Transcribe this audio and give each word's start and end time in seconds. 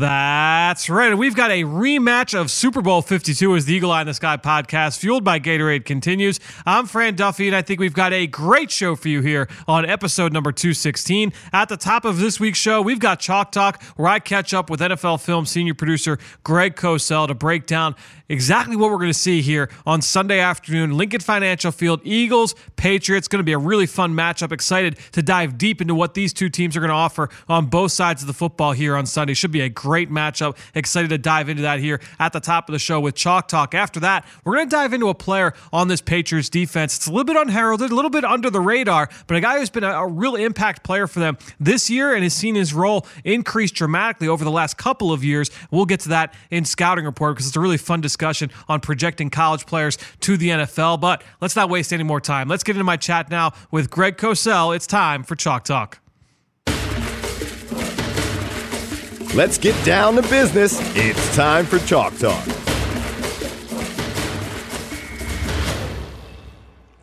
That's 0.00 0.88
right. 0.88 1.14
We've 1.14 1.34
got 1.34 1.50
a 1.50 1.64
rematch 1.64 2.32
of 2.32 2.50
Super 2.50 2.80
Bowl 2.80 3.02
52 3.02 3.54
as 3.54 3.66
the 3.66 3.74
Eagle 3.74 3.92
Eye 3.92 4.00
in 4.00 4.06
the 4.06 4.14
Sky 4.14 4.38
podcast, 4.38 4.98
fueled 4.98 5.24
by 5.24 5.38
Gatorade, 5.38 5.84
continues. 5.84 6.40
I'm 6.64 6.86
Fran 6.86 7.16
Duffy, 7.16 7.48
and 7.48 7.54
I 7.54 7.60
think 7.60 7.80
we've 7.80 7.92
got 7.92 8.14
a 8.14 8.26
great 8.26 8.70
show 8.70 8.96
for 8.96 9.08
you 9.08 9.20
here 9.20 9.46
on 9.68 9.84
episode 9.84 10.32
number 10.32 10.52
216. 10.52 11.34
At 11.52 11.68
the 11.68 11.76
top 11.76 12.06
of 12.06 12.18
this 12.18 12.40
week's 12.40 12.58
show, 12.58 12.80
we've 12.80 12.98
got 12.98 13.20
Chalk 13.20 13.52
Talk, 13.52 13.82
where 13.96 14.08
I 14.08 14.20
catch 14.20 14.54
up 14.54 14.70
with 14.70 14.80
NFL 14.80 15.20
film 15.20 15.44
senior 15.44 15.74
producer 15.74 16.18
Greg 16.44 16.76
Cosell 16.76 17.28
to 17.28 17.34
break 17.34 17.66
down 17.66 17.94
exactly 18.30 18.76
what 18.76 18.90
we're 18.90 18.96
going 18.96 19.10
to 19.10 19.14
see 19.18 19.42
here 19.42 19.68
on 19.84 20.00
Sunday 20.00 20.38
afternoon. 20.38 20.96
Lincoln 20.96 21.20
Financial 21.20 21.72
Field, 21.72 22.00
Eagles, 22.04 22.54
Patriots. 22.76 23.28
Going 23.28 23.40
to 23.40 23.44
be 23.44 23.52
a 23.52 23.58
really 23.58 23.86
fun 23.86 24.14
matchup. 24.14 24.52
Excited 24.52 24.98
to 25.12 25.22
dive 25.22 25.58
deep 25.58 25.80
into 25.82 25.94
what 25.94 26.14
these 26.14 26.32
two 26.32 26.48
teams 26.48 26.76
are 26.76 26.80
going 26.80 26.90
to 26.90 26.94
offer 26.94 27.28
on 27.48 27.66
both 27.66 27.92
sides 27.92 28.22
of 28.22 28.28
the 28.28 28.32
football 28.32 28.72
here 28.72 28.96
on 28.96 29.04
Sunday. 29.04 29.34
Should 29.34 29.50
be 29.50 29.60
a 29.60 29.68
great 29.68 30.10
matchup. 30.10 30.56
Excited 30.74 31.08
to 31.08 31.18
dive 31.18 31.48
into 31.48 31.62
that 31.62 31.80
here 31.80 32.00
at 32.18 32.32
the 32.32 32.40
top 32.40 32.68
of 32.68 32.72
the 32.72 32.78
show 32.78 33.00
with 33.00 33.16
Chalk 33.16 33.48
Talk. 33.48 33.74
After 33.74 34.00
that, 34.00 34.24
we're 34.44 34.54
going 34.54 34.68
to 34.68 34.76
dive 34.76 34.92
into 34.92 35.08
a 35.08 35.14
player 35.14 35.52
on 35.72 35.88
this 35.88 36.00
Patriots 36.00 36.48
defense. 36.48 36.96
It's 36.96 37.06
a 37.08 37.10
little 37.10 37.24
bit 37.24 37.36
unheralded, 37.36 37.90
a 37.90 37.94
little 37.94 38.10
bit 38.10 38.24
under 38.24 38.48
the 38.48 38.60
radar, 38.60 39.08
but 39.26 39.36
a 39.36 39.40
guy 39.40 39.58
who's 39.58 39.70
been 39.70 39.84
a, 39.84 39.90
a 39.90 40.06
real 40.06 40.36
impact 40.36 40.84
player 40.84 41.08
for 41.08 41.18
them 41.18 41.36
this 41.58 41.90
year 41.90 42.14
and 42.14 42.22
has 42.22 42.34
seen 42.34 42.54
his 42.54 42.72
role 42.72 43.06
increase 43.24 43.72
dramatically 43.72 44.28
over 44.28 44.44
the 44.44 44.50
last 44.50 44.78
couple 44.78 45.12
of 45.12 45.24
years. 45.24 45.50
We'll 45.72 45.84
get 45.84 46.00
to 46.00 46.10
that 46.10 46.32
in 46.50 46.64
scouting 46.64 47.04
report 47.04 47.34
because 47.34 47.48
it's 47.48 47.56
a 47.56 47.60
really 47.60 47.76
fun 47.76 48.00
discussion 48.00 48.19
on 48.68 48.80
projecting 48.80 49.30
college 49.30 49.66
players 49.66 49.98
to 50.20 50.36
the 50.36 50.48
NFL. 50.50 51.00
But 51.00 51.22
let's 51.40 51.56
not 51.56 51.70
waste 51.70 51.92
any 51.92 52.04
more 52.04 52.20
time. 52.20 52.48
Let's 52.48 52.62
get 52.62 52.76
into 52.76 52.84
my 52.84 52.96
chat 52.96 53.30
now 53.30 53.52
with 53.70 53.90
Greg 53.90 54.16
Cosell. 54.16 54.74
It's 54.74 54.86
time 54.86 55.22
for 55.22 55.36
Chalk 55.36 55.64
Talk. 55.64 55.98
Let's 59.34 59.58
get 59.58 59.84
down 59.84 60.16
to 60.16 60.22
business. 60.22 60.78
It's 60.96 61.36
time 61.36 61.64
for 61.64 61.78
Chalk 61.80 62.16
Talk. 62.18 62.44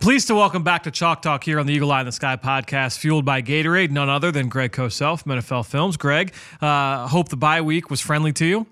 Pleased 0.08 0.28
to 0.28 0.36
welcome 0.36 0.64
back 0.64 0.84
to 0.84 0.92
Chalk 0.92 1.22
Talk 1.22 1.44
here 1.44 1.60
on 1.60 1.66
the 1.66 1.74
Eagle 1.74 1.92
Eye 1.92 2.00
in 2.00 2.06
the 2.06 2.12
Sky 2.14 2.38
podcast, 2.38 2.98
fueled 2.98 3.26
by 3.26 3.42
Gatorade, 3.42 3.92
none 3.92 4.08
other 4.08 4.32
than 4.32 4.48
Greg 4.48 4.72
Cosell 4.72 5.22
from 5.22 5.34
NFL 5.34 5.66
Films. 5.66 5.98
Greg, 5.98 6.34
uh, 6.62 7.08
hope 7.08 7.30
the 7.30 7.36
bye 7.36 7.62
week 7.62 7.90
was 7.90 8.00
friendly 8.00 8.32
to 8.34 8.46
you. 8.46 8.68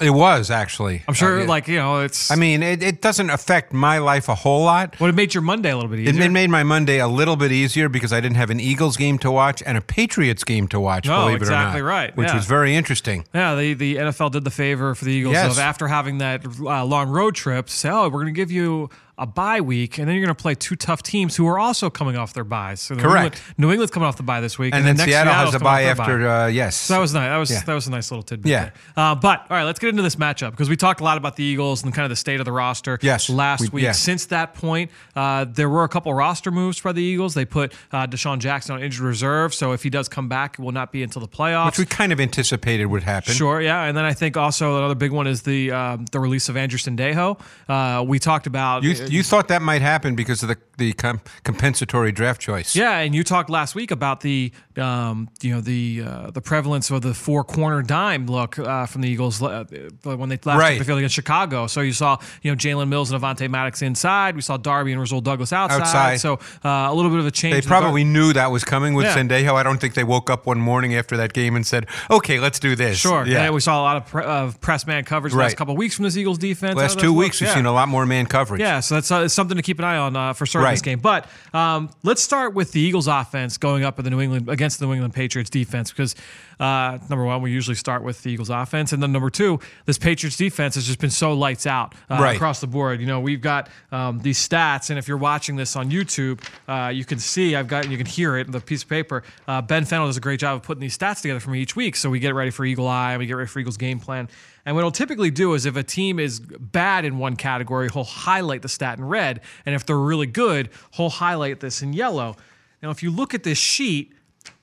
It 0.00 0.10
was 0.10 0.50
actually. 0.50 1.02
I'm 1.06 1.14
sure, 1.14 1.42
Uh, 1.42 1.46
like 1.46 1.68
you 1.68 1.76
know, 1.76 2.00
it's. 2.00 2.30
I 2.30 2.36
mean, 2.36 2.62
it, 2.62 2.82
it 2.82 3.02
doesn't 3.02 3.28
affect 3.30 3.72
my 3.72 3.98
life 3.98 4.28
a 4.28 4.34
whole 4.34 4.64
lot. 4.64 4.98
would 5.00 5.10
it 5.10 5.14
made 5.16 5.34
your 5.34 5.42
Monday 5.42 5.70
a 5.70 5.76
little 5.76 5.90
bit 5.90 6.00
easier. 6.00 6.22
it 6.24 6.30
made 6.30 6.48
my 6.50 6.62
Monday 6.62 6.98
a 7.00 7.08
little 7.08 7.36
bit 7.36 7.52
easier 7.52 7.88
because 7.88 8.12
I 8.12 8.20
didn't 8.20 8.36
have 8.36 8.50
an 8.50 8.60
Eagles 8.60 8.96
game 8.96 9.18
to 9.18 9.30
watch 9.30 9.62
and 9.66 9.76
a 9.76 9.80
Patriots 9.80 10.42
game 10.44 10.68
to 10.68 10.80
watch. 10.80 11.08
Oh, 11.08 11.24
believe 11.26 11.36
it 11.36 11.40
or 11.42 11.44
exactly 11.44 11.80
not, 11.82 11.86
right, 11.88 12.16
Which 12.16 12.28
yeah. 12.28 12.36
was 12.36 12.46
very 12.46 12.74
interesting. 12.74 13.24
Yeah, 13.34 13.54
the, 13.54 13.74
the 13.74 13.96
NFL 13.96 14.32
did 14.32 14.44
the 14.44 14.50
favor 14.50 14.94
for 14.94 15.04
the 15.04 15.12
Eagles 15.12 15.34
Yes. 15.34 15.52
of 15.52 15.58
after 15.58 15.88
having 15.88 16.18
that 16.18 16.44
uh, 16.46 16.84
long 16.84 17.08
road 17.10 17.34
trip, 17.34 17.66
to 17.66 17.72
say, 17.72 17.90
oh, 17.90 18.04
we're 18.04 18.22
going 18.22 18.26
to 18.26 18.32
give 18.32 18.50
you 18.50 18.88
a 19.20 19.26
bye 19.26 19.60
week, 19.60 19.98
and 19.98 20.08
then 20.08 20.16
you're 20.16 20.24
going 20.24 20.34
to 20.34 20.42
play 20.42 20.54
two 20.54 20.74
tough 20.74 21.02
teams 21.02 21.36
who 21.36 21.46
are 21.46 21.58
also 21.58 21.90
coming 21.90 22.16
off 22.16 22.32
their 22.32 22.42
buys. 22.42 22.80
So 22.80 22.94
New 22.94 23.02
Correct. 23.02 23.36
England, 23.36 23.54
New 23.58 23.70
England's 23.70 23.92
coming 23.92 24.06
off 24.08 24.16
the 24.16 24.22
bye 24.22 24.40
this 24.40 24.58
week, 24.58 24.74
And, 24.74 24.84
then 24.86 24.96
next 24.96 25.10
Seattle 25.10 25.32
has 25.32 25.54
a 25.54 25.58
bye 25.60 25.82
after. 25.82 26.18
bye. 26.18 26.44
Uh, 26.44 26.46
yes. 26.48 26.74
So 26.74 26.94
that 26.94 27.00
was 27.00 27.14
nice. 27.14 27.28
That 27.28 27.36
was 27.36 27.50
Yeah. 27.50 27.62
that 27.66 27.74
was 27.74 27.86
a 27.86 27.90
nice 27.90 28.10
little 28.10 28.22
tidbit. 28.22 28.50
Yeah. 28.50 28.70
Uh, 28.96 29.14
but 29.14 29.40
all 29.50 29.56
right, 29.56 29.64
let's 29.64 29.78
get 29.78 29.90
into 29.90 30.02
this 30.02 30.16
matchup 30.16 30.50
because 30.52 30.68
we 30.68 30.76
talked 30.76 31.00
a 31.00 31.04
lot 31.04 31.18
about 31.18 31.36
the 31.36 31.44
Eagles 31.44 31.84
and 31.84 31.94
kind 31.94 32.04
of 32.04 32.10
the 32.10 32.16
state 32.16 32.40
of 32.40 32.46
the 32.46 32.52
roster. 32.52 32.98
Yes, 33.02 33.28
last 33.30 33.60
we- 33.60 33.68
week. 33.68 33.84
yeah. 33.84 33.92
Since 33.92 34.26
that 34.26 34.54
point, 34.54 34.90
uh, 35.14 35.44
there 35.48 35.68
were 35.68 35.84
a 35.84 35.88
couple 35.88 36.12
roster 36.14 36.50
moves 36.50 36.78
for 36.78 36.92
the 36.92 37.02
Eagles. 37.02 37.34
They 37.34 37.44
put 37.44 37.72
uh, 37.92 38.06
DeSean 38.06 38.38
Jackson 38.38 38.74
on 38.74 38.82
injured 38.82 39.04
reserve, 39.04 39.52
so 39.54 39.72
if 39.72 39.82
he 39.82 39.90
does 39.90 40.08
come 40.08 40.28
back, 40.28 40.58
it 40.58 40.62
will 40.62 40.72
not 40.72 40.92
be 40.92 41.02
until 41.02 41.20
the 41.20 41.28
playoffs. 41.28 41.66
which 41.66 41.78
we 41.78 41.84
kind 41.86 42.12
of 42.12 42.20
anticipated 42.20 42.86
would 42.86 43.02
happen. 43.02 43.34
Sure, 43.34 43.60
yeah, 43.60 43.84
and 43.84 43.96
then 43.96 44.04
I 44.06 44.14
think 44.14 44.36
also 44.38 44.78
another 44.78 44.94
big 44.94 45.10
one 45.12 45.26
is 45.26 45.42
the 45.42 45.70
um, 45.72 46.06
the 46.10 46.20
release 46.20 46.48
of 46.48 46.56
Andrew 46.56 46.78
Sendejo. 46.78 47.38
Uh, 47.68 48.02
we 48.06 48.18
talked 48.18 48.46
about 48.46 48.82
You, 48.82 48.94
you 49.10 49.22
thought 49.22 49.48
that 49.48 49.62
might 49.62 49.82
happen 49.82 50.14
because 50.14 50.42
of 50.42 50.48
the 50.48 50.56
the 50.78 50.92
com- 50.94 51.20
compensatory 51.44 52.12
draft 52.12 52.40
choice. 52.40 52.74
yeah, 52.74 52.98
and 52.98 53.14
you 53.14 53.22
talked 53.24 53.50
last 53.50 53.74
week 53.74 53.90
about 53.90 54.20
the 54.20 54.52
um, 54.80 55.28
you 55.42 55.52
know 55.54 55.60
the 55.60 56.02
uh, 56.06 56.30
the 56.30 56.40
prevalence 56.40 56.90
of 56.90 57.02
the 57.02 57.14
four 57.14 57.44
corner 57.44 57.82
dime 57.82 58.26
look 58.26 58.58
uh, 58.58 58.86
from 58.86 59.02
the 59.02 59.08
Eagles 59.08 59.42
uh, 59.42 59.64
when 60.02 60.28
they 60.28 60.38
last 60.44 60.58
Right. 60.58 60.78
the 60.78 60.84
field 60.84 60.98
against 60.98 61.14
Chicago. 61.14 61.66
So 61.66 61.80
you 61.80 61.92
saw 61.92 62.18
you 62.42 62.50
know 62.50 62.56
Jalen 62.56 62.88
Mills 62.88 63.10
and 63.12 63.22
Avonte 63.22 63.48
Maddox 63.48 63.82
inside. 63.82 64.34
We 64.36 64.42
saw 64.42 64.56
Darby 64.56 64.92
and 64.92 65.00
Rasul 65.00 65.20
Douglas 65.20 65.52
outside. 65.52 65.80
Outside. 65.82 66.16
So 66.20 66.34
uh, 66.64 66.88
a 66.90 66.94
little 66.94 67.10
bit 67.10 67.20
of 67.20 67.26
a 67.26 67.30
change. 67.30 67.52
They 67.52 67.58
in 67.58 67.64
the 67.64 67.68
probably 67.68 68.04
knew 68.04 68.32
that 68.32 68.50
was 68.50 68.64
coming 68.64 68.94
with 68.94 69.06
Yeah. 69.06 69.16
Sendejo. 69.16 69.54
I 69.54 69.62
don't 69.62 69.78
think 69.80 69.94
they 69.94 70.04
woke 70.04 70.30
up 70.30 70.46
one 70.46 70.58
morning 70.60 70.94
after 70.94 71.16
that 71.18 71.32
game 71.32 71.56
and 71.56 71.66
said, 71.66 71.86
"Okay, 72.10 72.38
let's 72.40 72.58
do 72.58 72.74
this." 72.76 72.98
Sure. 72.98 73.26
Yeah. 73.26 73.44
Yeah. 73.44 73.50
we 73.50 73.60
saw 73.60 73.80
a 73.80 73.82
lot 73.82 73.96
of, 73.96 74.06
pre- 74.06 74.60
press 74.60 74.86
man 74.86 75.04
coverage 75.04 75.32
the 75.32 75.38
last 75.38 75.56
couple 75.56 75.76
weeks 75.76 75.94
from 75.96 76.04
this 76.04 76.16
Eagles 76.16 76.38
defense. 76.38 76.76
Last 76.76 76.98
two 77.00 77.12
weeks, 77.12 77.40
we've 77.40 77.48
Yeah. 77.48 77.54
seen 77.54 77.66
a 77.66 77.72
lot 77.72 77.88
more 77.88 78.06
man 78.06 78.26
coverage. 78.26 78.60
Yeah, 78.60 78.80
so 78.80 78.94
that's 78.96 79.10
uh, 79.10 79.28
something 79.28 79.56
to 79.56 79.62
keep 79.62 79.78
an 79.78 79.84
eye 79.84 79.96
on 79.96 80.14
uh, 80.16 80.32
for 80.32 80.46
starting 80.46 80.64
Right. 80.66 80.72
this 80.72 80.82
game. 80.82 80.98
But 81.00 81.26
um, 81.54 81.90
let's 82.02 82.22
start 82.22 82.54
with 82.54 82.72
the 82.72 82.80
Eagles' 82.80 83.06
offense 83.08 83.56
going 83.58 83.84
up 83.84 83.98
in 83.98 84.04
the 84.04 84.10
New 84.10 84.20
England 84.20 84.48
against 84.48 84.69
the 84.76 84.86
New 84.86 84.92
England 84.94 85.14
Patriots 85.14 85.50
defense 85.50 85.90
because 85.90 86.14
uh, 86.58 86.98
number 87.08 87.24
one, 87.24 87.40
we 87.40 87.50
usually 87.50 87.74
start 87.74 88.02
with 88.02 88.22
the 88.22 88.30
Eagles' 88.30 88.50
offense, 88.50 88.92
and 88.92 89.02
then 89.02 89.12
number 89.12 89.30
two, 89.30 89.58
this 89.86 89.96
Patriots 89.96 90.36
defense 90.36 90.74
has 90.74 90.86
just 90.86 90.98
been 90.98 91.08
so 91.10 91.32
lights 91.32 91.66
out 91.66 91.94
uh, 92.10 92.18
Right. 92.20 92.36
across 92.36 92.60
the 92.60 92.66
board. 92.66 93.00
You 93.00 93.06
know, 93.06 93.20
we've 93.20 93.40
got 93.40 93.68
um, 93.92 94.18
these 94.20 94.38
stats, 94.46 94.90
and 94.90 94.98
if 94.98 95.08
you're 95.08 95.16
watching 95.16 95.56
this 95.56 95.74
on 95.76 95.90
YouTube, 95.90 96.42
uh, 96.68 96.90
you 96.90 97.04
can 97.04 97.18
see 97.18 97.56
I've 97.56 97.66
got 97.68 97.90
you 97.90 97.96
can 97.96 98.06
hear 98.06 98.36
it 98.36 98.46
in 98.46 98.52
the 98.52 98.60
piece 98.60 98.82
of 98.82 98.88
paper. 98.90 99.22
Uh, 99.48 99.62
ben 99.62 99.84
Fennell 99.86 100.06
does 100.06 100.16
a 100.18 100.20
great 100.20 100.40
job 100.40 100.56
of 100.56 100.62
putting 100.62 100.80
these 100.82 100.96
stats 100.98 101.22
together 101.22 101.40
for 101.40 101.50
me 101.50 101.60
each 101.60 101.76
week, 101.76 101.96
so 101.96 102.10
we 102.10 102.18
get 102.18 102.34
ready 102.34 102.50
for 102.50 102.64
Eagle 102.64 102.86
Eye, 102.88 103.12
and 103.12 103.20
we 103.20 103.26
get 103.26 103.36
ready 103.36 103.48
for 103.48 103.58
Eagles 103.58 103.78
game 103.78 103.98
plan. 103.98 104.28
And 104.66 104.76
what 104.76 104.82
he'll 104.82 104.90
typically 104.92 105.30
do 105.30 105.54
is 105.54 105.64
if 105.64 105.76
a 105.76 105.82
team 105.82 106.18
is 106.18 106.38
bad 106.40 107.06
in 107.06 107.16
one 107.16 107.36
category, 107.36 107.88
he'll 107.90 108.04
highlight 108.04 108.60
the 108.60 108.68
stat 108.68 108.98
in 108.98 109.04
red. 109.06 109.40
And 109.64 109.74
if 109.74 109.86
they're 109.86 109.96
really 109.98 110.26
good, 110.26 110.68
he'll 110.92 111.08
highlight 111.08 111.60
this 111.60 111.80
in 111.80 111.94
yellow. 111.94 112.36
Now, 112.82 112.90
if 112.90 113.02
you 113.02 113.10
look 113.10 113.32
at 113.32 113.42
this 113.42 113.56
sheet, 113.56 114.12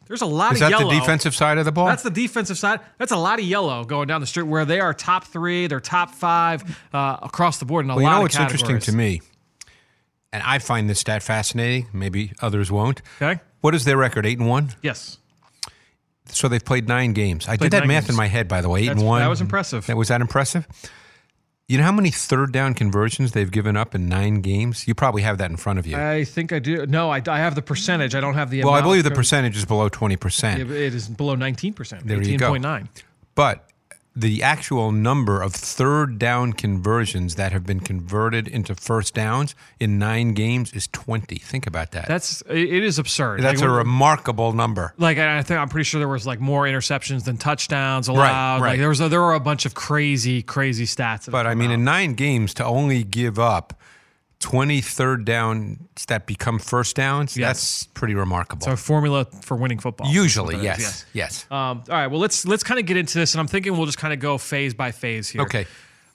there's 0.07 0.21
a 0.21 0.25
lot 0.25 0.53
Is 0.53 0.61
of 0.61 0.69
that 0.69 0.79
yellow. 0.79 0.91
the 0.93 0.99
defensive 0.99 1.35
side 1.35 1.57
of 1.57 1.65
the 1.65 1.71
ball? 1.71 1.85
That's 1.87 2.03
the 2.03 2.09
defensive 2.09 2.57
side. 2.57 2.79
That's 2.97 3.11
a 3.11 3.17
lot 3.17 3.39
of 3.39 3.45
yellow 3.45 3.83
going 3.83 4.07
down 4.07 4.21
the 4.21 4.27
street 4.27 4.43
where 4.47 4.65
they 4.65 4.79
are 4.79 4.93
top 4.93 5.25
three, 5.25 5.67
they're 5.67 5.79
top 5.79 6.11
five 6.11 6.63
uh, 6.93 7.17
across 7.21 7.57
the 7.59 7.65
board 7.65 7.85
in 7.85 7.91
a 7.91 7.95
Well, 7.95 8.03
you 8.03 8.09
know 8.09 8.21
what's 8.21 8.37
interesting 8.39 8.79
to 8.79 8.91
me, 8.91 9.21
and 10.33 10.43
I 10.43 10.59
find 10.59 10.89
this 10.89 10.99
stat 10.99 11.23
fascinating. 11.23 11.87
Maybe 11.93 12.31
others 12.41 12.71
won't. 12.71 13.01
Okay. 13.21 13.39
What 13.61 13.73
is 13.75 13.85
their 13.85 13.97
record? 13.97 14.25
Eight 14.25 14.39
and 14.39 14.47
one. 14.47 14.69
Yes. 14.81 15.17
So 16.29 16.47
they've 16.49 16.63
played 16.63 16.87
nine 16.87 17.13
games. 17.13 17.45
I 17.47 17.55
Played 17.57 17.71
did 17.71 17.81
that 17.83 17.87
math 17.87 18.03
games. 18.03 18.09
in 18.11 18.15
my 18.17 18.27
head, 18.27 18.47
by 18.49 18.59
the 18.61 18.67
way. 18.69 18.81
Eight 18.81 18.87
That's- 18.87 19.01
and 19.01 19.07
one. 19.07 19.21
that 19.21 19.29
was 19.29 19.39
impressive. 19.41 19.85
That 19.87 19.95
was 19.97 20.09
that 20.09 20.19
impressive. 20.21 20.67
You 21.67 21.77
know 21.77 21.83
how 21.83 21.91
many 21.91 22.11
third 22.11 22.53
down 22.53 22.75
conversions 22.75 23.33
they've 23.33 23.51
given 23.51 23.75
up 23.75 23.93
in 23.93 24.07
nine 24.07 24.39
games? 24.39 24.87
You 24.87 24.95
probably 24.95 25.23
have 25.23 25.37
that 25.39 25.51
in 25.51 25.57
front 25.57 25.79
of 25.79 25.85
you. 25.85 25.97
I 25.97 26.23
think 26.23 26.53
I 26.53 26.59
do. 26.59 26.85
No, 26.85 27.11
I, 27.11 27.21
I 27.27 27.39
have 27.39 27.55
the 27.55 27.61
percentage. 27.61 28.15
I 28.15 28.21
don't 28.21 28.35
have 28.35 28.49
the 28.49 28.63
well, 28.63 28.73
I 28.73 28.81
believe 28.81 29.03
the 29.03 29.11
percentage 29.11 29.57
is 29.57 29.65
below 29.65 29.89
twenty 29.89 30.15
percent. 30.15 30.61
It 30.61 30.71
is 30.71 31.09
below 31.09 31.35
19%. 31.35 32.03
There 32.03 32.23
you 32.23 32.37
go. 32.37 32.53
18.9. 32.53 32.87
But 33.35 33.66
the 34.19 34.41
actual 34.41 34.91
number 34.91 35.43
of 35.43 35.53
third 35.53 36.17
down 36.17 36.51
conversions 36.53 37.35
that 37.35 37.51
have 37.51 37.65
been 37.65 37.79
converted 37.79 38.47
into 38.47 38.73
first 38.73 39.13
downs 39.13 39.53
in 39.79 39.99
nine 39.99 40.33
games 40.33 40.73
is 40.73 40.87
20. 40.87 41.35
Think 41.37 41.67
about 41.67 41.91
that. 41.91 42.07
That's 42.07 42.41
it 42.49 42.83
is 42.83 42.97
absurd. 42.97 43.41
That's 43.41 43.61
Like, 43.61 43.69
a 43.69 43.71
remarkable 43.71 44.53
number. 44.53 44.93
like 44.97 45.19
I 45.19 45.43
think 45.43 45.59
I'm 45.59 45.69
pretty 45.69 45.83
sure 45.83 45.99
there 45.99 46.07
was 46.07 46.25
like 46.25 46.39
more 46.39 46.63
interceptions 46.63 47.25
than 47.25 47.37
touchdowns 47.37 48.07
allowed. 48.07 48.61
right. 48.61 48.71
Like 48.71 48.79
there 48.79 48.89
was 48.89 49.01
a, 49.01 49.07
there 49.07 49.21
were 49.21 49.35
a 49.35 49.39
bunch 49.39 49.65
of 49.67 49.75
crazy 49.75 50.41
crazy 50.41 50.85
stats. 50.85 51.29
But 51.29 51.45
I 51.45 51.53
mean, 51.53 51.69
out. 51.69 51.75
in 51.75 51.83
nine 51.83 52.13
games, 52.15 52.53
to 52.55 52.65
only 52.65 53.03
give 53.03 53.37
up 53.37 53.73
20 54.39 54.81
third 54.81 55.25
downs 55.25 55.79
that 56.07 56.27
become 56.27 56.59
first 56.59 56.95
downs, 56.95 57.35
Yes. 57.35 57.47
that's 57.47 57.83
pretty 57.93 58.13
remarkable. 58.13 58.65
so 58.65 58.71
a 58.73 58.77
formula 58.77 59.25
for 59.41 59.57
winning 59.57 59.79
football. 59.79 60.07
Usually, 60.11 60.55
it 60.55 60.63
yes. 60.63 61.05
Yes. 61.13 61.45
Um, 61.49 61.57
all 61.57 61.83
right. 61.89 62.07
Well, 62.07 62.19
let's 62.19 62.45
let's 62.45 62.63
kind 62.63 62.79
of 62.79 62.85
get 62.85 62.97
into 62.97 63.17
this, 63.17 63.33
and 63.33 63.39
I'm 63.41 63.47
thinking 63.47 63.75
we'll 63.75 63.87
just 63.87 63.97
kind 63.97 64.13
of 64.13 64.19
go 64.19 64.37
phase 64.37 64.73
by 64.73 64.91
phase 64.91 65.27
here. 65.29 65.41
Okay. 65.41 65.65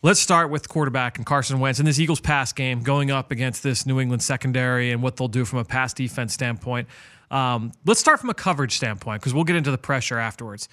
Let's 0.05 0.19
start 0.19 0.51
with 0.51 0.69
quarterback 0.69 1.17
and 1.19 1.25
Carson 1.27 1.61
Wentz 1.61 1.79
in 1.79 1.87
this 1.87 2.01
Eagles 2.01 2.21
pass 2.21 2.53
game 2.53 2.83
going 2.83 3.13
up 3.13 3.31
against 3.31 3.63
this 3.63 3.87
New 3.87 4.01
England 4.01 4.21
secondary 4.23 4.91
and 4.91 5.01
what 5.01 5.17
they'll 5.17 5.29
do 5.29 5.45
from 5.45 5.61
a 5.61 5.65
pass 5.65 5.93
defense 5.95 6.33
standpoint. 6.33 6.89
Um, 7.31 7.71
let's 7.87 8.01
start 8.01 8.19
from 8.21 8.29
a 8.29 8.35
coverage 8.35 8.75
standpoint 8.77 9.21
because 9.21 9.33
we'll 9.33 9.45
get 9.45 9.55
into 9.57 9.71
the 9.71 9.79
pressure 9.79 10.19
afterwards. 10.19 10.69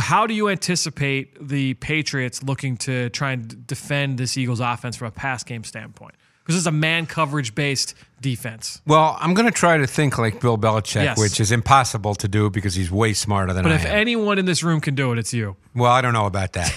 how 0.00 0.26
do 0.26 0.34
you 0.34 0.48
anticipate 0.48 1.36
the 1.48 1.74
Patriots 1.74 2.42
looking 2.42 2.76
to 2.78 3.10
try 3.10 3.32
and 3.32 3.66
defend 3.66 4.18
this 4.18 4.36
Eagles 4.38 4.60
offense 4.60 4.96
from 4.96 5.08
a 5.08 5.12
pass 5.12 5.42
game 5.44 5.64
standpoint? 5.64 6.14
Because 6.42 6.56
it's 6.56 6.66
a 6.66 6.72
man 6.72 7.06
coverage 7.06 7.54
based 7.54 7.94
defense. 8.20 8.80
Well, 8.86 9.16
I'm 9.20 9.32
going 9.34 9.46
to 9.46 9.52
try 9.52 9.76
to 9.78 9.86
think 9.86 10.18
like 10.18 10.40
Bill 10.40 10.58
Belichick, 10.58 11.04
Yes. 11.04 11.18
which 11.18 11.38
is 11.40 11.52
impossible 11.52 12.14
to 12.16 12.26
do 12.28 12.50
because 12.50 12.74
he's 12.74 12.90
way 12.90 13.12
smarter 13.12 13.52
than. 13.52 13.62
But 13.62 13.72
I 13.72 13.76
if 13.76 13.84
am. 13.86 13.96
anyone 13.96 14.38
in 14.38 14.44
this 14.44 14.62
room 14.62 14.80
can 14.80 14.94
do 14.94 15.12
it, 15.12 15.18
it's 15.18 15.32
you. 15.32 15.56
well, 15.74 15.92
I 15.92 16.00
don't 16.00 16.12
know 16.14 16.26
about 16.26 16.52
that. 16.54 16.72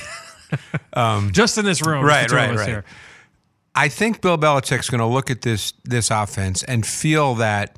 Just 1.32 1.58
in 1.58 1.66
this 1.66 1.86
room, 1.86 2.04
Right, 2.06 2.22
just 2.28 2.30
the 2.30 2.36
two 2.38 2.44
of 2.44 2.50
right, 2.52 2.60
right. 2.60 2.68
here. 2.68 2.86
I 3.74 3.90
think 3.90 4.22
Bill 4.22 4.38
Belichick's 4.38 4.90
going 4.90 5.00
to 5.00 5.06
look 5.08 5.30
at 5.30 5.42
this 5.42 5.74
this 5.84 6.10
offense 6.12 6.64
and 6.64 6.86
feel 6.86 7.36
that 7.36 7.76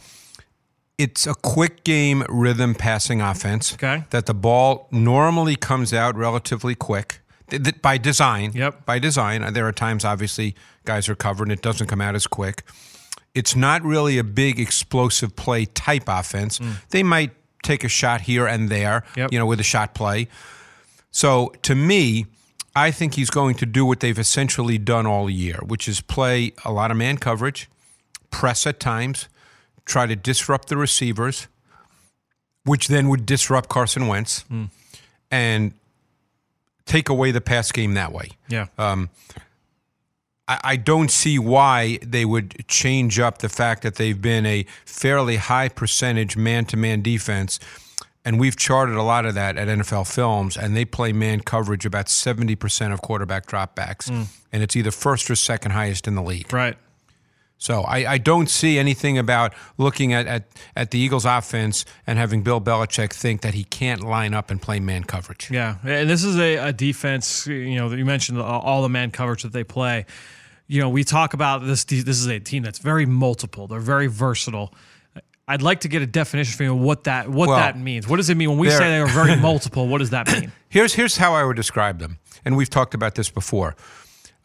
it's 0.97 1.25
a 1.25 1.33
quick 1.33 1.83
game 1.83 2.23
rhythm 2.29 2.75
passing 2.75 3.21
offense. 3.21 3.73
Okay. 3.73 4.03
That 4.11 4.25
the 4.27 4.33
ball 4.33 4.87
normally 4.91 5.55
comes 5.55 5.93
out 5.93 6.15
relatively 6.15 6.75
quick 6.75 7.19
th- 7.49 7.63
th- 7.63 7.81
by 7.81 7.97
design. 7.97 8.51
Yep. 8.53 8.85
By 8.85 8.99
design. 8.99 9.53
There 9.53 9.67
are 9.67 9.71
times, 9.71 10.03
obviously, 10.05 10.55
guys 10.85 11.07
are 11.09 11.15
covered 11.15 11.43
and 11.49 11.51
it 11.51 11.61
doesn't 11.61 11.87
come 11.87 12.01
out 12.01 12.15
as 12.15 12.27
quick. 12.27 12.63
It's 13.33 13.55
not 13.55 13.83
really 13.83 14.17
a 14.17 14.23
big 14.23 14.59
explosive 14.59 15.35
play 15.35 15.65
type 15.65 16.03
offense. 16.07 16.59
They 16.89 17.03
might 17.03 17.31
take 17.63 17.83
a 17.83 17.89
shot 17.89 18.21
here 18.21 18.47
and 18.47 18.69
there, 18.69 19.01
Mm. 19.13 19.17
Yep. 19.17 19.33
you 19.33 19.39
know, 19.39 19.45
with 19.45 19.59
a 19.59 19.63
shot 19.63 19.93
play. 19.93 20.27
So 21.11 21.53
to 21.63 21.75
me, 21.75 22.25
I 22.75 22.91
think 22.91 23.15
he's 23.15 23.29
going 23.29 23.55
to 23.55 23.65
do 23.65 23.85
what 23.85 23.99
they've 23.99 24.17
essentially 24.19 24.77
done 24.77 25.05
all 25.07 25.29
year, 25.29 25.59
which 25.65 25.87
is 25.87 25.99
play 26.01 26.53
a 26.63 26.71
lot 26.71 26.91
of 26.91 26.97
man 26.97 27.17
coverage, 27.17 27.69
press 28.31 28.65
at 28.67 28.79
times, 28.79 29.27
try 29.85 30.05
to 30.05 30.15
disrupt 30.15 30.69
the 30.69 30.77
receivers, 30.77 31.47
which 32.65 32.87
then 32.87 33.07
would 33.09 33.25
disrupt 33.25 33.69
Carson 33.69 34.07
Wentz, 34.07 34.45
and 35.31 35.73
take 36.87 37.09
away 37.09 37.31
the 37.31 37.41
pass 37.41 37.71
game 37.71 37.93
that 37.93 38.11
way. 38.11 38.31
Yeah. 38.47 38.67
Um, 38.77 39.09
I, 40.47 40.59
I 40.63 40.75
don't 40.77 41.11
see 41.11 41.37
why 41.37 41.99
they 42.01 42.25
would 42.25 42.67
change 42.67 43.19
up 43.19 43.39
the 43.39 43.49
fact 43.49 43.83
that 43.83 43.95
they've 43.95 44.19
been 44.19 44.45
a 44.45 44.65
fairly 44.85 45.35
high 45.35 45.69
percentage 45.69 46.35
man 46.35 46.65
to 46.65 46.77
man 46.77 47.01
defense. 47.01 47.59
And 48.25 48.39
we've 48.39 48.57
charted 48.57 48.95
a 48.95 49.03
lot 49.03 49.25
of 49.25 49.35
that 49.35 49.55
at 49.55 49.69
NFL 49.69 50.13
Films, 50.13 50.57
and 50.57 50.75
they 50.75 50.83
play 50.83 51.13
man 51.13 51.39
coverage 51.39 51.85
about 51.85 52.07
70% 52.07 52.91
of 52.91 53.01
quarterback 53.01 53.45
dropbacks. 53.45 54.09
Mm. 54.09 54.27
And 54.51 54.63
it's 54.63 54.75
either 54.75 54.91
first 54.91 55.29
or 55.29 55.35
second 55.35 55.71
highest 55.71 56.07
in 56.07 56.15
the 56.15 56.23
league. 56.23 56.51
right. 56.51 56.77
So 57.57 57.81
I, 57.81 58.13
I 58.13 58.17
don't 58.19 58.49
see 58.49 58.77
anything 58.77 59.17
about 59.17 59.53
looking 59.77 60.13
at, 60.13 60.27
at, 60.27 60.47
at 60.75 60.91
the 60.91 60.99
Eagles 60.99 61.25
offense 61.25 61.85
and 62.05 62.19
having 62.19 62.43
Bill 62.43 62.61
Belichick 62.61 63.11
think 63.11 63.41
that 63.41 63.55
he 63.55 63.63
can't 63.63 64.03
line 64.03 64.33
up 64.33 64.51
and 64.51 64.61
play 64.61 64.79
man 64.79 65.03
coverage. 65.03 65.49
Yeah, 65.49 65.77
and 65.83 66.09
this 66.09 66.23
is 66.23 66.37
a, 66.37 66.57
a 66.57 66.73
defense. 66.73 67.47
You 67.47 67.75
know, 67.75 67.91
you 67.91 68.05
mentioned 68.05 68.39
all 68.39 68.81
the 68.83 68.89
man 68.89 69.11
coverage 69.11 69.43
that 69.43 69.53
they 69.53 69.63
play. 69.63 70.05
You 70.67 70.81
know, 70.81 70.89
we 70.89 71.03
talk 71.03 71.33
about 71.33 71.65
this. 71.65 71.83
This 71.85 72.07
is 72.07 72.27
a 72.27 72.39
team 72.39 72.61
that's 72.61 72.79
very 72.79 73.05
multiple. 73.05 73.67
They're 73.67 73.79
very 73.79 74.07
versatile. 74.07 74.73
I'd 75.47 75.61
like 75.61 75.79
to 75.81 75.87
get 75.87 76.01
a 76.01 76.05
definition 76.07 76.57
for 76.57 76.63
you 76.63 76.73
of 76.73 76.79
what 76.79 77.05
that 77.05 77.29
what 77.29 77.47
Well, 77.47 77.57
that 77.57 77.79
means. 77.79 78.07
What 78.07 78.17
does 78.17 78.29
it 78.29 78.35
mean 78.35 78.49
when 78.49 78.59
we 78.59 78.69
say 78.69 78.89
they 78.89 78.99
are 78.99 79.07
very 79.07 79.35
multiple? 79.41 79.87
What 79.87 79.99
does 79.99 80.09
that 80.09 80.29
mean? 80.31 80.51
Here's 80.69 80.93
here's 80.93 81.17
how 81.17 81.33
I 81.33 81.43
would 81.45 81.55
describe 81.55 81.99
them, 81.99 82.19
and 82.43 82.57
we've 82.57 82.69
talked 82.69 82.93
about 82.93 83.15
this 83.15 83.29
before. 83.29 83.75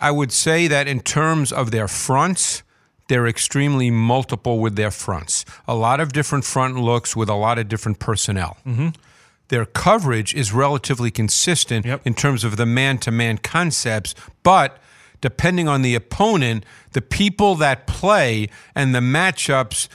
I 0.01 0.13
would 0.13 0.33
say 0.33 0.69
that 0.69 0.87
in 0.87 1.01
terms 1.01 1.53
of 1.53 1.73
their 1.73 1.89
fronts, 1.89 2.63
they're 3.09 3.27
extremely 3.27 3.91
multiple 3.91 4.59
with 4.59 4.77
their 4.77 4.91
fronts. 4.91 5.45
A 5.67 5.75
lot 5.75 6.01
of 6.01 6.13
different 6.13 6.45
front 6.45 6.77
looks 6.77 7.15
with 7.17 7.29
a 7.29 7.35
lot 7.35 7.59
of 7.59 7.69
different 7.69 7.99
personnel. 7.99 8.57
Mm-hmm. 8.67 8.89
Their 9.49 9.67
coverage 9.67 10.35
is 10.35 10.53
relatively 10.53 11.11
consistent 11.11 11.85
Yep. 11.85 12.07
in 12.07 12.15
terms 12.15 12.43
of 12.45 12.57
the 12.57 12.65
man-to-man 12.65 13.39
concepts, 13.39 14.15
but 14.43 14.79
depending 15.21 15.69
on 15.69 15.83
the 15.83 15.95
opponent, 15.95 16.65
the 16.93 17.03
people 17.03 17.55
that 17.57 17.87
play 17.87 18.49
and 18.75 18.95
the 18.95 19.01
matchups 19.01 19.89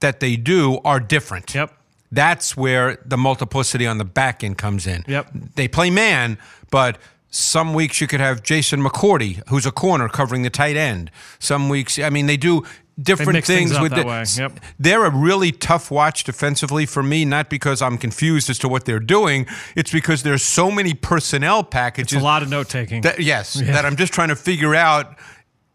that 0.00 0.20
they 0.20 0.36
do 0.36 0.80
are 0.84 0.98
different. 0.98 1.54
Yep. 1.54 1.72
That's 2.10 2.56
where 2.56 2.98
the 3.06 3.16
multiplicity 3.16 3.86
on 3.86 3.98
the 3.98 4.04
back 4.04 4.42
end 4.44 4.58
comes 4.58 4.86
in. 4.86 5.04
Yep. 5.06 5.30
They 5.54 5.68
play 5.68 5.88
man, 5.90 6.36
but 6.70 6.98
some 7.32 7.72
weeks 7.72 7.98
you 8.00 8.06
could 8.06 8.20
have 8.20 8.42
Jason 8.42 8.82
McCourty, 8.82 9.42
who's 9.48 9.64
a 9.64 9.72
corner 9.72 10.06
covering 10.06 10.42
the 10.42 10.50
tight 10.50 10.76
end. 10.76 11.10
Some 11.38 11.70
weeks, 11.70 11.98
I 11.98 12.10
mean, 12.10 12.26
they 12.26 12.36
do 12.36 12.62
different 13.00 13.44
things 13.46 13.70
things 13.70 13.80
with 13.80 13.92
that 13.92 14.02
the, 14.02 14.06
way. 14.06 14.24
Yep. 14.36 14.60
They're 14.78 15.06
a 15.06 15.10
really 15.10 15.50
tough 15.50 15.90
watch 15.90 16.24
defensively 16.24 16.84
for 16.84 17.02
me, 17.02 17.24
not 17.24 17.48
because 17.48 17.80
I'm 17.80 17.96
confused 17.96 18.50
as 18.50 18.58
to 18.58 18.68
what 18.68 18.84
they're 18.84 19.00
doing. 19.00 19.46
It's 19.74 19.90
because 19.90 20.22
there's 20.24 20.42
so 20.42 20.70
many 20.70 20.92
personnel 20.92 21.64
packages. 21.64 22.12
It's 22.12 22.22
a 22.22 22.24
lot 22.24 22.42
of 22.42 22.50
note 22.50 22.68
taking. 22.68 23.00
That, 23.00 23.18
yes, 23.18 23.54
that 23.64 23.86
I'm 23.86 23.96
just 23.96 24.12
trying 24.12 24.28
to 24.28 24.36
figure 24.36 24.74
out 24.74 25.18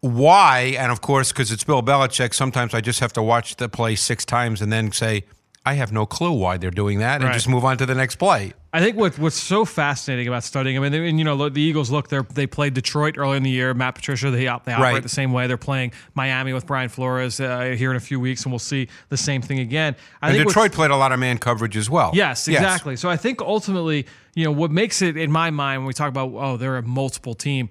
why. 0.01 0.75
And 0.77 0.92
of 0.92 1.01
course, 1.01 1.31
because 1.31 1.51
it's 1.51 1.63
Bill 1.63 1.81
Belichick, 1.81 2.36
sometimes 2.36 2.75
I 2.75 2.81
just 2.81 3.00
have 3.00 3.13
to 3.13 3.24
watch 3.24 3.56
the 3.56 3.68
play 3.68 3.95
six 3.95 4.25
times 4.25 4.62
and 4.62 4.71
then 4.71 4.92
say, 4.92 5.24
I 5.68 5.74
have 5.74 5.92
no 5.92 6.06
clue 6.06 6.31
why 6.31 6.58
they're 6.58 6.72
doing 6.72 7.00
that, 7.00 7.16
and 7.16 7.25
Right. 7.25 7.34
just 7.34 7.50
move 7.50 7.66
on 7.66 7.78
to 7.78 7.86
the 7.86 7.96
next 7.96 8.16
play. 8.16 8.54
I 8.72 8.80
think 8.80 8.96
what 8.96 9.18
what's 9.18 9.36
so 9.42 9.66
fascinating 9.66 10.28
about 10.28 10.44
studying. 10.44 10.78
I 10.78 10.80
mean, 10.80 10.92
they, 10.92 11.10
and, 11.10 11.18
you 11.19 11.25
know, 11.25 11.34
look, 11.36 11.54
the 11.54 11.62
Eagles 11.62 11.90
look. 11.90 12.10
They 12.10 12.19
they 12.34 12.48
played 12.48 12.74
Detroit 12.74 13.18
early 13.18 13.38
in 13.38 13.44
the 13.44 13.50
year. 13.50 13.74
Matt 13.74 13.96
Patricia. 13.96 14.30
They 14.31 14.40
they 14.42 14.48
operate 14.48 14.80
Right. 14.80 15.04
the 15.04 15.10
same 15.10 15.31
way. 15.34 15.48
They're 15.48 15.58
playing 15.58 15.92
Miami 16.14 16.54
with 16.54 16.66
Brian 16.68 16.90
Flores 16.90 17.40
uh, 17.40 17.75
here 17.78 17.90
in 17.92 17.98
a 17.98 18.06
few 18.10 18.19
weeks, 18.19 18.44
and 18.44 18.52
we'll 18.52 18.60
see 18.60 18.88
the 19.10 19.18
same 19.18 19.42
thing 19.42 19.60
again. 19.60 19.96
I 20.22 20.28
And 20.30 20.38
think 20.38 20.48
Detroit 20.48 20.72
played 20.74 20.92
a 20.92 20.96
lot 20.98 21.12
of 21.12 21.19
man 21.19 21.38
coverage 21.38 21.75
as 21.75 21.90
well. 21.90 22.12
Yes, 22.14 22.48
exactly. 22.48 22.96
So 22.96 23.10
I 23.10 23.18
think 23.18 23.42
ultimately, 23.42 24.06
you 24.36 24.44
know, 24.46 24.52
what 24.52 24.72
makes 24.72 25.02
it 25.02 25.18
in 25.18 25.31
my 25.31 25.50
mind 25.50 25.81
when 25.81 25.88
we 25.88 25.94
talk 25.94 26.10
about 26.10 26.31
oh, 26.36 26.58
they're 26.58 26.78
a 26.78 26.84
multiple 26.84 27.34
team. 27.34 27.69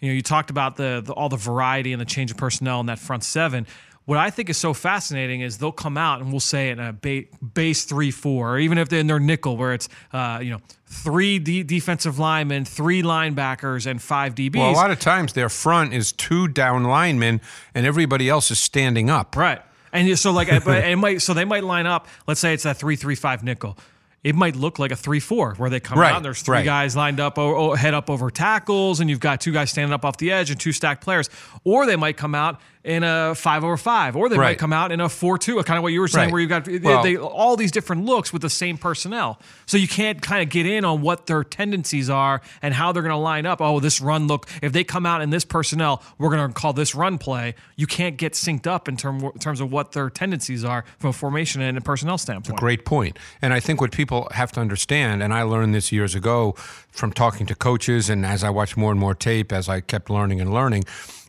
You 0.00 0.10
know, 0.10 0.14
you 0.14 0.22
talked 0.22 0.50
about 0.50 0.76
the, 0.76 1.02
the 1.04 1.12
all 1.12 1.28
the 1.28 1.36
variety 1.36 1.92
and 1.92 2.00
the 2.00 2.04
change 2.06 2.30
of 2.30 2.36
personnel 2.36 2.78
in 2.80 2.86
that 2.86 2.98
front 3.00 3.24
seven. 3.24 3.66
What 4.08 4.16
I 4.16 4.30
think 4.30 4.48
is 4.48 4.56
so 4.56 4.72
fascinating 4.72 5.42
is 5.42 5.58
they'll 5.58 5.70
come 5.70 5.98
out 5.98 6.22
and 6.22 6.30
we'll 6.30 6.40
say 6.40 6.70
in 6.70 6.80
a 6.80 6.94
ba- 6.94 7.24
base 7.52 7.84
three 7.84 8.10
four, 8.10 8.54
or 8.54 8.58
even 8.58 8.78
if 8.78 8.88
they're 8.88 9.00
in 9.00 9.06
their 9.06 9.20
nickel, 9.20 9.58
where 9.58 9.74
it's 9.74 9.86
uh, 10.14 10.38
you 10.42 10.50
know 10.50 10.60
three 10.86 11.38
D- 11.38 11.62
defensive 11.62 12.18
linemen, 12.18 12.64
three 12.64 13.02
linebackers, 13.02 13.86
and 13.86 14.00
five 14.00 14.34
DBs. 14.34 14.56
Well, 14.56 14.70
a 14.70 14.72
lot 14.72 14.90
of 14.90 14.98
times 14.98 15.34
their 15.34 15.50
front 15.50 15.92
is 15.92 16.12
two 16.12 16.48
down 16.48 16.84
linemen, 16.84 17.42
and 17.74 17.84
everybody 17.84 18.30
else 18.30 18.50
is 18.50 18.58
standing 18.58 19.10
up. 19.10 19.36
Right. 19.36 19.60
And 19.92 20.18
so 20.18 20.32
like 20.32 20.48
but 20.64 20.84
it 20.84 20.96
might 20.96 21.20
so 21.20 21.34
they 21.34 21.44
might 21.44 21.64
line 21.64 21.84
up, 21.84 22.08
let's 22.26 22.40
say 22.40 22.54
it's 22.54 22.62
that 22.62 22.78
three 22.78 22.96
three 22.96 23.14
five 23.14 23.44
nickel. 23.44 23.76
It 24.24 24.34
might 24.34 24.56
look 24.56 24.78
like 24.78 24.90
a 24.90 24.96
three 24.96 25.20
four 25.20 25.54
where 25.56 25.70
they 25.70 25.80
come 25.80 25.98
Right, 25.98 26.10
out 26.10 26.16
and 26.16 26.24
there's 26.24 26.42
three 26.42 26.56
right. 26.56 26.64
guys 26.64 26.96
lined 26.96 27.20
up 27.20 27.36
head 27.78 27.94
up 27.94 28.10
over 28.10 28.30
tackles 28.30 29.00
and 29.00 29.08
you've 29.08 29.20
got 29.20 29.40
two 29.40 29.52
guys 29.52 29.70
standing 29.70 29.92
up 29.92 30.04
off 30.04 30.16
the 30.16 30.32
edge 30.32 30.50
and 30.50 30.58
two 30.58 30.72
stacked 30.72 31.04
players. 31.04 31.30
Or 31.62 31.86
they 31.86 31.94
might 31.96 32.16
come 32.16 32.34
out 32.34 32.60
in 32.88 33.02
a 33.04 33.34
five 33.34 33.64
over 33.64 33.76
five, 33.76 34.16
or 34.16 34.30
they 34.30 34.36
might 34.38 34.56
come 34.58 34.72
out 34.72 34.90
in 34.90 34.98
a 35.00 35.10
four 35.10 35.36
two, 35.36 35.62
kind 35.64 35.76
of 35.76 35.82
what 35.82 35.92
you 35.92 36.00
were 36.00 36.08
saying, 36.08 36.28
Right. 36.28 36.32
where 36.32 36.40
you've 36.40 36.48
got 36.48 36.64
they, 36.64 36.78
Well- 36.78 37.02
they, 37.02 37.16
all 37.18 37.54
these 37.54 37.70
different 37.70 38.06
looks 38.06 38.32
with 38.32 38.40
the 38.40 38.48
same 38.48 38.78
personnel. 38.78 39.38
So 39.66 39.76
you 39.76 39.86
can't 39.86 40.22
kind 40.22 40.42
of 40.42 40.48
get 40.48 40.64
in 40.64 40.86
on 40.86 41.02
what 41.02 41.26
their 41.26 41.44
tendencies 41.44 42.08
are 42.08 42.40
and 42.62 42.72
how 42.72 42.92
they're 42.92 43.02
going 43.02 43.10
to 43.12 43.16
line 43.18 43.44
up. 43.44 43.60
Oh, 43.60 43.78
this 43.78 44.00
run 44.00 44.26
look, 44.26 44.48
if 44.62 44.72
they 44.72 44.84
come 44.84 45.04
out 45.04 45.20
in 45.20 45.28
this 45.28 45.44
personnel, 45.44 46.02
we're 46.16 46.30
going 46.30 46.48
to 46.48 46.54
call 46.54 46.72
this 46.72 46.94
run 46.94 47.18
play. 47.18 47.54
You 47.76 47.86
can't 47.86 48.16
get 48.16 48.32
synced 48.32 48.66
up 48.66 48.88
in 48.88 48.96
term, 48.96 49.32
terms 49.38 49.60
of 49.60 49.70
what 49.70 49.92
their 49.92 50.08
tendencies 50.08 50.64
are 50.64 50.86
from 50.98 51.10
a 51.10 51.12
formation 51.12 51.60
and 51.60 51.76
a 51.76 51.82
personnel 51.82 52.16
standpoint. 52.16 52.58
A 52.58 52.60
great 52.60 52.86
point. 52.86 53.18
And 53.42 53.52
I 53.52 53.60
think 53.60 53.82
what 53.82 53.92
people 53.92 54.28
have 54.32 54.50
to 54.52 54.60
understand, 54.60 55.22
and 55.22 55.34
I 55.34 55.42
learned 55.42 55.74
this 55.74 55.92
years 55.92 56.14
ago 56.14 56.54
from 56.90 57.12
talking 57.12 57.44
to 57.48 57.54
coaches, 57.54 58.08
and 58.08 58.24
as 58.24 58.42
I 58.42 58.48
watched 58.48 58.78
more 58.78 58.90
and 58.92 58.98
more 58.98 59.14
tape, 59.14 59.52
as 59.52 59.68
I 59.68 59.80
kept 59.82 60.08
learning 60.08 60.40
and 60.40 60.54
learning, 60.54 60.84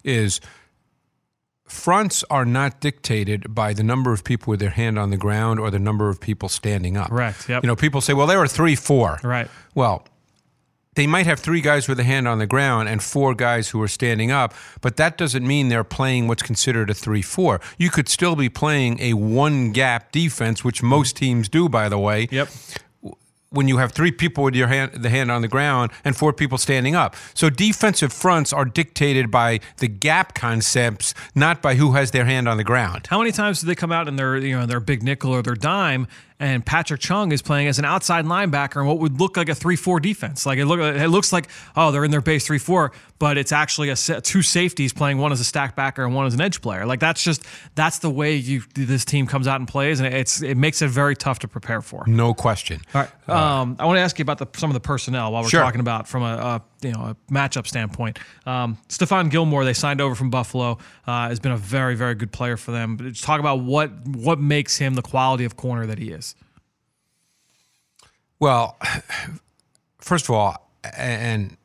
is 0.05 0.39
fronts 1.71 2.23
are 2.29 2.45
not 2.45 2.79
dictated 2.79 3.53
by 3.53 3.73
the 3.73 3.83
number 3.83 4.11
of 4.13 4.23
people 4.23 4.51
with 4.51 4.59
their 4.59 4.69
hand 4.69 4.97
on 4.97 5.09
the 5.09 5.17
ground 5.17 5.59
or 5.59 5.71
the 5.71 5.79
number 5.79 6.09
of 6.09 6.19
people 6.19 6.49
standing 6.49 6.97
up. 6.97 7.09
Correct, 7.09 7.47
yep. 7.47 7.63
You 7.63 7.67
know, 7.67 7.75
people 7.75 8.01
say, 8.01 8.13
well, 8.13 8.27
they 8.27 8.37
were 8.37 8.47
three, 8.47 8.75
four. 8.75 9.19
Right. 9.23 9.49
Well, 9.75 10.05
they 10.95 11.07
might 11.07 11.27
have 11.27 11.39
three 11.39 11.61
guys 11.61 11.87
with 11.87 11.99
a 11.99 12.03
hand 12.03 12.27
on 12.27 12.39
the 12.39 12.47
ground 12.47 12.89
and 12.89 13.01
four 13.01 13.33
guys 13.33 13.69
who 13.69 13.81
are 13.81 13.87
standing 13.87 14.31
up, 14.31 14.53
but 14.81 14.97
that 14.97 15.17
doesn't 15.17 15.47
mean 15.47 15.69
they're 15.69 15.83
playing 15.83 16.27
what's 16.27 16.43
considered 16.43 16.89
a 16.89 16.93
3 16.93 17.21
4. 17.21 17.61
You 17.77 17.89
could 17.89 18.09
still 18.09 18.35
be 18.35 18.49
playing 18.49 18.99
a 18.99 19.13
one 19.13 19.71
gap 19.71 20.11
defense, 20.11 20.63
which 20.63 20.83
most 20.83 21.15
teams 21.15 21.47
do, 21.47 21.69
by 21.69 21.87
the 21.87 21.99
way. 21.99 22.27
Yep. 22.31 22.49
When 23.51 23.67
you 23.67 23.77
have 23.77 23.93
three 23.93 24.11
people 24.11 24.43
with 24.43 24.55
your 24.55 24.67
hand, 24.67 24.91
the 24.93 25.09
hand 25.09 25.31
on 25.31 25.41
the 25.41 25.47
ground 25.47 25.91
and 26.03 26.15
four 26.15 26.33
people 26.33 26.59
standing 26.59 26.95
up. 26.95 27.15
So 27.33 27.49
defensive 27.49 28.13
fronts 28.13 28.53
are 28.53 28.65
dictated 28.65 29.31
by 29.31 29.59
the 29.77 29.87
gap 29.87 30.35
concepts, 30.35 31.15
not 31.33 31.61
by 31.61 31.75
who 31.75 31.93
has 31.93 32.11
their 32.11 32.25
hand 32.25 32.47
on 32.47 32.57
the 32.57 32.63
ground. 32.63 33.07
How 33.07 33.17
many 33.17 33.31
times 33.31 33.61
do 33.61 33.67
they 33.67 33.75
come 33.75 33.91
out 33.91 34.07
in 34.07 34.17
their 34.17 34.37
you 34.37 34.57
know 34.57 34.65
their 34.65 34.79
big 34.79 35.01
nickel 35.01 35.33
or 35.33 35.41
their 35.41 35.55
dime 35.55 36.07
and 36.39 36.65
Patrick 36.65 37.01
Chung 37.01 37.31
is 37.31 37.41
playing 37.41 37.67
as 37.67 37.79
an 37.79 37.85
outside 37.85 38.25
linebacker 38.25 38.81
in 38.81 38.87
what 38.87 38.99
would 38.99 39.19
look 39.19 39.35
like 39.37 39.49
a 39.49 39.55
three-four 39.55 39.99
defense. 39.99 40.45
Like 40.45 40.57
it 40.57 40.65
look, 40.65 40.79
it 40.79 41.09
looks 41.09 41.33
like 41.33 41.49
oh 41.75 41.91
they're 41.91 42.05
in 42.05 42.11
their 42.11 42.21
base 42.21 42.47
three-four, 42.47 42.91
but 43.19 43.37
it's 43.37 43.51
actually 43.51 43.89
a 43.89 43.95
set, 43.95 44.23
two 44.23 44.41
safeties 44.41 44.93
playing 44.93 45.17
one 45.17 45.31
as 45.31 45.39
a 45.39 45.43
stack 45.43 45.75
backer 45.75 46.05
and 46.05 46.15
one 46.15 46.25
as 46.25 46.33
an 46.33 46.41
edge 46.41 46.61
player. 46.61 46.85
Like 46.85 46.99
that's 46.99 47.23
just 47.23 47.43
that's 47.75 47.99
the 47.99 48.09
way 48.09 48.35
you 48.35 48.61
this 48.73 49.03
team 49.05 49.27
comes 49.27 49.47
out 49.47 49.59
and 49.59 49.67
plays, 49.67 49.99
and 49.99 50.13
it's 50.13 50.41
it 50.41 50.55
makes 50.55 50.81
it 50.81 50.87
very 50.89 51.15
tough 51.15 51.39
to 51.39 51.47
prepare 51.47 51.81
for. 51.81 52.03
No 52.07 52.33
question. 52.33 52.81
All 52.93 53.01
right. 53.01 53.29
Um, 53.29 53.75
I 53.79 53.85
want 53.85 53.97
to 53.97 54.01
ask 54.01 54.17
you 54.17 54.23
about 54.23 54.37
the, 54.39 54.47
some 54.57 54.69
of 54.69 54.73
the 54.73 54.79
personnel 54.79 55.31
while 55.31 55.43
we're 55.43 55.49
Sure. 55.49 55.61
talking 55.61 55.81
about 55.81 56.07
from 56.07 56.23
a, 56.23 56.35
a 56.35 56.61
you 56.81 56.91
know 56.91 57.01
a 57.01 57.33
matchup 57.33 57.67
standpoint. 57.67 58.19
Um, 58.45 58.77
Stephon 58.87 59.29
Gilmore, 59.29 59.65
they 59.65 59.73
signed 59.73 60.01
over 60.01 60.15
from 60.15 60.29
Buffalo, 60.29 60.77
uh, 61.07 61.29
has 61.29 61.39
been 61.39 61.51
a 61.51 61.57
very 61.57 61.95
very 61.95 62.15
good 62.15 62.31
player 62.31 62.57
for 62.57 62.71
them. 62.71 62.95
But 62.97 63.07
just 63.07 63.23
talk 63.23 63.39
about 63.39 63.61
what 63.61 63.91
what 64.07 64.39
makes 64.39 64.77
him 64.77 64.95
the 64.95 65.01
quality 65.01 65.45
of 65.45 65.55
corner 65.55 65.85
that 65.85 65.99
he 65.99 66.11
is. 66.11 66.35
Well, 68.39 68.77
first 69.99 70.25
of 70.25 70.35
all, 70.35 70.69
and 70.97 71.57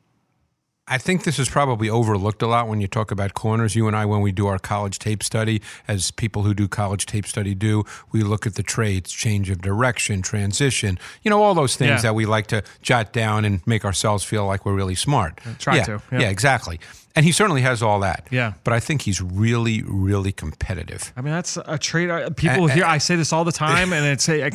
I 0.87 0.99
think 0.99 1.23
this 1.23 1.39
is 1.39 1.49
probably 1.49 1.89
overlooked 1.89 2.43
a 2.43 2.47
lot 2.47 2.67
when 2.67 2.79
you 2.79 2.87
talk 2.87 3.09
about 3.09 3.33
corners. 3.33 3.75
You 3.75 3.87
and 3.87 3.95
I, 3.95 4.05
when 4.05 4.21
we 4.21 4.31
do 4.31 4.45
our 4.45 4.59
college 4.59 4.99
tape 4.99 5.23
study, 5.23 5.59
as 5.87 6.11
people 6.11 6.43
who 6.43 6.53
do 6.53 6.67
college 6.67 7.07
tape 7.07 7.25
study 7.25 7.55
do, 7.55 7.83
we 8.11 8.21
look 8.21 8.45
at 8.45 8.53
the 8.53 8.61
traits, 8.61 9.11
change 9.11 9.49
of 9.49 9.61
direction, 9.63 10.21
transition, 10.21 10.99
you 11.23 11.31
know, 11.31 11.41
all 11.41 11.55
those 11.55 11.75
things 11.75 11.89
Yeah. 11.89 12.01
that 12.01 12.13
we 12.15 12.27
like 12.27 12.45
to 12.47 12.61
jot 12.83 13.13
down 13.13 13.45
and 13.45 13.65
make 13.65 13.83
ourselves 13.83 14.23
feel 14.23 14.45
like 14.45 14.63
we're 14.63 14.75
really 14.75 14.93
smart. 14.93 15.39
try 15.57 15.77
yeah, 15.77 15.83
to, 15.85 16.01
yeah. 16.11 16.19
Yeah, 16.19 16.29
exactly. 16.29 16.79
And 17.15 17.25
he 17.25 17.31
certainly 17.31 17.61
has 17.61 17.81
all 17.81 17.99
that. 18.01 18.27
Yeah. 18.29 18.53
But 18.63 18.73
I 18.75 18.79
think 18.79 19.01
he's 19.03 19.21
really, 19.21 19.81
really 19.87 20.33
competitive. 20.33 21.13
I 21.17 21.21
mean, 21.21 21.33
that's 21.33 21.57
a 21.65 21.79
trait. 21.79 22.11
uh, 22.11 22.29
People 22.31 22.67
here, 22.67 22.85
I 22.85 22.99
say 22.99 23.15
this 23.15 23.33
all 23.33 23.43
the 23.43 23.51
time, 23.51 23.91
and 23.97 24.05
it's 24.05 24.29
a, 24.29 24.51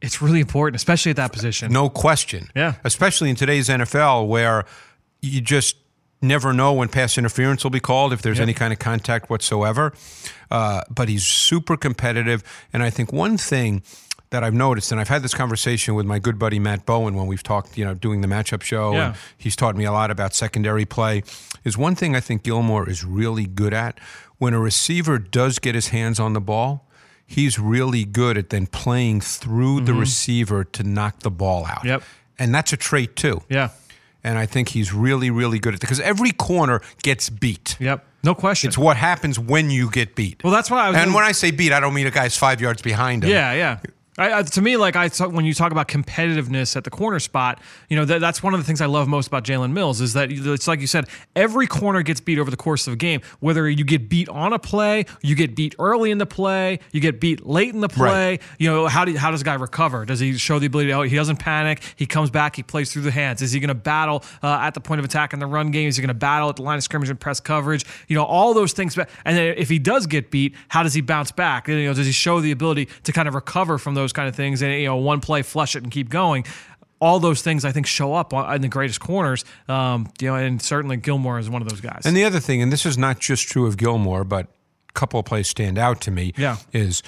it's 0.00 0.20
really 0.20 0.40
important, 0.40 0.74
especially 0.74 1.10
at 1.10 1.16
that 1.16 1.32
position. 1.32 1.70
No 1.72 1.88
question. 1.88 2.48
Yeah. 2.56 2.74
Especially 2.82 3.30
in 3.30 3.36
today's 3.36 3.68
NFL 3.68 4.26
where 4.26 4.64
you 5.22 5.40
just 5.40 5.76
never 6.20 6.52
know 6.52 6.72
when 6.72 6.88
pass 6.88 7.16
interference 7.18 7.64
will 7.64 7.70
be 7.70 7.80
called 7.80 8.12
if 8.12 8.22
there's 8.22 8.38
any 8.38 8.54
kind 8.54 8.72
of 8.72 8.78
contact 8.78 9.28
whatsoever. 9.30 9.92
Uh, 10.50 10.82
but 10.90 11.08
he's 11.08 11.26
super 11.26 11.76
competitive. 11.76 12.44
And 12.72 12.82
I 12.82 12.90
think 12.90 13.12
one 13.12 13.36
thing 13.38 13.82
that 14.30 14.44
I've 14.44 14.54
noticed, 14.54 14.92
and 14.92 15.00
I've 15.00 15.08
had 15.08 15.22
this 15.22 15.34
conversation 15.34 15.94
with 15.94 16.06
my 16.06 16.18
good 16.18 16.38
buddy 16.38 16.58
Matt 16.58 16.86
Bowen 16.86 17.14
when 17.14 17.26
we've 17.26 17.42
talked, 17.42 17.76
you 17.76 17.84
know, 17.84 17.94
doing 17.94 18.20
the 18.20 18.28
matchup 18.28 18.62
show, 18.62 18.92
Yeah. 18.92 19.06
and 19.08 19.14
he's 19.36 19.56
taught 19.56 19.76
me 19.76 19.84
a 19.84 19.92
lot 19.92 20.10
about 20.10 20.32
secondary 20.34 20.84
play, 20.84 21.22
is 21.64 21.76
one 21.76 21.94
thing 21.94 22.14
I 22.16 22.20
think 22.20 22.42
Gilmore 22.44 22.88
is 22.88 23.04
really 23.04 23.46
good 23.46 23.74
at. 23.74 23.98
When 24.38 24.54
a 24.54 24.60
receiver 24.60 25.18
does 25.18 25.58
get 25.58 25.74
his 25.74 25.88
hands 25.88 26.18
on 26.18 26.32
the 26.32 26.40
ball, 26.40 26.88
he's 27.26 27.58
really 27.58 28.04
good 28.04 28.38
at 28.38 28.50
then 28.50 28.66
playing 28.66 29.20
through 29.20 29.82
the 29.82 29.92
receiver 29.94 30.64
to 30.64 30.82
knock 30.82 31.20
the 31.20 31.30
ball 31.30 31.66
out. 31.66 31.78
Mm-hmm. 31.78 31.88
Yep. 31.88 32.02
And 32.38 32.54
that's 32.54 32.72
a 32.72 32.76
trait 32.76 33.16
too. 33.16 33.42
Yeah. 33.48 33.68
And 34.24 34.38
I 34.38 34.46
think 34.46 34.68
he's 34.68 34.92
really, 34.92 35.30
really 35.30 35.58
good 35.58 35.74
at 35.74 35.78
it 35.78 35.80
because 35.80 35.98
every 36.00 36.30
corner 36.30 36.80
gets 37.02 37.28
beat. 37.28 37.76
Yep. 37.80 38.04
No 38.22 38.34
question. 38.36 38.68
It's 38.68 38.78
what 38.78 38.96
happens 38.96 39.36
when 39.38 39.68
you 39.70 39.90
get 39.90 40.14
beat. 40.14 40.44
well, 40.44 40.52
that's 40.52 40.70
why 40.70 40.84
I 40.86 40.88
was. 40.90 40.96
and 40.96 41.06
gonna- 41.06 41.16
when 41.16 41.24
I 41.24 41.32
say 41.32 41.50
beat, 41.50 41.72
I 41.72 41.80
don't 41.80 41.92
mean 41.94 42.06
a 42.06 42.10
guy's 42.12 42.36
five 42.36 42.60
yards 42.60 42.80
behind 42.82 43.24
him. 43.24 43.30
Yeah, 43.30 43.52
yeah. 43.52 43.78
I, 44.18 44.40
I, 44.40 44.42
to 44.42 44.60
me, 44.60 44.76
like 44.76 44.94
I 44.94 45.08
talk, 45.08 45.32
when 45.32 45.46
you 45.46 45.54
talk 45.54 45.72
about 45.72 45.88
competitiveness 45.88 46.76
at 46.76 46.84
the 46.84 46.90
corner 46.90 47.18
spot, 47.18 47.62
you 47.88 47.96
know 47.96 48.04
that, 48.04 48.20
that's 48.20 48.42
one 48.42 48.52
of 48.52 48.60
the 48.60 48.64
things 48.64 48.82
I 48.82 48.86
love 48.86 49.08
most 49.08 49.26
about 49.26 49.42
Jalen 49.42 49.72
Mills 49.72 50.02
is 50.02 50.12
that 50.12 50.30
it's 50.30 50.68
like 50.68 50.80
you 50.80 50.86
said, 50.86 51.06
every 51.34 51.66
corner 51.66 52.02
gets 52.02 52.20
beat 52.20 52.38
over 52.38 52.50
the 52.50 52.56
course 52.58 52.86
of 52.86 52.92
a 52.92 52.96
game. 52.96 53.22
Whether 53.40 53.70
you 53.70 53.84
get 53.84 54.10
beat 54.10 54.28
on 54.28 54.52
a 54.52 54.58
play, 54.58 55.06
you 55.22 55.34
get 55.34 55.56
beat 55.56 55.74
early 55.78 56.10
in 56.10 56.18
the 56.18 56.26
play, 56.26 56.80
you 56.92 57.00
get 57.00 57.20
beat 57.20 57.46
late 57.46 57.72
in 57.72 57.80
the 57.80 57.88
play. 57.88 58.32
Right. 58.32 58.42
You 58.58 58.70
know 58.70 58.86
how 58.86 59.06
do 59.06 59.16
how 59.16 59.30
does 59.30 59.40
a 59.40 59.44
guy 59.44 59.54
recover? 59.54 60.04
Does 60.04 60.20
he 60.20 60.36
show 60.36 60.58
the 60.58 60.66
ability? 60.66 60.90
To, 60.90 60.96
oh, 60.98 61.02
he 61.02 61.16
doesn't 61.16 61.38
panic. 61.38 61.82
He 61.96 62.04
comes 62.04 62.28
back. 62.28 62.54
He 62.54 62.62
plays 62.62 62.92
through 62.92 63.02
the 63.02 63.10
hands. 63.10 63.40
Is 63.40 63.52
he 63.52 63.60
going 63.60 63.68
to 63.68 63.74
battle 63.74 64.24
uh, 64.42 64.58
at 64.60 64.74
the 64.74 64.80
point 64.80 64.98
of 64.98 65.06
attack 65.06 65.32
in 65.32 65.38
the 65.38 65.46
run 65.46 65.70
game? 65.70 65.88
Is 65.88 65.96
he 65.96 66.02
going 66.02 66.08
to 66.08 66.14
battle 66.14 66.50
at 66.50 66.56
the 66.56 66.62
line 66.62 66.76
of 66.76 66.84
scrimmage 66.84 67.08
and 67.08 67.18
press 67.18 67.40
coverage? 67.40 67.86
You 68.08 68.16
know 68.16 68.24
all 68.24 68.52
those 68.52 68.74
things. 68.74 68.98
And 69.24 69.36
then 69.38 69.54
if 69.56 69.70
he 69.70 69.78
does 69.78 70.06
get 70.06 70.30
beat, 70.30 70.54
how 70.68 70.82
does 70.82 70.92
he 70.92 71.00
bounce 71.00 71.32
back? 71.32 71.66
You 71.66 71.86
know, 71.86 71.94
does 71.94 72.04
he 72.04 72.12
show 72.12 72.40
the 72.42 72.50
ability 72.50 72.88
to 73.04 73.12
kind 73.12 73.26
of 73.26 73.34
recover 73.34 73.78
from 73.78 73.94
those 73.94 74.01
kind 74.10 74.28
of 74.28 74.34
things 74.34 74.62
and 74.62 74.72
you 74.72 74.86
know 74.86 74.96
one 74.96 75.20
play 75.20 75.42
flush 75.42 75.76
it 75.76 75.82
and 75.82 75.92
keep 75.92 76.08
going? 76.08 76.44
All 76.98 77.18
those 77.20 77.42
things 77.42 77.64
I 77.64 77.72
think 77.72 77.86
show 77.86 78.14
up 78.14 78.32
in 78.32 78.62
the 78.62 78.68
greatest 78.68 79.00
corners. 79.00 79.44
Um, 79.68 80.08
you 80.20 80.28
know, 80.28 80.36
and 80.36 80.62
certainly 80.62 80.96
Gilmore 80.96 81.38
is 81.38 81.50
one 81.50 81.60
of 81.60 81.68
those 81.68 81.80
guys. 81.80 82.02
And 82.06 82.16
the 82.16 82.24
other 82.24 82.40
thing, 82.40 82.62
and 82.62 82.72
this 82.72 82.86
is 82.86 82.96
not 82.96 83.18
just 83.20 83.46
true 83.48 83.66
of 83.66 83.76
Gilmore, 83.76 84.24
but 84.24 84.46
a 84.88 84.92
couple 84.94 85.20
of 85.20 85.26
plays 85.26 85.48
stand 85.48 85.78
out 85.78 86.00
to 86.02 86.10
me, 86.10 86.32
Yeah. 86.36 86.56
is 86.72 87.02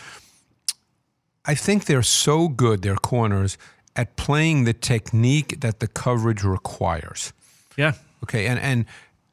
I 1.45 1.55
think 1.55 1.85
they're 1.85 2.03
so 2.03 2.49
good, 2.49 2.83
their 2.83 2.97
corners, 2.97 3.59
at 3.97 4.17
playing 4.17 4.65
the 4.65 4.73
technique 4.73 5.61
that 5.61 5.79
the 5.81 5.87
coverage 5.87 6.43
requires. 6.43 7.33
yeah, 7.77 7.93
Okay, 8.25 8.47
and 8.47 8.59
and 8.59 8.85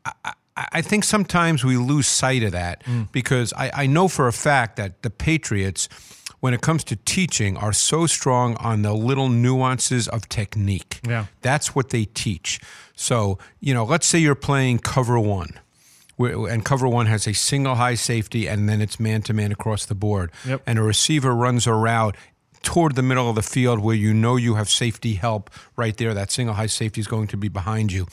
I, 0.05 0.11
I- 0.25 0.33
I 0.73 0.81
think 0.83 1.05
sometimes 1.05 1.63
we 1.63 1.77
lose 1.77 2.05
sight 2.07 2.43
of 2.43 2.51
that 2.51 2.83
because 3.13 3.51
I, 3.53 3.71
I 3.73 3.87
know 3.87 4.07
for 4.09 4.27
a 4.27 4.33
fact 4.33 4.75
that 4.75 5.01
the 5.01 5.09
Patriots, 5.09 5.87
when 6.41 6.53
it 6.53 6.61
comes 6.61 6.83
to 6.85 6.95
teaching, 6.97 7.55
are 7.55 7.71
so 7.71 8.05
strong 8.05 8.57
on 8.57 8.81
the 8.81 8.93
little 8.93 9.29
nuances 9.29 10.07
of 10.09 10.27
technique. 10.27 10.99
Yeah. 11.07 11.27
that's 11.41 11.73
what 11.73 11.89
they 11.91 12.05
teach. 12.05 12.59
So 12.95 13.39
you 13.61 13.73
know, 13.73 13.85
let's 13.85 14.05
say 14.05 14.19
you're 14.19 14.35
playing 14.35 14.79
cover 14.79 15.17
one. 15.19 15.59
And 16.19 16.63
cover 16.63 16.87
one 16.87 17.07
has 17.07 17.25
a 17.25 17.33
single 17.33 17.73
high 17.75 17.95
safety, 17.95 18.47
and 18.47 18.69
then 18.69 18.79
it's 18.79 18.99
man 18.99 19.23
to 19.23 19.33
man 19.33 19.51
across 19.51 19.85
the 19.85 19.95
board. 19.95 20.31
Yep. 20.45 20.61
And 20.67 20.77
a 20.77 20.83
receiver 20.83 21.33
runs 21.33 21.65
a 21.65 21.73
route 21.73 22.15
toward 22.61 22.95
the 22.95 23.01
middle 23.01 23.27
of 23.27 23.35
the 23.35 23.41
field 23.41 23.79
where 23.79 23.95
you 23.95 24.13
know 24.13 24.35
you 24.35 24.53
have 24.55 24.69
safety 24.69 25.15
help 25.15 25.49
right 25.75 25.97
there. 25.97 26.13
That 26.13 26.31
single 26.31 26.55
high 26.55 26.67
safety 26.67 27.01
is 27.01 27.07
going 27.07 27.27
to 27.27 27.37
be 27.37 27.47
behind 27.47 27.91
you. 27.91 28.05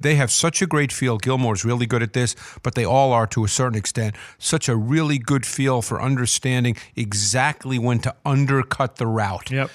They 0.00 0.14
have 0.14 0.30
such 0.30 0.62
a 0.62 0.66
great 0.66 0.92
feel. 0.92 1.18
Gilmore's 1.18 1.64
really 1.64 1.86
good 1.86 2.02
at 2.02 2.14
this, 2.14 2.34
but 2.62 2.74
they 2.74 2.84
all 2.84 3.12
are 3.12 3.26
to 3.28 3.44
a 3.44 3.48
certain 3.48 3.78
extent. 3.78 4.16
Such 4.38 4.68
a 4.68 4.76
really 4.76 5.18
good 5.18 5.44
feel 5.44 5.82
for 5.82 6.00
understanding 6.00 6.76
exactly 6.96 7.78
when 7.78 7.98
to 8.00 8.14
undercut 8.24 8.96
the 8.96 9.06
route. 9.06 9.50
Yep. 9.50 9.70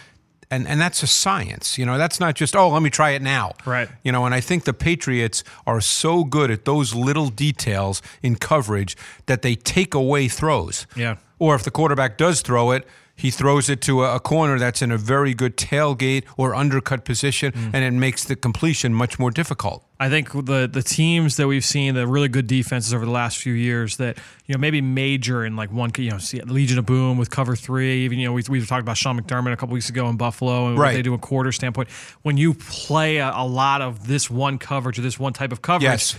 And 0.51 0.67
and 0.67 0.79
that's 0.79 1.01
a 1.01 1.07
science. 1.07 1.77
You 1.77 1.85
know, 1.85 1.97
that's 1.97 2.19
not 2.19 2.35
just, 2.35 2.55
oh, 2.55 2.69
let 2.69 2.81
me 2.81 2.89
try 2.89 3.11
it 3.11 3.21
now. 3.21 3.53
Right. 3.65 3.89
You 4.03 4.11
know, 4.11 4.25
and 4.25 4.35
I 4.35 4.41
think 4.41 4.63
the 4.63 4.73
Patriots 4.73 5.43
are 5.65 5.81
so 5.81 6.23
good 6.23 6.51
at 6.51 6.65
those 6.65 6.93
little 6.93 7.29
details 7.29 8.01
in 8.21 8.35
coverage 8.35 8.95
that 9.25 9.41
they 9.41 9.55
take 9.55 9.93
away 9.93 10.27
throws. 10.27 10.85
Yeah. 10.95 11.17
Or 11.39 11.55
if 11.55 11.63
the 11.63 11.71
quarterback 11.71 12.17
does 12.17 12.41
throw 12.41 12.71
it, 12.71 12.87
he 13.17 13.31
throws 13.31 13.69
it 13.69 13.79
to 13.81 14.03
a, 14.03 14.15
a 14.15 14.19
corner 14.19 14.59
that's 14.59 14.81
in 14.81 14.91
a 14.91 14.97
very 14.97 15.33
good 15.33 15.55
tailgate 15.57 16.23
or 16.37 16.53
undercut 16.53 17.05
position, 17.05 17.51
Mm. 17.53 17.71
and 17.73 17.83
it 17.85 17.91
makes 17.97 18.23
the 18.25 18.35
completion 18.35 18.93
much 18.93 19.17
more 19.19 19.31
difficult. 19.31 19.83
I 19.99 20.09
think 20.09 20.31
the 20.33 20.67
the 20.71 20.81
teams 20.83 21.37
that 21.37 21.47
we've 21.47 21.63
seen 21.63 21.93
the 21.95 22.05
really 22.05 22.27
good 22.27 22.47
defenses 22.47 22.93
over 22.93 23.05
the 23.05 23.11
last 23.11 23.37
few 23.37 23.53
years 23.53 23.95
that 23.97 24.17
you 24.45 24.53
know 24.53 24.59
maybe 24.59 24.81
major 24.81 25.45
in 25.45 25.55
like 25.55 25.71
one 25.71 25.91
you 25.97 26.11
know 26.11 26.17
see 26.17 26.41
Legion 26.41 26.77
of 26.79 26.85
Boom 26.85 27.17
with 27.17 27.29
cover 27.29 27.55
three 27.55 28.03
even 28.03 28.19
you 28.19 28.27
know 28.27 28.33
we 28.33 28.43
we 28.49 28.65
talked 28.65 28.81
about 28.81 28.97
Sean 28.97 29.17
McDermott 29.19 29.53
a 29.53 29.55
couple 29.55 29.73
weeks 29.73 29.89
ago 29.89 30.09
in 30.09 30.17
Buffalo 30.17 30.67
and 30.67 30.77
what 30.77 30.91
they 30.93 31.01
do 31.01 31.13
a 31.13 31.17
quarter 31.17 31.53
standpoint 31.53 31.89
when 32.23 32.35
you 32.35 32.53
play 32.53 33.17
a, 33.17 33.31
a 33.33 33.45
lot 33.47 33.81
of 33.81 34.05
this 34.07 34.29
one 34.29 34.57
coverage 34.57 34.99
or 34.99 35.01
this 35.01 35.17
one 35.17 35.31
type 35.31 35.53
of 35.53 35.61
coverage. 35.61 35.83
Yes. 35.83 36.17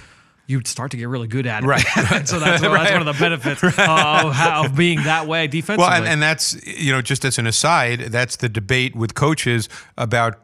You 0.48 0.62
start 0.64 0.92
to 0.92 0.96
get 0.96 1.08
really 1.08 1.26
good 1.26 1.46
at 1.46 1.64
it, 1.64 1.66
Right. 1.66 1.80
so 2.24 2.38
that's, 2.38 2.60
that's 2.60 2.62
one 2.62 3.00
of 3.00 3.06
the 3.06 3.16
benefits 3.18 3.62
of, 3.62 3.78
of 3.78 4.76
being 4.76 5.02
that 5.02 5.26
way 5.26 5.46
defensively. 5.48 5.84
Well, 5.88 5.92
and, 5.92 6.06
and 6.06 6.22
that's 6.22 6.54
you 6.66 6.92
know 6.92 7.02
just 7.02 7.24
as 7.24 7.38
an 7.38 7.46
aside, 7.46 8.00
that's 8.00 8.36
the 8.36 8.48
debate 8.48 8.94
with 8.94 9.14
coaches 9.14 9.68
about 9.98 10.40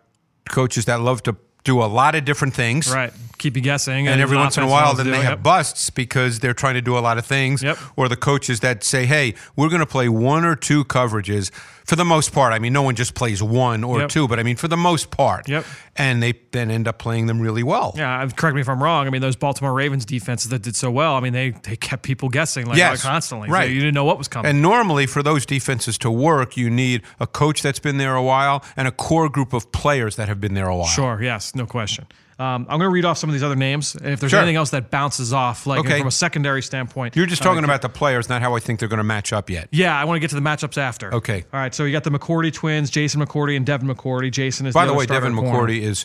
coaches 0.50 0.86
that 0.86 1.00
love 1.00 1.22
to 1.24 1.36
do 1.64 1.80
a 1.80 1.86
lot 1.86 2.14
of 2.16 2.24
different 2.24 2.54
things. 2.54 2.92
right, 2.92 3.12
keep 3.42 3.56
you 3.56 3.62
guessing, 3.62 4.08
And 4.08 4.20
every 4.20 4.36
once 4.36 4.56
in 4.56 4.62
a 4.62 4.68
while, 4.68 4.94
then 4.94 5.10
they 5.10 5.20
have 5.22 5.38
Yep. 5.38 5.42
busts 5.42 5.90
because 5.90 6.38
they're 6.38 6.54
trying 6.54 6.74
to 6.74 6.80
do 6.82 6.96
a 6.96 7.00
lot 7.00 7.18
of 7.18 7.26
things. 7.26 7.62
Yep. 7.62 7.76
Or 7.96 8.08
the 8.08 8.16
coaches 8.16 8.60
that 8.60 8.84
say, 8.84 9.04
"Hey, 9.06 9.34
we're 9.56 9.68
going 9.68 9.80
to 9.80 9.86
play 9.86 10.08
one 10.08 10.44
or 10.44 10.54
two 10.56 10.84
coverages 10.84 11.50
for 11.84 11.96
the 11.96 12.04
most 12.04 12.32
part." 12.32 12.52
I 12.52 12.58
mean, 12.58 12.72
no 12.72 12.82
one 12.82 12.94
just 12.94 13.14
plays 13.14 13.42
one 13.42 13.82
or 13.84 14.00
Yep. 14.00 14.08
two, 14.10 14.28
but 14.28 14.38
I 14.38 14.42
mean 14.42 14.56
for 14.56 14.68
the 14.68 14.76
most 14.76 15.10
part. 15.10 15.48
Yep. 15.48 15.64
And 15.96 16.22
they 16.22 16.32
then 16.52 16.70
end 16.70 16.88
up 16.88 16.98
playing 16.98 17.26
them 17.26 17.40
really 17.40 17.62
well. 17.62 17.92
Yeah, 17.96 18.26
correct 18.36 18.54
me 18.54 18.60
if 18.62 18.68
I'm 18.68 18.82
wrong. 18.82 19.06
I 19.06 19.10
mean, 19.10 19.20
those 19.20 19.36
Baltimore 19.36 19.74
Ravens 19.74 20.04
defenses 20.06 20.50
that 20.50 20.62
did 20.62 20.74
so 20.76 20.90
well. 20.90 21.14
I 21.16 21.20
mean, 21.20 21.32
they 21.34 21.50
they 21.62 21.76
kept 21.76 22.02
people 22.02 22.28
guessing 22.30 22.66
like 22.66 22.78
Yes, 22.78 23.02
constantly. 23.02 23.48
So 23.48 23.52
right. 23.54 23.68
you 23.70 23.80
didn't 23.80 23.94
know 23.94 24.04
what 24.04 24.16
was 24.18 24.28
coming. 24.28 24.48
And 24.50 24.62
normally, 24.62 25.06
for 25.06 25.22
those 25.22 25.44
defenses 25.44 25.98
to 25.98 26.10
work, 26.10 26.56
you 26.56 26.70
need 26.70 27.02
a 27.20 27.26
coach 27.26 27.60
that's 27.62 27.80
been 27.80 27.98
there 27.98 28.14
a 28.14 28.22
while 28.22 28.62
and 28.76 28.86
a 28.88 28.92
core 28.92 29.28
group 29.28 29.52
of 29.52 29.70
players 29.72 30.16
that 30.16 30.28
have 30.28 30.40
been 30.40 30.54
there 30.54 30.68
a 30.68 30.76
while. 30.76 30.86
Sure. 30.88 31.18
Yes. 31.22 31.54
No 31.54 31.66
question. 31.66 32.06
Um, 32.42 32.62
I'm 32.68 32.78
going 32.78 32.80
to 32.80 32.88
read 32.90 33.04
off 33.04 33.18
some 33.18 33.30
of 33.30 33.34
these 33.34 33.42
other 33.42 33.54
names, 33.56 33.94
and 33.94 34.08
if 34.08 34.18
there's 34.20 34.30
Sure. 34.30 34.40
anything 34.40 34.56
else 34.56 34.70
that 34.70 34.90
bounces 34.90 35.32
off, 35.32 35.66
like 35.66 35.80
Okay. 35.80 35.98
from 35.98 36.08
a 36.08 36.10
secondary 36.10 36.60
standpoint, 36.62 37.14
You're 37.14 37.26
just 37.26 37.42
uh, 37.42 37.44
talking 37.44 37.62
about 37.62 37.82
the 37.82 37.88
players, 37.88 38.28
not 38.28 38.42
how 38.42 38.56
I 38.56 38.58
think 38.58 38.80
they're 38.80 38.88
going 38.88 38.98
to 38.98 39.04
match 39.04 39.32
up 39.32 39.48
yet. 39.48 39.68
Yeah, 39.70 39.96
I 39.96 40.04
want 40.04 40.16
to 40.16 40.20
get 40.20 40.30
to 40.30 40.34
the 40.36 40.40
matchups 40.42 40.76
after. 40.76 41.14
Okay. 41.14 41.44
All 41.52 41.60
right. 41.60 41.72
So 41.74 41.84
you 41.84 41.92
got 41.92 42.02
the 42.04 42.10
McCourty 42.10 42.52
twins, 42.52 42.90
Jason 42.90 43.24
McCourty 43.24 43.56
and 43.56 43.64
Devin 43.64 43.86
McCourty. 43.88 44.30
Jason 44.32 44.66
is 44.66 44.74
By 44.74 44.84
the 44.86 44.90
other 44.90 44.98
way, 44.98 45.06
Devin 45.06 45.36
corner. 45.36 45.52
McCourty 45.72 45.80
is, 45.82 46.04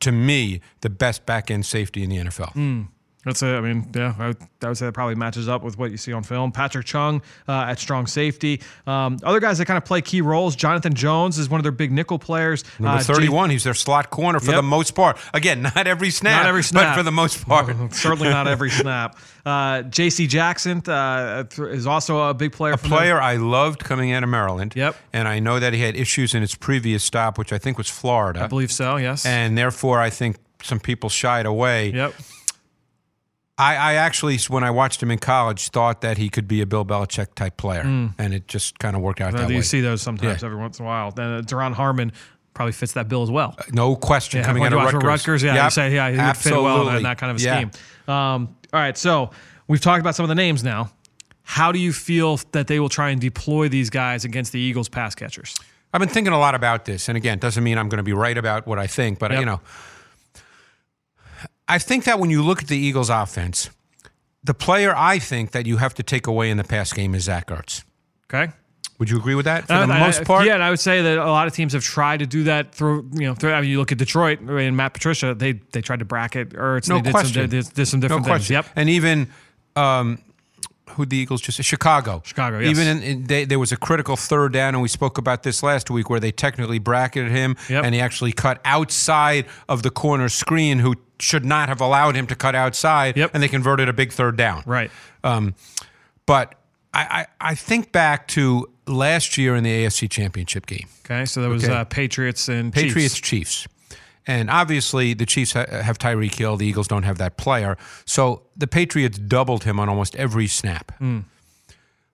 to 0.00 0.10
me, 0.10 0.60
the 0.80 0.90
best 0.90 1.24
back 1.26 1.50
end 1.50 1.64
safety 1.64 2.02
in 2.02 2.10
the 2.10 2.16
NFL. 2.16 2.88
That's 3.28 3.42
it. 3.42 3.54
I 3.54 3.60
mean, 3.60 3.86
yeah, 3.94 4.14
I 4.18 4.28
would, 4.28 4.36
I 4.62 4.68
would 4.68 4.76
say 4.78 4.86
that 4.86 4.92
probably 4.92 5.14
matches 5.14 5.48
up 5.48 5.62
with 5.62 5.76
what 5.78 5.90
you 5.90 5.96
see 5.98 6.12
on 6.14 6.22
film. 6.22 6.50
Patrick 6.50 6.86
Chung 6.86 7.20
uh, 7.46 7.52
at 7.68 7.78
strong 7.78 8.06
safety. 8.06 8.62
Um, 8.86 9.18
other 9.22 9.38
guys 9.38 9.58
that 9.58 9.66
kind 9.66 9.76
of 9.76 9.84
play 9.84 10.00
key 10.00 10.22
roles. 10.22 10.56
Jonathan 10.56 10.94
Jones 10.94 11.38
is 11.38 11.50
one 11.50 11.60
of 11.60 11.62
their 11.62 11.72
big 11.72 11.92
nickel 11.92 12.18
players. 12.18 12.64
Number 12.78 12.98
Uh, 12.98 13.02
31, 13.02 13.50
he's 13.50 13.64
their 13.64 13.74
slot 13.74 14.08
corner 14.10 14.40
for 14.40 14.46
Yep. 14.52 14.56
the 14.56 14.62
most 14.62 14.94
part. 14.94 15.18
Again, 15.34 15.62
not 15.62 15.86
every 15.86 16.10
snap, 16.10 16.42
Not 16.42 16.48
every 16.48 16.62
snap. 16.62 16.94
but 16.94 16.96
for 16.96 17.02
the 17.02 17.12
most 17.12 17.46
part. 17.46 17.66
Certainly 17.92 18.30
not 18.30 18.48
every 18.48 18.70
snap. 18.70 19.18
Uh, 19.44 19.82
J.C. 19.82 20.26
Jackson 20.26 20.82
uh, 20.88 21.44
is 21.58 21.86
also 21.86 22.28
a 22.28 22.34
big 22.34 22.52
player. 22.52 22.76
For 22.78 22.86
a 22.86 22.88
player 22.88 23.20
I 23.20 23.36
loved 23.36 23.84
coming 23.84 24.12
out 24.12 24.22
of 24.22 24.28
Maryland. 24.28 24.72
Yep. 24.74 24.96
And 25.12 25.28
I 25.28 25.38
know 25.38 25.58
that 25.60 25.72
he 25.74 25.80
had 25.80 25.96
issues 25.96 26.34
in 26.34 26.40
his 26.40 26.54
previous 26.54 27.04
stop, 27.04 27.36
which 27.38 27.52
I 27.52 27.58
think 27.58 27.76
was 27.78 27.88
Florida. 27.90 28.44
I 28.44 28.46
believe 28.46 28.72
so. 28.72 28.96
Yes. 28.96 29.26
and 29.26 29.56
therefore, 29.58 30.00
I 30.00 30.10
think 30.10 30.36
some 30.62 30.80
people 30.80 31.08
shied 31.08 31.46
away. 31.46 31.92
yep. 31.92 32.14
I, 33.58 33.74
I 33.74 33.94
actually, 33.94 34.38
when 34.48 34.62
I 34.62 34.70
watched 34.70 35.02
him 35.02 35.10
in 35.10 35.18
college, 35.18 35.70
thought 35.70 36.00
that 36.02 36.16
he 36.16 36.28
could 36.28 36.46
be 36.46 36.60
a 36.60 36.66
Bill 36.66 36.84
Belichick 36.84 37.34
type 37.34 37.56
player, 37.56 37.82
and 37.82 38.32
it 38.32 38.46
just 38.46 38.78
kind 38.78 38.94
of 38.94 39.02
worked 39.02 39.20
out 39.20 39.34
Uh, 39.34 39.38
that 39.38 39.48
you 39.50 39.56
way. 39.56 39.62
see 39.62 39.80
those 39.80 40.00
sometimes 40.00 40.42
Yeah. 40.42 40.46
every 40.46 40.58
once 40.58 40.78
in 40.78 40.84
a 40.84 40.88
while. 40.88 41.10
Then 41.10 41.26
uh, 41.34 41.40
Duron 41.42 41.74
Harmon 41.74 42.12
probably 42.54 42.72
fits 42.72 42.92
that 42.92 43.08
bill 43.08 43.22
as 43.22 43.30
well. 43.30 43.56
no 43.72 43.96
question 43.96 44.40
Yeah, 44.40 44.46
coming 44.46 44.62
out 44.64 44.72
of 44.72 44.78
Rutgers. 44.80 45.02
Rutgers, 45.02 45.42
yeah, 45.42 45.54
you 45.54 45.60
Yep, 45.62 45.72
say, 45.72 45.94
yeah, 45.94 46.10
he 46.10 46.16
would 46.18 46.36
fit 46.36 46.52
well 46.52 46.88
in 46.90 47.02
that 47.02 47.18
kind 47.18 47.30
of 47.32 47.38
a 47.38 47.40
Yeah. 47.44 47.56
scheme. 47.56 47.70
Um, 48.14 48.48
all 48.72 48.80
right, 48.80 48.96
so 48.96 49.30
we've 49.66 49.80
talked 49.80 50.00
about 50.00 50.14
some 50.14 50.24
of 50.24 50.28
the 50.28 50.34
names 50.36 50.62
now. 50.62 50.90
How 51.42 51.72
do 51.72 51.78
you 51.78 51.92
feel 51.92 52.38
that 52.52 52.66
they 52.66 52.78
will 52.78 52.88
try 52.88 53.10
and 53.10 53.20
deploy 53.20 53.68
these 53.68 53.90
guys 53.90 54.24
against 54.24 54.52
the 54.52 54.60
Eagles 54.60 54.88
pass 54.88 55.14
catchers? 55.14 55.54
I've 55.92 56.00
been 56.00 56.08
thinking 56.10 56.32
a 56.34 56.38
lot 56.38 56.54
about 56.54 56.84
this, 56.84 57.08
and 57.08 57.16
again, 57.16 57.38
doesn't 57.38 57.64
mean 57.64 57.78
I'm 57.78 57.88
going 57.88 57.96
to 57.98 58.02
be 58.04 58.12
right 58.12 58.36
about 58.36 58.66
what 58.66 58.78
I 58.78 58.86
think, 58.86 59.18
but 59.18 59.30
Yep. 59.30 59.40
you 59.40 59.46
know, 59.46 59.60
I 61.68 61.78
think 61.78 62.04
that 62.04 62.18
when 62.18 62.30
you 62.30 62.42
look 62.42 62.62
at 62.62 62.68
the 62.68 62.76
Eagles' 62.78 63.10
offense, 63.10 63.70
the 64.42 64.54
player 64.54 64.94
I 64.96 65.18
think 65.18 65.50
that 65.52 65.66
you 65.66 65.76
have 65.76 65.94
to 65.94 66.02
take 66.02 66.26
away 66.26 66.50
in 66.50 66.56
the 66.56 66.64
pass 66.64 66.92
game 66.92 67.14
is 67.14 67.24
Zach 67.24 67.48
Ertz. 67.48 67.84
Okay. 68.32 68.52
Would 68.98 69.10
you 69.10 69.16
agree 69.18 69.34
with 69.36 69.44
that? 69.44 69.66
For 69.68 69.74
Uh, 69.74 69.86
the 69.86 69.92
I- 69.92 70.00
most 70.00 70.24
part, 70.24 70.44
yeah, 70.46 70.54
and 70.54 70.62
I 70.62 70.70
would 70.70 70.80
say 70.80 71.02
that 71.02 71.18
a 71.18 71.30
lot 71.30 71.46
of 71.46 71.52
teams 71.54 71.72
have 71.74 71.84
tried 71.84 72.18
to 72.18 72.26
do 72.26 72.44
that 72.44 72.74
through, 72.74 73.08
you 73.12 73.26
know, 73.26 73.34
through, 73.34 73.52
I 73.52 73.60
mean, 73.60 73.70
you 73.70 73.78
look 73.78 73.92
at 73.92 73.98
Detroit 73.98 74.40
and 74.40 74.76
Matt 74.76 74.92
Patricia, 74.94 75.34
they 75.34 75.52
they 75.72 75.80
tried 75.82 76.00
to 76.00 76.04
bracket 76.04 76.50
Ertz. 76.50 76.88
no 76.88 76.96
they 76.96 77.02
did 77.02 77.10
question. 77.12 77.34
Some, 77.34 77.50
they 77.50 77.60
did, 77.62 77.74
did 77.74 77.86
some 77.86 78.00
no 78.00 78.08
different 78.08 78.24
things. 78.26 78.32
question. 78.32 78.54
Yep. 78.54 78.66
And 78.74 78.88
even 78.90 79.28
um, 79.76 80.18
who 80.90 81.06
the 81.06 81.16
Eagles 81.16 81.40
just 81.40 81.62
Chicago. 81.62 82.22
Chicago, 82.24 82.58
yes. 82.58 82.70
Even 82.70 82.86
in, 82.98 83.02
in, 83.02 83.24
they, 83.24 83.44
there 83.44 83.58
was 83.58 83.72
a 83.72 83.76
critical 83.76 84.16
third 84.16 84.52
down, 84.52 84.74
and 84.74 84.82
we 84.82 84.88
spoke 84.88 85.18
about 85.18 85.42
this 85.42 85.62
last 85.62 85.90
week, 85.90 86.08
where 86.10 86.20
they 86.20 86.32
technically 86.32 86.78
bracketed 86.78 87.30
him, 87.30 87.56
Yep. 87.68 87.84
and 87.84 87.94
he 87.94 88.00
actually 88.00 88.32
cut 88.32 88.60
outside 88.64 89.46
of 89.68 89.82
the 89.82 89.90
corner 89.90 90.28
screen, 90.28 90.78
who 90.80 90.94
should 91.20 91.44
not 91.44 91.68
have 91.68 91.80
allowed 91.80 92.14
him 92.14 92.26
to 92.28 92.34
cut 92.34 92.54
outside, 92.54 93.16
Yep. 93.16 93.30
and 93.34 93.42
they 93.42 93.48
converted 93.48 93.88
a 93.88 93.92
big 93.92 94.12
third 94.12 94.36
down. 94.36 94.62
Right. 94.66 94.90
Um, 95.24 95.54
but 96.26 96.54
I, 96.94 97.26
I, 97.40 97.50
I 97.50 97.54
think 97.54 97.92
back 97.92 98.28
to 98.28 98.68
last 98.86 99.36
year 99.36 99.54
in 99.56 99.64
the 99.64 99.84
AFC 99.84 100.08
Championship 100.10 100.66
game. 100.66 100.86
Okay. 101.04 101.24
So 101.26 101.40
there 101.42 101.50
was 101.50 101.64
Okay. 101.64 101.72
uh, 101.74 101.84
Patriots 101.84 102.48
and 102.48 102.72
Patriots, 102.72 103.14
Chiefs. 103.20 103.60
Chiefs. 103.60 103.68
And 104.28 104.50
obviously, 104.50 105.14
the 105.14 105.26
Chiefs 105.26 105.54
ha- 105.54 105.66
have 105.70 105.98
Tyreek 105.98 106.34
Hill. 106.34 106.56
The 106.56 106.66
Eagles 106.66 106.86
don't 106.86 107.02
have 107.02 107.16
that 107.18 107.38
player. 107.38 107.78
So 108.04 108.42
the 108.54 108.66
Patriots 108.66 109.18
doubled 109.18 109.64
him 109.64 109.80
on 109.80 109.88
almost 109.88 110.14
every 110.16 110.46
snap. 110.46 110.92
Hmm. 110.98 111.20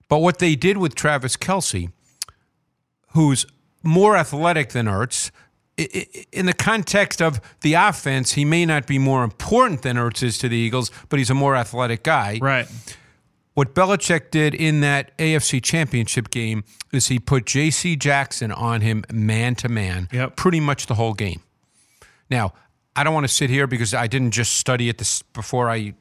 But 0.07 0.19
what 0.19 0.39
they 0.39 0.55
did 0.55 0.77
with 0.77 0.95
Travis 0.95 1.35
Kelce, 1.35 1.91
who's 3.09 3.45
more 3.83 4.15
athletic 4.15 4.69
than 4.69 4.85
Ertz, 4.85 5.29
in 6.31 6.45
the 6.45 6.53
context 6.53 7.21
of 7.21 7.41
the 7.61 7.73
offense, 7.73 8.33
he 8.33 8.45
may 8.45 8.65
not 8.65 8.87
be 8.87 8.97
more 8.97 9.23
important 9.23 9.81
than 9.81 9.97
Ertz 9.97 10.23
is 10.23 10.37
to 10.37 10.47
the 10.47 10.55
Eagles, 10.55 10.89
but 11.09 11.19
he's 11.19 11.29
a 11.29 11.33
more 11.35 11.55
athletic 11.55 12.03
guy. 12.03 12.39
Right. 12.41 12.67
What 13.55 13.73
Belichick 13.73 14.31
did 14.31 14.53
in 14.53 14.81
that 14.81 15.17
AFC 15.17 15.61
championship 15.61 16.29
game 16.29 16.63
is 16.93 17.07
he 17.07 17.19
put 17.19 17.45
J.C. 17.45 17.95
Jackson 17.95 18.51
on 18.51 18.81
him 18.81 19.03
man 19.11 19.55
to 19.55 19.69
man 19.69 20.07
pretty 20.35 20.59
much 20.59 20.87
the 20.87 20.95
whole 20.95 21.13
game. 21.13 21.41
Now, 22.29 22.53
I 22.95 23.03
don't 23.03 23.13
want 23.13 23.25
to 23.25 23.33
sit 23.33 23.49
here 23.49 23.67
because 23.67 23.93
I 23.93 24.07
didn't 24.07 24.31
just 24.31 24.53
study 24.53 24.89
it 24.89 24.97
this 24.97 25.21
before 25.21 25.69
I 25.69 25.93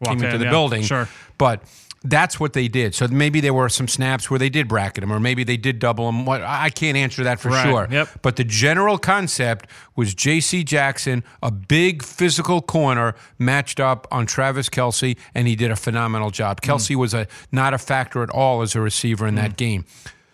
Walked 0.00 0.18
came 0.18 0.24
into 0.24 0.34
in, 0.34 0.38
the 0.40 0.44
yeah, 0.44 0.50
building. 0.50 0.82
sure. 0.82 1.08
But 1.38 1.62
that's 2.04 2.38
what 2.38 2.52
they 2.52 2.68
did. 2.68 2.94
So 2.94 3.08
maybe 3.08 3.40
there 3.40 3.54
were 3.54 3.68
some 3.68 3.88
snaps 3.88 4.30
where 4.30 4.38
they 4.38 4.48
did 4.48 4.68
bracket 4.68 5.02
him, 5.02 5.12
or 5.12 5.18
maybe 5.18 5.44
they 5.44 5.56
did 5.56 5.78
double 5.78 6.08
him. 6.08 6.24
What 6.24 6.42
I 6.42 6.70
can't 6.70 6.96
answer 6.96 7.24
that 7.24 7.40
for 7.40 7.48
Right, 7.48 7.64
sure. 7.66 7.88
yep. 7.90 8.08
But 8.22 8.36
the 8.36 8.44
general 8.44 8.98
concept 8.98 9.66
was 9.96 10.14
J.C. 10.14 10.62
Jackson, 10.64 11.24
a 11.42 11.50
big 11.50 12.02
physical 12.02 12.62
corner, 12.62 13.14
matched 13.38 13.80
up 13.80 14.06
on 14.10 14.26
Travis 14.26 14.68
Kelce, 14.68 15.16
and 15.34 15.48
he 15.48 15.56
did 15.56 15.70
a 15.70 15.76
phenomenal 15.76 16.30
job. 16.30 16.60
Mm. 16.60 16.68
Kelce 16.68 16.96
was 16.96 17.14
a 17.14 17.26
not 17.50 17.74
a 17.74 17.78
factor 17.78 18.22
at 18.22 18.30
all 18.30 18.62
as 18.62 18.74
a 18.74 18.80
receiver 18.80 19.26
in 19.26 19.34
that 19.36 19.52
mm. 19.52 19.56
game. 19.56 19.84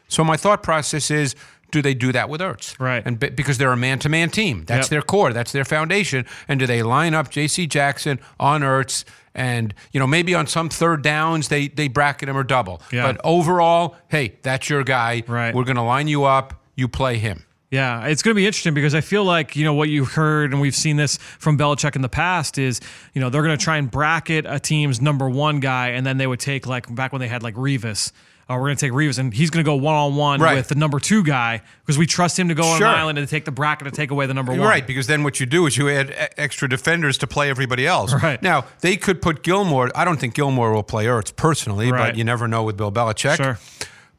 So 0.09 0.25
my 0.25 0.37
thought 0.37 0.63
process 0.63 1.11
is. 1.11 1.35
Do 1.73 1.83
they 1.83 1.95
do 1.95 2.13
that 2.13 2.29
with 2.29 2.41
Ertz? 2.41 2.79
Right. 2.79 3.03
And 3.05 3.19
because 3.19 3.59
they're 3.59 3.73
a 3.73 3.77
man-to-man 3.77 4.31
team, 4.31 4.65
that's 4.65 4.87
Yep. 4.87 4.91
their 4.91 5.03
core, 5.03 5.33
that's 5.33 5.51
their 5.51 5.65
foundation. 5.65 6.25
And 6.47 6.61
do 6.61 6.67
they 6.67 6.83
line 6.85 7.15
up 7.15 7.31
J.C. 7.31 7.67
Jackson 7.67 8.21
on 8.39 8.61
Ertz? 8.61 9.05
And 9.35 9.73
you 9.93 9.99
know 9.99 10.07
maybe 10.07 10.35
on 10.35 10.47
some 10.47 10.69
third 10.69 11.01
downs 11.03 11.49
they 11.49 11.67
they 11.69 11.89
bracket 11.89 12.29
him 12.29 12.37
or 12.37 12.45
double. 12.45 12.83
Yeah. 12.93 13.07
But 13.11 13.21
overall, 13.25 13.97
hey, 14.09 14.35
that's 14.43 14.69
your 14.69 14.85
guy. 14.85 15.23
Right. 15.27 15.55
We're 15.55 15.65
going 15.65 15.77
to 15.77 15.83
line 15.83 16.07
you 16.07 16.25
up. 16.25 16.63
You 16.77 16.87
play 16.87 17.17
him. 17.19 17.45
Yeah, 17.71 18.05
it's 18.05 18.23
going 18.23 18.35
to 18.35 18.39
be 18.39 18.47
interesting 18.47 18.75
because 18.75 18.95
I 18.95 19.01
feel 19.01 19.25
like, 19.25 19.57
you 19.57 19.65
know, 19.65 19.73
what 19.73 19.89
you've 19.89 20.13
heard, 20.13 20.53
and 20.53 20.61
we've 20.61 20.75
seen 20.77 20.99
this 20.99 21.17
from 21.17 21.57
Belichick 21.57 21.97
in 21.97 22.03
the 22.03 22.09
past, 22.11 22.59
is, 22.59 22.83
you 23.15 23.21
know, 23.23 23.31
they're 23.31 23.43
going 23.43 23.57
to 23.57 23.65
try 23.65 23.79
and 23.79 23.91
bracket 23.91 24.45
a 24.47 24.61
team's 24.61 25.01
number 25.01 25.27
one 25.31 25.59
guy, 25.59 25.89
and 25.89 26.05
then 26.05 26.19
they 26.19 26.27
would 26.27 26.39
take, 26.39 26.67
like, 26.67 26.95
back 26.95 27.13
when 27.15 27.21
they 27.21 27.29
had, 27.29 27.43
like, 27.43 27.55
Revis. 27.55 28.13
Uh, 28.53 28.57
we're 28.57 28.67
going 28.67 28.77
to 28.77 28.87
take 28.87 28.93
Revis, 28.93 29.19
and 29.19 29.33
he's 29.33 29.51
going 29.51 29.65
to 29.65 29.69
go 29.69 29.75
one 29.77 29.95
on 29.95 30.15
one 30.17 30.41
Right. 30.41 30.57
with 30.57 30.69
the 30.69 30.75
number 30.75 31.01
two 31.01 31.23
guy 31.23 31.63
because 31.81 31.97
we 31.97 32.07
trust 32.07 32.39
him 32.39 32.49
to 32.49 32.55
go 32.55 32.65
on 32.65 32.79
Sure. 32.79 32.87
an 32.89 32.95
island 32.95 33.19
and 33.19 33.27
to 33.27 33.31
take 33.31 33.45
the 33.45 33.51
bracket 33.53 33.87
and 33.87 33.97
take 33.97 34.11
away 34.11 34.27
the 34.27 34.35
number 34.35 34.53
one. 34.53 34.61
Right, 34.61 34.87
because 34.87 35.07
then 35.07 35.23
what 35.25 35.41
you 35.41 35.47
do 35.47 35.67
is 35.67 35.77
you 35.77 35.89
add 35.89 36.11
e- 36.11 36.15
extra 36.37 36.69
defenders 36.69 37.17
to 37.19 37.27
play 37.27 37.49
everybody 37.51 37.87
else. 37.87 38.13
Right. 38.23 38.43
Now, 38.43 38.65
they 38.81 38.97
could 38.97 39.23
put 39.23 39.43
Gilmore. 39.43 39.91
I 39.95 40.05
don't 40.05 40.21
think 40.21 40.35
Gilmore 40.35 40.73
will 40.73 40.83
play 40.83 41.07
Ertz 41.07 41.35
personally, 41.35 41.91
Right. 41.91 42.09
but 42.11 42.17
you 42.17 42.25
never 42.25 42.47
know 42.47 42.63
with 42.63 42.77
Bill 42.77 42.93
Belichick. 42.93 43.37
Sure. 43.37 43.59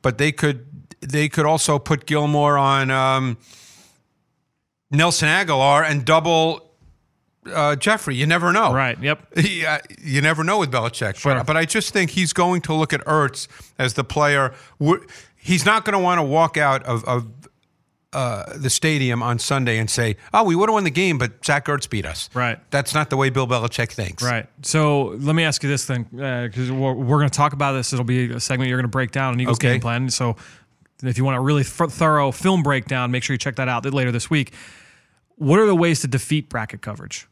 But 0.02 0.18
they 0.18 0.32
could 0.32 0.66
they 1.02 1.28
could 1.30 1.46
also 1.46 1.78
put 1.80 2.06
Gilmore 2.06 2.58
on 2.58 2.90
um, 2.90 3.38
Nelson 4.92 5.28
Agholor 5.28 5.84
and 5.90 6.06
double 6.06 6.73
uh, 7.54 7.76
Jeffery. 7.76 8.16
You 8.16 8.26
never 8.28 8.52
know. 8.54 8.74
Right. 8.74 8.98
Yep. 9.02 9.28
Yeah, 9.44 9.80
you 10.02 10.22
never 10.22 10.44
know 10.44 10.60
with 10.60 10.72
Belichick. 10.72 11.16
Sure. 11.16 11.36
But, 11.36 11.46
but 11.48 11.58
I 11.58 11.66
just 11.66 11.92
think 11.94 12.12
he's 12.12 12.34
going 12.34 12.62
to 12.62 12.74
look 12.74 12.94
at 12.94 13.02
Ertz 13.06 13.48
as 13.78 13.94
the 13.96 14.04
player. 14.04 14.54
He's 15.36 15.66
not 15.66 15.86
going 15.86 15.94
to 15.98 16.00
want 16.04 16.20
to 16.20 16.24
walk 16.24 16.58
out 16.58 16.84
of, 16.84 17.04
of 17.06 17.28
uh, 18.14 18.58
the 18.58 18.70
stadium 18.70 19.24
on 19.24 19.40
Sunday 19.40 19.78
and 19.80 19.90
say, 19.90 20.16
"Oh, 20.34 20.44
we 20.44 20.56
would 20.56 20.70
have 20.70 20.74
won 20.74 20.84
the 20.84 20.92
game, 20.92 21.18
but 21.18 21.44
Zach 21.44 21.66
Ertz 21.66 21.90
beat 21.90 22.06
us." 22.06 22.30
Right. 22.34 22.60
That's 22.72 22.94
not 22.94 23.10
the 23.10 23.18
way 23.18 23.30
Bill 23.32 23.48
Belichick 23.48 23.92
thinks. 23.92 24.22
Right. 24.24 24.48
So 24.62 25.16
let 25.20 25.36
me 25.36 25.44
ask 25.44 25.64
you 25.64 25.70
this 25.70 25.86
thing, 25.86 26.04
because 26.12 26.72
we're, 26.72 26.94
we're 26.94 27.18
going 27.18 27.30
to 27.30 27.36
talk 27.36 27.54
about 27.54 27.74
this. 27.74 27.92
It'll 27.92 28.06
be 28.06 28.32
a 28.32 28.40
segment 28.40 28.70
you're 28.70 28.78
going 28.78 28.84
to 28.86 28.88
break 28.88 29.12
down 29.12 29.34
an 29.34 29.40
Eagles 29.42 29.58
Okay. 29.58 29.74
game 29.74 29.82
plan. 29.82 30.10
So 30.10 30.36
if 31.02 31.18
you 31.18 31.26
want 31.26 31.38
a 31.38 31.42
really 31.42 31.64
th- 31.64 31.90
thorough 31.90 32.32
film 32.32 32.62
breakdown, 32.64 33.10
make 33.12 33.24
sure 33.24 33.34
you 33.34 33.38
check 33.40 33.56
that 33.56 33.68
out 33.68 33.84
later 33.92 34.12
this 34.12 34.30
week. 34.30 34.54
What 35.36 35.60
are 35.60 35.66
the 35.66 35.76
ways 35.76 36.02
to 36.02 36.08
defeat 36.08 36.48
bracket 36.50 36.82
coverage? 36.82 37.28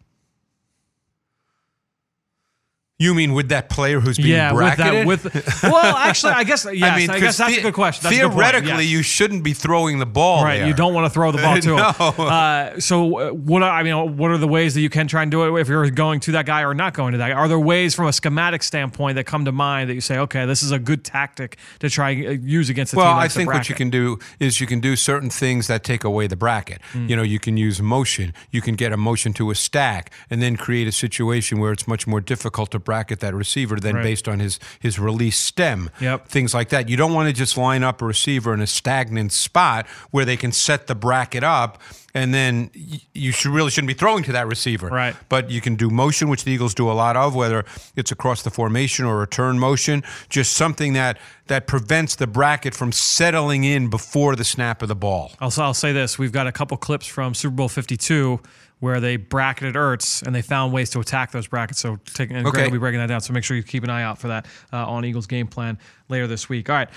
You 3.02 3.14
mean 3.16 3.34
with 3.34 3.50
that 3.50 3.70
player 3.70 4.00
who's 4.00 4.18
being 4.18 4.30
yeah, 4.30 4.54
bracketed? 4.54 5.08
with 5.08 5.24
that. 5.24 5.34
With 5.64 5.64
well, 5.64 5.96
actually, 5.98 6.34
I 6.34 6.44
guess 6.44 6.66
yes. 6.72 6.84
I, 6.84 6.88
I 6.94 6.98
mean, 6.98 7.08
guess 7.08 7.20
'cause 7.22 7.38
that's 7.38 7.54
a 7.54 7.56
the- 7.56 7.62
good 7.64 7.74
question. 7.74 8.04
That's 8.04 8.16
a 8.16 8.20
good 8.22 8.32
theoretically, 8.32 8.70
yes. 8.84 8.86
you 8.86 9.02
shouldn't 9.02 9.44
be 9.44 9.54
throwing 9.54 9.98
the 10.00 10.06
ball. 10.06 10.44
Right, 10.44 10.60
there. 10.60 10.68
you 10.68 10.74
don't 10.74 10.94
want 10.94 11.06
to 11.06 11.10
throw 11.10 11.32
the 11.32 11.40
ball 11.40 11.60
to 11.60 11.68
No. 11.78 11.92
him. 11.92 12.14
Uh, 12.28 12.80
so, 12.80 13.18
uh, 13.20 13.30
what 13.32 13.64
are, 13.64 13.72
I 13.72 13.82
mean, 13.84 14.18
what 14.18 14.30
are 14.32 14.38
the 14.38 14.48
ways 14.48 14.74
that 14.76 14.82
you 14.82 14.90
can 14.90 15.08
try 15.08 15.24
and 15.24 15.32
do 15.32 15.44
it 15.58 15.60
if 15.62 15.68
you're 15.68 15.90
going 15.90 16.20
to 16.22 16.32
that 16.34 16.46
guy 16.46 16.62
or 16.64 16.74
not 16.76 16.94
going 16.94 17.14
to 17.14 17.18
that 17.18 17.30
guy? 17.30 17.34
Are 17.36 17.48
there 17.48 17.60
ways 17.60 17.96
from 17.96 18.06
a 18.08 18.14
schematic 18.14 18.62
standpoint 18.62 19.16
that 19.16 19.24
come 19.26 19.46
to 19.46 19.52
mind 19.52 19.90
that 19.90 19.96
you 19.96 20.02
say, 20.02 20.18
okay, 20.20 20.46
this 20.46 20.62
is 20.62 20.72
a 20.72 20.80
good 20.80 21.04
tactic 21.04 21.58
to 21.80 21.90
try 21.90 22.12
and 22.12 22.28
uh, 22.28 22.32
use 22.44 22.70
against 22.70 22.92
the 22.92 22.98
Well, 22.98 23.08
team? 23.08 23.18
I 23.18 23.24
that's 23.24 23.34
the 23.34 23.40
think 23.40 23.54
what 23.54 23.68
you 23.70 23.76
can 23.76 23.90
do 23.90 24.20
is 24.40 24.62
you 24.62 24.68
can 24.68 24.80
do 24.80 24.96
certain 24.96 25.30
things 25.30 25.68
that 25.68 25.84
take 25.84 26.04
away 26.04 26.28
the 26.28 26.36
bracket. 26.36 26.82
Hmm. 26.94 27.08
You 27.08 27.16
know, 27.16 27.24
you 27.24 27.40
can 27.40 27.58
use 27.58 27.82
motion. 27.82 28.34
You 28.52 28.62
can 28.62 28.76
get 28.76 28.92
a 28.94 28.98
motion 28.98 29.34
to 29.34 29.50
a 29.50 29.56
stack 29.56 30.12
and 30.30 30.40
then 30.42 30.56
create 30.56 30.88
a 30.88 30.92
situation 30.92 31.60
where 31.60 31.72
it's 31.72 31.88
much 31.88 32.06
more 32.06 32.22
difficult 32.22 32.70
to 32.72 32.80
bracket 32.92 33.22
that 33.22 33.34
receiver 33.34 33.80
then 33.80 33.96
Right. 33.96 34.04
based 34.04 34.28
on 34.28 34.40
his 34.40 34.60
his 34.80 35.00
release 35.00 35.40
stem. 35.40 35.90
Yep. 36.02 36.28
Things 36.28 36.54
like 36.54 36.68
that. 36.70 36.90
You 36.90 36.98
don't 36.98 37.14
want 37.14 37.28
to 37.30 37.34
just 37.34 37.56
line 37.58 37.84
up 37.84 38.02
a 38.02 38.06
receiver 38.06 38.54
in 38.54 38.60
a 38.60 38.68
stagnant 38.68 39.32
spot 39.32 39.88
where 40.12 40.26
they 40.26 40.36
can 40.36 40.52
set 40.52 40.88
the 40.88 40.96
bracket 40.96 41.42
up 41.44 41.82
and 42.14 42.34
then 42.34 42.70
you 43.14 43.32
should 43.32 43.52
really 43.54 43.72
shouldn't 43.72 43.88
be 43.88 43.94
throwing 43.94 44.24
to 44.26 44.34
that 44.34 44.46
receiver. 44.46 44.88
Right. 44.90 45.16
But 45.30 45.50
you 45.50 45.62
can 45.62 45.76
do 45.76 45.90
motion, 45.90 46.28
which 46.28 46.44
the 46.44 46.52
Eagles 46.52 46.74
do 46.74 46.92
a 46.92 46.98
lot 47.04 47.16
of, 47.16 47.34
whether 47.34 47.64
it's 47.96 48.12
across 48.12 48.42
the 48.42 48.50
formation 48.50 49.06
or 49.06 49.16
a 49.16 49.20
return 49.20 49.58
motion, 49.58 50.04
just 50.28 50.52
something 50.54 50.92
that 50.94 51.18
that 51.48 51.68
prevents 51.68 52.16
the 52.16 52.28
bracket 52.28 52.74
from 52.76 52.92
settling 52.92 53.64
in 53.64 53.90
before 53.90 54.36
the 54.36 54.44
snap 54.44 54.82
of 54.82 54.90
the 54.90 54.96
ball. 54.96 55.32
Also, 55.40 55.64
I'll 55.64 55.74
say 55.74 55.94
this: 55.94 56.20
we've 56.20 56.34
got 56.34 56.48
a 56.48 56.52
couple 56.52 56.76
clips 56.78 57.08
from 57.08 57.34
Super 57.34 57.56
Bowl 57.56 57.70
Fifty 57.70 57.96
Two 57.96 58.42
where 58.82 59.00
they 59.00 59.16
bracketed 59.16 59.76
Ertz 59.76 60.22
and 60.24 60.36
they 60.36 60.42
found 60.42 60.74
ways 60.74 60.90
to 60.90 61.00
attack 61.00 61.32
those 61.32 61.48
brackets. 61.48 61.80
So, 61.80 61.98
take, 62.14 62.30
and 62.32 62.44
Greg 62.44 62.54
Okay. 62.56 62.64
will 62.66 62.72
be 62.72 62.78
breaking 62.80 63.00
that 63.00 63.08
down. 63.08 63.22
So, 63.22 63.32
make 63.32 63.44
sure 63.46 63.56
you 63.56 63.64
keep 63.64 63.84
an 63.86 63.90
eye 63.90 64.04
out 64.04 64.18
for 64.18 64.28
that 64.28 64.46
uh, 64.74 64.86
on 64.86 65.06
Eagles 65.06 65.28
game 65.28 65.48
plan 65.48 65.78
later 66.10 66.28
this 66.28 66.50
week. 66.50 66.70
All 66.70 66.76
right, 66.76 66.90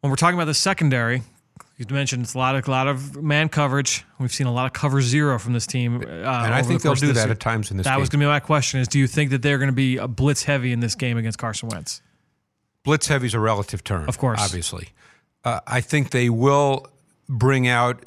when 0.00 0.10
we're 0.10 0.16
talking 0.16 0.36
about 0.36 0.46
the 0.46 0.54
secondary. 0.54 1.22
You 1.78 1.84
mentioned 1.90 2.22
it's 2.22 2.32
a 2.32 2.38
lot 2.38 2.56
of 2.56 2.66
a 2.66 2.70
lot 2.70 2.88
of 2.88 3.22
man 3.22 3.50
coverage. 3.50 4.02
We've 4.18 4.32
seen 4.32 4.46
a 4.46 4.52
lot 4.52 4.64
of 4.64 4.72
cover 4.72 5.02
zero 5.02 5.38
from 5.38 5.52
this 5.52 5.66
team, 5.66 5.96
uh, 5.96 6.04
and 6.06 6.54
I 6.54 6.62
think 6.62 6.80
they'll 6.80 6.94
do 6.94 7.12
that 7.12 7.28
at 7.30 7.38
times 7.38 7.70
in 7.70 7.76
this 7.76 7.84
That 7.84 7.98
was 8.00 8.08
going 8.08 8.20
to 8.20 8.24
be 8.24 8.28
my 8.28 8.40
question: 8.40 8.80
Is 8.80 8.88
do 8.88 8.98
you 8.98 9.06
think 9.06 9.30
that 9.30 9.42
they're 9.42 9.58
going 9.58 9.68
to 9.68 9.74
be 9.74 9.98
blitz 9.98 10.42
heavy 10.44 10.72
in 10.72 10.80
this 10.80 10.94
game 10.94 11.18
against 11.18 11.38
Carson 11.38 11.68
Wentz? 11.68 12.00
Blitz 12.82 13.08
heavy 13.08 13.26
is 13.26 13.34
a 13.34 13.40
relative 13.40 13.84
term, 13.84 14.08
Of 14.08 14.16
course. 14.16 14.40
obviously. 14.40 14.88
Uh, 15.44 15.60
I 15.66 15.82
think 15.82 16.10
they 16.12 16.30
will 16.30 16.86
bring 17.28 17.68
out 17.68 18.04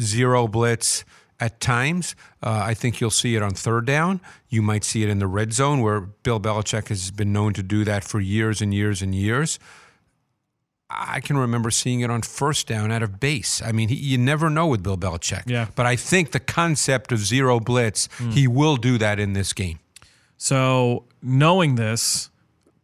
zero 0.00 0.48
blitz 0.48 1.04
at 1.42 1.58
times. 1.60 2.14
Uh, 2.40 2.62
I 2.64 2.72
think 2.72 3.00
you'll 3.00 3.10
see 3.10 3.34
it 3.34 3.42
on 3.42 3.50
third 3.50 3.84
down. 3.84 4.20
You 4.48 4.62
might 4.62 4.84
see 4.84 5.02
it 5.02 5.08
in 5.08 5.18
the 5.18 5.26
red 5.26 5.52
zone, 5.52 5.80
where 5.80 6.00
Bill 6.00 6.38
Belichick 6.38 6.86
has 6.88 7.10
been 7.10 7.32
known 7.32 7.52
to 7.54 7.64
do 7.64 7.84
that 7.84 8.04
for 8.04 8.20
years 8.20 8.62
and 8.62 8.72
years 8.72 9.02
and 9.02 9.12
years. 9.12 9.58
I 10.88 11.18
can 11.20 11.36
remember 11.36 11.72
seeing 11.72 12.00
it 12.00 12.10
on 12.10 12.22
first 12.22 12.68
down 12.68 12.92
out 12.92 13.02
of 13.02 13.18
base. 13.18 13.60
I 13.60 13.72
mean, 13.72 13.88
he, 13.88 13.96
you 13.96 14.18
never 14.18 14.50
know 14.50 14.68
with 14.68 14.84
Bill 14.84 14.96
Belichick. 14.96 15.42
Yeah. 15.46 15.66
But 15.74 15.86
I 15.86 15.96
think 15.96 16.30
the 16.30 16.38
concept 16.38 17.10
of 17.10 17.18
zero 17.18 17.58
blitz, 17.58 18.08
he 18.30 18.46
will 18.46 18.76
do 18.76 18.98
that 18.98 19.18
in 19.18 19.32
this 19.32 19.52
game. 19.52 19.80
So 20.36 21.06
knowing 21.22 21.74
this, 21.74 22.30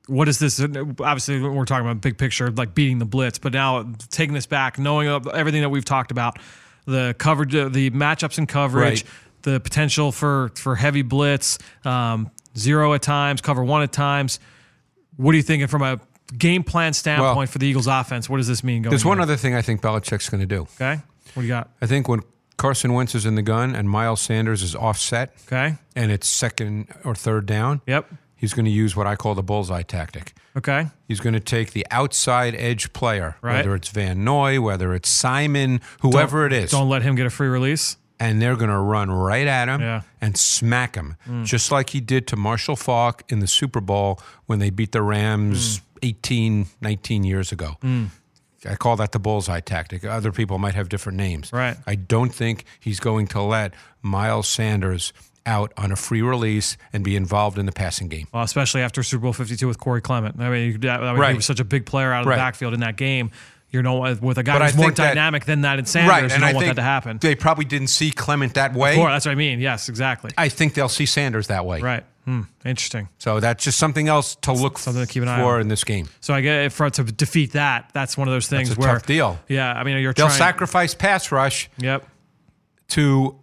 what 0.07 0.27
is 0.27 0.39
this? 0.39 0.59
Obviously, 0.59 1.41
we're 1.41 1.65
talking 1.65 1.87
about 1.87 2.01
big 2.01 2.19
picture, 2.19 2.51
like 2.51 2.75
beating 2.75 2.99
the 2.99 3.05
blitz. 3.05 3.39
But 3.39 3.53
now 3.53 3.93
taking 4.11 4.35
this 4.35 4.47
back, 4.47 4.79
knowing 4.79 5.07
everything 5.33 5.61
that 5.61 5.69
we've 5.69 5.85
talked 5.85 6.11
about, 6.11 6.39
the 6.89 7.15
coverage, 7.19 7.53
the 7.53 7.91
matchups 7.91 8.39
and 8.39 8.49
coverage, 8.49 9.05
Right. 9.05 9.13
the 9.43 9.61
potential 9.61 10.11
for 10.11 10.51
for 10.57 10.75
heavy 10.75 11.03
blitz, 11.03 11.59
um, 11.85 12.31
zero 12.57 12.95
at 12.95 13.03
times, 13.03 13.41
cover 13.41 13.63
one 13.63 13.83
at 13.83 13.93
times. 13.93 14.41
What 15.17 15.35
are 15.35 15.37
you 15.37 15.43
thinking 15.43 15.67
from 15.69 15.83
a 15.83 16.01
game 16.37 16.63
plan 16.65 16.93
standpoint 16.93 17.37
Well, 17.37 17.47
for 17.47 17.59
the 17.59 17.67
Eagles' 17.67 17.87
offense? 17.87 18.29
What 18.29 18.39
does 18.39 18.49
this 18.49 18.65
mean 18.65 18.83
going? 18.83 18.91
There's 18.91 19.05
one 19.05 19.21
other 19.21 19.37
thing 19.37 19.55
I 19.55 19.63
think 19.63 19.81
Belichick's 19.83 20.29
going 20.29 20.41
to 20.41 20.47
do. 20.47 20.63
Okay, 20.81 21.01
what 21.35 21.43
do 21.43 21.43
you 21.43 21.49
got? 21.49 21.71
I 21.83 21.87
think 21.87 22.09
when 22.09 22.23
Carson 22.57 22.93
Wentz 22.93 23.15
is 23.15 23.27
in 23.27 23.35
the 23.35 23.43
gun 23.43 23.75
and 23.77 23.89
Miles 23.89 24.21
Sanders 24.21 24.63
is 24.63 24.75
offset 24.75 25.33
Okay, 25.47 25.77
and 25.95 26.11
it's 26.11 26.27
second 26.27 26.89
or 27.05 27.15
third 27.15 27.47
down, 27.47 27.81
yep. 27.87 28.07
he's 28.35 28.55
going 28.55 28.65
to 28.65 28.71
use 28.71 28.97
what 28.97 29.07
I 29.07 29.15
call 29.17 29.35
the 29.35 29.43
bullseye 29.43 29.83
tactic. 29.83 30.35
Okay, 30.59 30.89
He's 31.07 31.21
going 31.21 31.35
to 31.35 31.41
take 31.41 31.73
the 31.73 31.87
outside 31.91 32.55
edge 32.57 32.93
player, 32.93 33.37
Right. 33.41 33.57
whether 33.57 33.75
it's 33.77 33.89
Van 33.89 34.25
Noy, 34.25 34.61
whether 34.61 34.93
it's 34.93 35.09
Simon, 35.09 35.81
whoever 36.01 36.45
it 36.47 36.53
is, 36.53 36.71
don't 36.73 36.89
let 36.89 37.03
him 37.03 37.15
get 37.15 37.27
a 37.27 37.31
free 37.31 37.49
release. 37.49 37.97
and 38.21 38.43
they're 38.43 38.57
going 38.57 38.69
to 38.71 38.77
run 38.79 39.09
right 39.11 39.47
at 39.47 39.69
him 39.69 39.81
Yeah. 39.81 40.01
and 40.21 40.37
smack 40.37 40.97
him, 40.97 41.15
mm. 41.27 41.45
just 41.45 41.71
like 41.71 41.91
he 41.91 42.01
did 42.01 42.27
to 42.27 42.37
Marshall 42.37 42.75
Faulk 42.75 43.23
in 43.29 43.39
the 43.39 43.47
Super 43.47 43.81
Bowl 43.81 44.21
when 44.47 44.59
they 44.59 44.71
beat 44.71 44.91
the 44.91 45.03
Rams 45.03 45.79
mm. 45.79 45.83
18, 46.03 46.67
19 46.81 47.23
years 47.25 47.53
ago. 47.53 47.77
Mm. 47.83 48.09
I 48.69 48.75
call 48.75 48.97
that 48.97 49.13
the 49.13 49.21
bullseye 49.21 49.61
tactic. 49.61 50.05
Other 50.05 50.33
people 50.33 50.59
might 50.59 50.75
have 50.75 50.89
different 50.89 51.17
names. 51.17 51.53
Right. 51.53 51.77
I 51.87 51.95
don't 51.95 52.35
think 52.35 52.65
he's 52.81 52.99
going 52.99 53.29
to 53.29 53.41
let 53.41 53.73
Miles 54.03 54.49
Sanders 54.49 55.13
out 55.49 55.73
on 55.77 55.91
a 55.91 55.97
free 55.97 56.23
release 56.23 56.77
and 56.93 57.03
be 57.03 57.17
involved 57.17 57.59
in 57.59 57.67
the 57.67 57.73
passing 57.73 58.07
game. 58.09 58.29
Well, 58.33 58.43
especially 58.45 58.83
after 58.83 59.03
Super 59.03 59.23
Bowl 59.23 59.33
52 59.33 59.67
with 59.67 59.79
Corey 59.81 60.01
Clement. 60.01 60.37
I 60.39 60.49
mean, 60.51 60.73
that, 60.81 61.01
that, 61.01 61.15
he 61.15 61.21
Right. 61.21 61.35
was 61.37 61.47
such 61.47 61.59
a 61.61 61.65
big 61.65 61.87
player 61.87 62.13
out 62.13 62.21
of 62.21 62.27
Right. 62.27 62.37
the 62.37 62.41
backfield 62.41 62.75
in 62.75 62.81
that 62.81 62.97
game. 62.97 63.31
You 63.71 63.83
know, 63.83 63.99
with 64.23 64.39
a 64.39 64.43
guy 64.43 64.59
But 64.59 64.65
who's 64.71 64.77
more 64.77 64.87
think 64.87 64.97
that- 64.97 65.09
dynamic 65.09 65.45
than 65.45 65.61
that 65.63 65.79
in 65.79 65.85
Sanders, 65.85 66.33
you 66.33 66.39
don't 66.39 66.55
want 66.55 66.67
that 66.69 66.77
to 66.77 66.83
happen. 66.83 67.19
they 67.21 67.35
probably 67.35 67.67
didn't 67.67 67.89
see 67.89 68.11
Clement 68.11 68.55
that 68.55 68.73
way. 68.73 68.97
Boy, 68.97 69.09
that's 69.11 69.27
what 69.27 69.33
I 69.33 69.35
mean. 69.35 69.61
Yes, 69.61 69.91
exactly. 69.91 70.31
I 70.39 70.49
think 70.49 70.73
they'll 70.73 70.89
see 70.89 71.05
Sanders 71.05 71.49
that 71.49 71.67
way. 71.67 71.81
Right. 71.83 72.03
Hmm. 72.25 72.43
Interesting. 72.65 73.09
So 73.19 73.41
that's 73.41 73.63
just 73.65 73.79
something 73.79 74.09
else 74.09 74.37
to 74.43 74.53
look 74.53 74.79
Something 74.79 75.05
to 75.07 75.11
keep 75.13 75.23
an 75.23 75.29
eye 75.29 75.41
for 75.43 75.57
on. 75.57 75.61
in 75.63 75.69
this 75.69 75.85
game. 75.85 76.09
So 76.21 76.33
I 76.33 76.41
get 76.41 76.73
for 76.73 76.89
to 76.89 77.05
defeat 77.05 77.53
that. 77.53 77.91
That's 77.93 78.17
one 78.17 78.27
of 78.29 78.33
those 78.33 78.49
things 78.49 78.71
It's 78.71 78.79
a 78.79 78.81
where 78.81 78.95
tough 78.95 79.05
deal. 79.07 79.39
Yeah, 79.49 79.71
I 79.73 79.85
mean, 79.85 79.99
you're 79.99 80.15
They'll 80.15 80.27
trying. 80.29 80.39
sacrifice 80.39 80.95
pass 80.95 81.31
rush 81.31 81.69
Yep. 81.79 82.07
to 82.89 83.37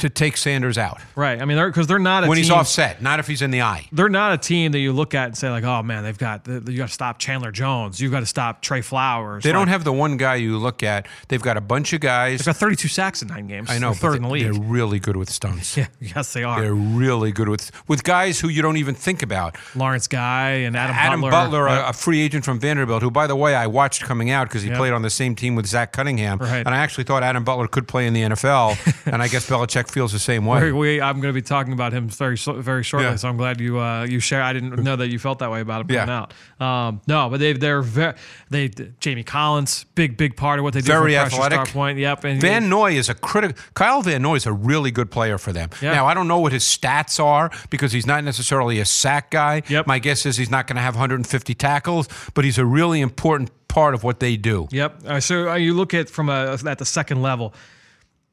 to 0.00 0.10
take 0.10 0.36
Sanders 0.36 0.76
out 0.78 1.00
Right. 1.14 1.40
I 1.40 1.44
mean, 1.44 1.56
because 1.64 1.86
they're, 1.86 1.96
they're 1.96 2.02
not 2.02 2.24
a 2.24 2.28
when 2.28 2.36
team, 2.36 2.44
he's 2.44 2.50
offset, 2.50 3.02
not 3.02 3.20
if 3.20 3.26
he's 3.26 3.42
in 3.42 3.50
the 3.50 3.62
eye. 3.62 3.86
They're 3.92 4.08
not 4.08 4.32
a 4.32 4.38
team 4.38 4.72
that 4.72 4.78
you 4.78 4.92
look 4.92 5.14
at 5.14 5.26
and 5.26 5.36
say 5.38 5.50
like, 5.50 5.64
oh 5.64 5.82
man, 5.82 6.02
they've 6.04 6.16
got 6.18 6.46
you 6.46 6.60
got 6.60 6.88
to 6.88 6.92
stop 6.92 7.18
Chandler 7.18 7.50
Jones. 7.52 8.00
You've 8.00 8.12
got 8.12 8.20
to 8.20 8.26
stop 8.26 8.62
Trey 8.62 8.80
Flowers. 8.80 9.42
They 9.44 9.50
Like, 9.50 9.60
don't 9.60 9.68
have 9.68 9.84
the 9.84 9.92
one 9.92 10.16
guy 10.16 10.36
you 10.36 10.58
look 10.58 10.82
at. 10.82 11.06
They've 11.28 11.42
got 11.42 11.56
a 11.56 11.60
bunch 11.60 11.92
of 11.92 12.00
guys. 12.00 12.38
They've 12.40 12.46
got 12.46 12.56
32 12.56 12.88
sacks 12.88 13.22
in 13.22 13.28
nine 13.28 13.46
games. 13.46 13.70
I 13.70 13.78
know, 13.78 13.90
They're 13.92 14.10
third 14.10 14.16
in 14.16 14.22
the 14.22 14.28
they- 14.28 14.34
league. 14.44 14.52
They're 14.54 14.62
really 14.62 14.98
good 14.98 15.16
with 15.16 15.30
stunts. 15.30 15.76
Yeah, 15.80 15.86
yes, 16.00 16.32
they 16.32 16.42
are. 16.44 16.60
They're 16.60 16.74
really 16.74 17.32
good 17.32 17.48
with 17.48 17.70
with 17.88 18.02
guys 18.04 18.40
who 18.40 18.48
you 18.48 18.60
don't 18.62 18.76
even 18.76 18.94
think 18.94 19.22
about. 19.22 19.56
Lawrence 19.74 20.06
Guy 20.08 20.50
and 20.66 20.76
Adam, 20.76 20.96
Adam 20.96 21.20
Butler. 21.20 21.30
Butler, 21.30 21.68
Yep. 21.68 21.84
a, 21.86 21.88
a 21.90 21.92
free 21.92 22.20
agent 22.20 22.44
from 22.44 22.58
Vanderbilt, 22.60 23.02
who, 23.02 23.10
by 23.10 23.26
the 23.26 23.36
way, 23.36 23.54
I 23.54 23.66
watched 23.66 24.02
coming 24.02 24.30
out 24.30 24.48
because 24.48 24.62
he 24.62 24.68
Yep. 24.68 24.78
played 24.78 24.92
on 24.92 25.02
the 25.02 25.10
same 25.10 25.34
team 25.34 25.54
with 25.54 25.66
Zach 25.66 25.92
Cunningham, 25.92 26.38
Right. 26.38 26.64
and 26.66 26.68
I 26.68 26.78
actually 26.78 27.04
thought 27.04 27.22
Adam 27.22 27.44
Butler 27.44 27.66
could 27.68 27.86
play 27.88 28.06
in 28.06 28.12
the 28.14 28.22
NFL, 28.22 28.76
and 29.12 29.22
I 29.22 29.28
guess 29.28 29.48
Belichick 29.48 29.89
feels 29.90 30.12
the 30.12 30.18
same 30.18 30.46
way. 30.46 30.72
We, 30.72 31.00
I'm 31.00 31.20
going 31.20 31.32
to 31.32 31.38
be 31.38 31.42
talking 31.42 31.72
about 31.72 31.92
him 31.92 32.08
very 32.08 32.36
very 32.36 32.82
shortly, 32.82 33.08
Yeah. 33.10 33.16
so 33.16 33.28
I'm 33.28 33.36
glad 33.36 33.60
you 33.60 33.78
uh, 33.78 34.04
you 34.04 34.20
share. 34.20 34.42
I 34.42 34.52
didn't 34.52 34.82
know 34.82 34.96
that 34.96 35.08
you 35.08 35.18
felt 35.18 35.40
that 35.40 35.50
way 35.50 35.60
about 35.60 35.82
him 35.82 35.88
coming 35.88 36.08
Yeah. 36.08 36.26
out. 36.60 36.66
Um, 36.88 37.00
no, 37.06 37.28
but 37.28 37.40
they 37.40 37.52
they're 37.52 37.82
very 37.82 38.14
they 38.48 38.68
Jamie 39.00 39.24
Collins, 39.24 39.84
big 39.94 40.16
big 40.16 40.36
part 40.36 40.58
of 40.58 40.62
what 40.62 40.74
they 40.74 40.80
do. 40.80 40.86
Very 40.86 41.14
from 41.14 41.26
athletic. 41.26 41.66
Star 41.66 41.66
point. 41.66 41.98
Yep. 41.98 42.24
And 42.24 42.40
Van 42.40 42.68
Noy 42.68 42.92
is 42.92 43.08
a 43.08 43.14
critical. 43.14 43.62
Kyle 43.74 44.02
Van 44.02 44.22
Noy 44.22 44.36
is 44.36 44.46
a 44.46 44.52
really 44.52 44.90
good 44.90 45.10
player 45.10 45.38
for 45.38 45.52
them. 45.52 45.70
Yeah. 45.82 45.92
Now 45.92 46.06
I 46.06 46.14
don't 46.14 46.28
know 46.28 46.38
what 46.40 46.52
his 46.52 46.64
stats 46.64 47.22
are 47.22 47.50
because 47.70 47.92
he's 47.92 48.06
not 48.06 48.24
necessarily 48.24 48.80
a 48.80 48.84
sack 48.84 49.30
guy. 49.30 49.62
Yep. 49.68 49.86
My 49.86 49.98
guess 49.98 50.24
is 50.26 50.36
he's 50.36 50.50
not 50.50 50.66
going 50.66 50.76
to 50.76 50.82
have 50.82 50.94
150 50.94 51.54
tackles, 51.54 52.08
but 52.34 52.44
he's 52.44 52.58
a 52.58 52.64
really 52.64 53.00
important 53.00 53.50
part 53.68 53.94
of 53.94 54.02
what 54.02 54.18
they 54.20 54.36
do. 54.36 54.66
Yep. 54.72 55.02
Uh, 55.06 55.20
so 55.20 55.50
uh, 55.50 55.54
you 55.54 55.74
look 55.74 55.94
at 55.94 56.10
from 56.10 56.28
a, 56.28 56.56
at 56.66 56.78
the 56.78 56.84
second 56.84 57.22
level. 57.22 57.54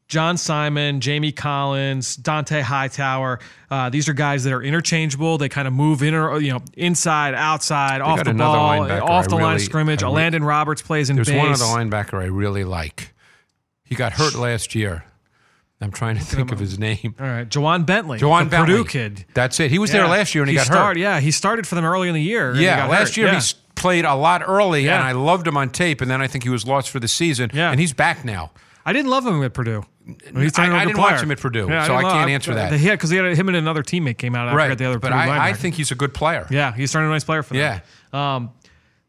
John 0.08 0.38
Simon, 0.38 1.02
Jamie 1.02 1.34
Collins, 1.34 2.16
Dont'a 2.18 2.62
Hightower. 2.62 3.40
Uh, 3.70 3.90
these 3.90 4.08
are 4.08 4.14
guys 4.14 4.46
that 4.46 4.54
are 4.54 4.62
interchangeable. 4.64 5.38
They 5.38 5.50
kind 5.50 5.68
of 5.68 5.74
move 5.74 6.02
in 6.02 6.14
or 6.14 6.40
you 6.40 6.54
know 6.54 6.62
inside, 6.76 7.34
outside, 7.34 8.00
off 8.02 8.24
the 8.24 8.34
ball, 8.34 8.90
off 9.02 9.28
the 9.28 9.36
line 9.36 9.56
of 9.58 9.62
scrimmage. 9.62 10.00
Elandon 10.02 10.46
Roberts 10.48 10.82
plays 10.82 11.10
in 11.10 11.18
There's 11.18 11.28
base. 11.28 11.38
one 11.38 11.52
other 11.52 11.66
linebacker 11.66 12.22
I 12.22 12.26
really 12.28 12.64
like. 12.64 13.14
He 13.84 13.96
got 13.96 14.14
hurt 14.14 14.36
last 14.36 14.76
year. 14.76 15.04
I'm 15.80 15.92
trying 15.92 16.18
to 16.18 16.24
think 16.24 16.52
of 16.52 16.58
his 16.60 16.80
name. 16.80 17.14
All 17.20 17.26
right, 17.28 17.48
Ja'Whaun 17.48 17.86
Bentley, 17.86 18.18
Ja'Whaun 18.18 18.50
Bentley. 18.50 18.78
Purdue 18.78 18.86
kid. 18.86 19.26
That's 19.36 19.60
it. 19.60 19.70
He 19.70 19.78
was 19.78 19.92
there 19.92 20.08
last 20.08 20.34
year 20.34 20.44
and 20.44 20.50
he, 20.50 20.56
got 20.56 20.66
started, 20.66 21.00
hurt. 21.00 21.04
Yeah, 21.04 21.20
he 21.20 21.30
started 21.30 21.68
for 21.68 21.76
them 21.76 21.86
early 21.86 22.08
in 22.08 22.16
the 22.16 22.22
year. 22.22 22.56
he 22.56 22.64
Yeah, 22.64 22.78
got 22.78 22.90
last 22.90 23.10
hurt. 23.10 23.18
year 23.18 23.28
yeah. 23.28 23.40
he 23.40 23.54
played 23.76 24.04
a 24.06 24.16
lot 24.16 24.42
early, 24.48 24.86
Yeah. 24.86 24.96
and 24.96 25.04
I 25.04 25.12
loved 25.12 25.46
him 25.46 25.56
on 25.56 25.70
tape. 25.70 26.02
And 26.02 26.10
then 26.10 26.20
I 26.20 26.26
think 26.28 26.44
he 26.46 26.50
was 26.50 26.66
lost 26.66 26.90
for 26.90 27.00
the 27.00 27.08
season. 27.08 27.52
Yeah. 27.54 27.70
and 27.70 27.80
he's 27.80 27.94
back 27.94 28.26
now. 28.26 28.52
I 28.88 28.94
didn't 28.94 29.12
love 29.12 29.28
him 29.28 29.44
at 29.44 29.54
Purdue. 29.54 29.84
He's 30.36 30.54
turned 30.54 30.74
I- 30.74 30.82
I 30.82 30.86
didn't 30.86 30.98
watch 31.00 31.22
him 31.22 31.32
at 31.32 31.40
Purdue, 31.40 31.68
Yeah, 31.70 31.86
so 31.86 31.94
didn't 31.98 32.06
I 32.06 32.12
can't 32.14 32.30
answer 32.32 32.54
that. 32.54 32.80
Yeah, 32.80 32.92
because 32.94 33.10
he 33.10 33.18
had 33.18 33.26
him 33.38 33.48
and 33.50 33.58
another 33.58 33.84
teammate 33.84 34.18
came 34.18 34.36
out. 34.36 34.48
I 34.48 34.56
right, 34.56 34.78
the 34.78 34.86
other 34.86 35.00
but 35.00 35.12
I, 35.12 35.50
I 35.50 35.54
think 35.54 35.76
he's 35.76 35.92
a 35.92 35.96
good 35.96 36.14
player. 36.14 36.48
Yeah, 36.50 36.74
he's 36.74 36.92
turned 36.92 37.06
a 37.08 37.10
nice 37.10 37.24
player 37.24 37.44
for 37.44 37.54
them. 37.56 37.82
Yeah. 38.14 38.36
Um, 38.36 38.52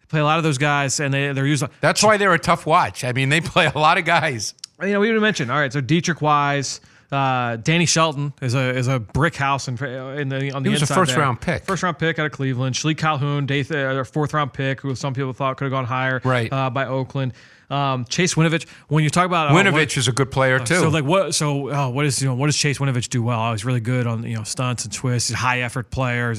they 0.01 0.07
play 0.09 0.21
a 0.21 0.25
lot 0.25 0.39
of 0.39 0.45
those 0.45 0.59
guys, 0.59 0.99
and 1.01 1.13
they 1.15 1.33
they're 1.33 1.47
used. 1.47 1.65
That's 1.81 2.03
why 2.03 2.17
they're 2.17 2.35
a 2.35 2.39
tough 2.39 2.67
watch. 2.67 3.05
I 3.05 3.13
mean, 3.13 3.29
they 3.29 3.41
play 3.41 3.67
a 3.73 3.79
lot 3.79 3.99
of 3.99 4.05
guys. 4.05 4.55
You 4.83 4.89
know, 4.93 5.01
we 5.01 5.07
didn't 5.09 5.23
mention. 5.23 5.51
All 5.51 5.59
right, 5.59 5.73
so 5.73 5.81
Deatrich 5.81 6.21
Wise, 6.21 6.81
uh, 7.13 7.57
Danny 7.57 7.87
Shelton 7.87 8.33
is 8.43 8.55
a 8.55 8.71
is 8.77 8.89
a 8.89 8.99
brick 8.99 9.35
house 9.37 9.69
in, 9.69 9.75
in 9.85 10.29
the 10.29 10.53
on 10.53 10.63
the 10.63 10.69
He 10.71 10.73
was 10.73 10.83
a 10.83 10.87
first 10.87 11.13
there. 11.13 11.21
round 11.21 11.41
pick. 11.41 11.65
First 11.65 11.83
round 11.83 11.99
pick 11.99 12.19
out 12.19 12.27
of 12.27 12.33
Cleveland. 12.33 12.75
Shilique 12.75 12.99
Calhoun, 12.99 13.47
day 13.47 13.63
th- 13.63 13.73
uh, 13.73 14.05
fourth 14.05 14.35
round 14.35 14.53
pick, 14.53 14.81
who 14.81 14.95
some 14.95 15.15
people 15.15 15.33
thought 15.33 15.57
could 15.57 15.65
have 15.67 15.73
gone 15.73 15.85
higher. 15.85 16.21
Right. 16.25 16.53
Uh, 16.53 16.71
by 16.71 16.87
Oakland. 16.87 17.33
Um, 17.71 18.05
Chase 18.07 18.35
Winovich. 18.35 18.67
When 18.89 19.05
you 19.05 19.11
talk 19.11 19.27
about 19.27 19.49
uh, 19.51 19.53
Winovich 19.55 19.97
is 19.99 20.09
a 20.09 20.13
good 20.13 20.31
player 20.31 20.59
too. 20.59 20.77
So 20.77 20.89
like 20.89 21.05
what? 21.05 21.35
So 21.35 21.71
oh, 21.71 21.89
what 21.91 22.07
is 22.07 22.23
you 22.23 22.29
know 22.29 22.35
what 22.35 22.47
does 22.47 22.57
Chase 22.57 22.79
Winovich 22.79 23.09
do 23.09 23.23
well? 23.23 23.41
Oh, 23.41 23.53
he's 23.53 23.65
really 23.65 23.81
good 23.81 24.07
on 24.07 24.23
you 24.25 24.37
know 24.37 24.43
stunts 24.43 24.85
and 24.85 24.93
twists. 24.93 25.29
He's 25.29 25.35
a 25.35 25.39
high 25.39 25.61
effort 25.61 25.91
player. 25.91 26.35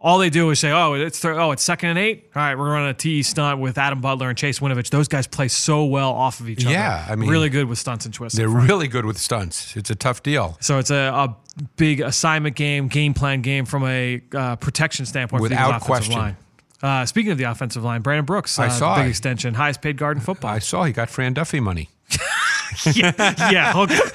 All 0.00 0.18
they 0.18 0.28
do 0.28 0.50
is 0.50 0.60
say, 0.60 0.70
oh, 0.70 0.92
it's 0.92 1.18
thir- 1.18 1.40
oh, 1.40 1.52
it's 1.52 1.62
second 1.62 1.88
and 1.88 1.98
eight. 1.98 2.30
All 2.36 2.42
right, 2.42 2.58
we're 2.58 2.70
running 2.70 2.90
a 2.90 2.94
TE 2.94 3.22
stunt 3.22 3.58
with 3.58 3.78
Adam 3.78 4.02
Butler 4.02 4.28
and 4.28 4.36
Chase 4.36 4.58
Winovich. 4.58 4.90
Those 4.90 5.08
guys 5.08 5.26
play 5.26 5.48
so 5.48 5.86
well 5.86 6.10
off 6.10 6.40
of 6.40 6.48
each 6.50 6.62
other. 6.66 6.74
Yeah, 6.74 7.06
I 7.08 7.16
mean- 7.16 7.30
really 7.30 7.48
good 7.48 7.64
with 7.66 7.78
stunts 7.78 8.04
and 8.04 8.12
twists. 8.12 8.36
they're 8.36 8.46
really 8.50 8.86
good 8.86 9.06
with 9.06 9.16
stunts. 9.16 9.74
It's 9.76 9.88
a 9.88 9.94
tough 9.94 10.22
deal. 10.22 10.58
So 10.60 10.78
it's 10.78 10.90
a, 10.90 10.94
a 10.94 11.34
big 11.76 12.02
assignment 12.02 12.54
game, 12.54 12.88
game 12.88 13.14
plan 13.14 13.40
game 13.40 13.64
from 13.64 13.82
a 13.86 14.20
uh, 14.34 14.56
protection 14.56 15.06
standpoint 15.06 15.42
for 15.42 15.48
the 15.48 15.54
Without 15.54 15.80
question. 15.80 16.12
line. 16.14 16.36
Uh, 16.84 17.06
speaking 17.06 17.32
of 17.32 17.38
the 17.38 17.44
offensive 17.44 17.82
line, 17.82 18.02
Brandon 18.02 18.26
Brooks, 18.26 18.58
I 18.58 18.66
uh, 18.66 18.68
saw 18.68 18.96
big 18.96 19.06
it. 19.06 19.08
extension, 19.08 19.54
highest 19.54 19.80
paid 19.80 19.96
guard 19.96 20.18
in 20.18 20.20
football. 20.22 20.50
I 20.50 20.58
saw 20.58 20.84
he 20.84 20.92
got 20.92 21.08
Fran 21.08 21.32
Duffy 21.32 21.58
money. 21.58 21.88
yeah, 22.94 23.50
yeah. 23.50 23.72
Okay. 23.76 23.98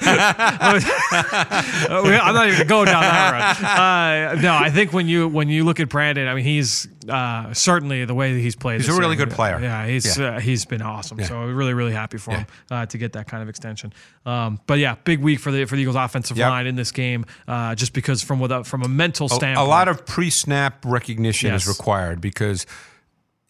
I'm 1.10 2.34
not 2.34 2.48
even 2.48 2.66
going 2.66 2.86
down 2.86 3.02
that 3.02 3.32
road. 3.32 4.38
Uh, 4.38 4.40
no, 4.40 4.54
I 4.54 4.70
think 4.70 4.92
when 4.92 5.08
you 5.08 5.28
when 5.28 5.48
you 5.48 5.64
look 5.64 5.80
at 5.80 5.88
Brandon, 5.88 6.28
I 6.28 6.34
mean, 6.34 6.44
he's 6.44 6.88
uh, 7.08 7.52
certainly 7.54 8.04
the 8.04 8.14
way 8.14 8.32
that 8.32 8.38
he's 8.40 8.56
played. 8.56 8.80
He's 8.80 8.88
a 8.88 8.92
really 8.98 9.16
year, 9.16 9.26
good 9.26 9.34
player. 9.34 9.58
Yeah, 9.60 9.86
he's 9.86 10.18
Yeah. 10.18 10.36
Uh, 10.36 10.40
he's 10.40 10.64
been 10.64 10.82
awesome. 10.82 11.22
So 11.24 11.38
we're 11.40 11.54
really 11.54 11.74
really 11.74 11.92
happy 11.92 12.18
for 12.18 12.32
Yeah. 12.32 12.38
him 12.38 12.46
uh, 12.70 12.86
to 12.86 12.98
get 12.98 13.12
that 13.14 13.26
kind 13.28 13.42
of 13.42 13.48
extension. 13.48 13.92
Um, 14.26 14.60
but 14.66 14.78
yeah, 14.78 14.96
big 15.04 15.20
week 15.20 15.40
for 15.40 15.50
the 15.50 15.64
for 15.64 15.76
the 15.76 15.82
Eagles 15.82 15.96
offensive 15.96 16.36
Yep. 16.36 16.50
line 16.50 16.66
in 16.66 16.76
this 16.76 16.92
game, 16.92 17.24
uh, 17.48 17.74
just 17.74 17.92
because 17.92 18.22
from 18.22 18.40
without 18.40 18.66
from 18.66 18.82
a 18.82 18.88
mental 18.88 19.26
A, 19.26 19.30
standpoint, 19.30 19.66
a 19.66 19.70
lot 19.70 19.88
of 19.88 20.04
pre-snap 20.06 20.84
recognition 20.84 21.50
Yes. 21.50 21.62
is 21.62 21.68
required 21.68 22.20
because 22.20 22.66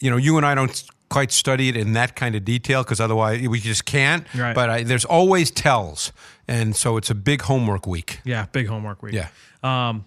you 0.00 0.10
know 0.10 0.16
you 0.16 0.36
and 0.36 0.46
I 0.46 0.54
don't 0.54 0.82
quite 1.08 1.32
study 1.32 1.68
it 1.68 1.76
in 1.76 1.92
that 1.94 2.14
kind 2.16 2.34
of 2.34 2.44
detail 2.44 2.82
because 2.82 3.00
otherwise 3.00 3.46
we 3.46 3.60
just 3.60 3.84
can't. 3.84 4.24
Right. 4.34 4.54
But 4.54 4.70
I, 4.70 4.82
there's 4.84 5.04
always 5.04 5.50
tells, 5.50 6.12
and 6.48 6.74
so 6.74 6.96
it's 6.96 7.10
a 7.10 7.14
big 7.14 7.42
homework 7.42 7.86
week. 7.86 8.20
yeah, 8.24 8.46
big 8.52 8.68
homework 8.68 9.02
week. 9.02 9.14
Yeah. 9.14 9.28
Um, 9.62 10.04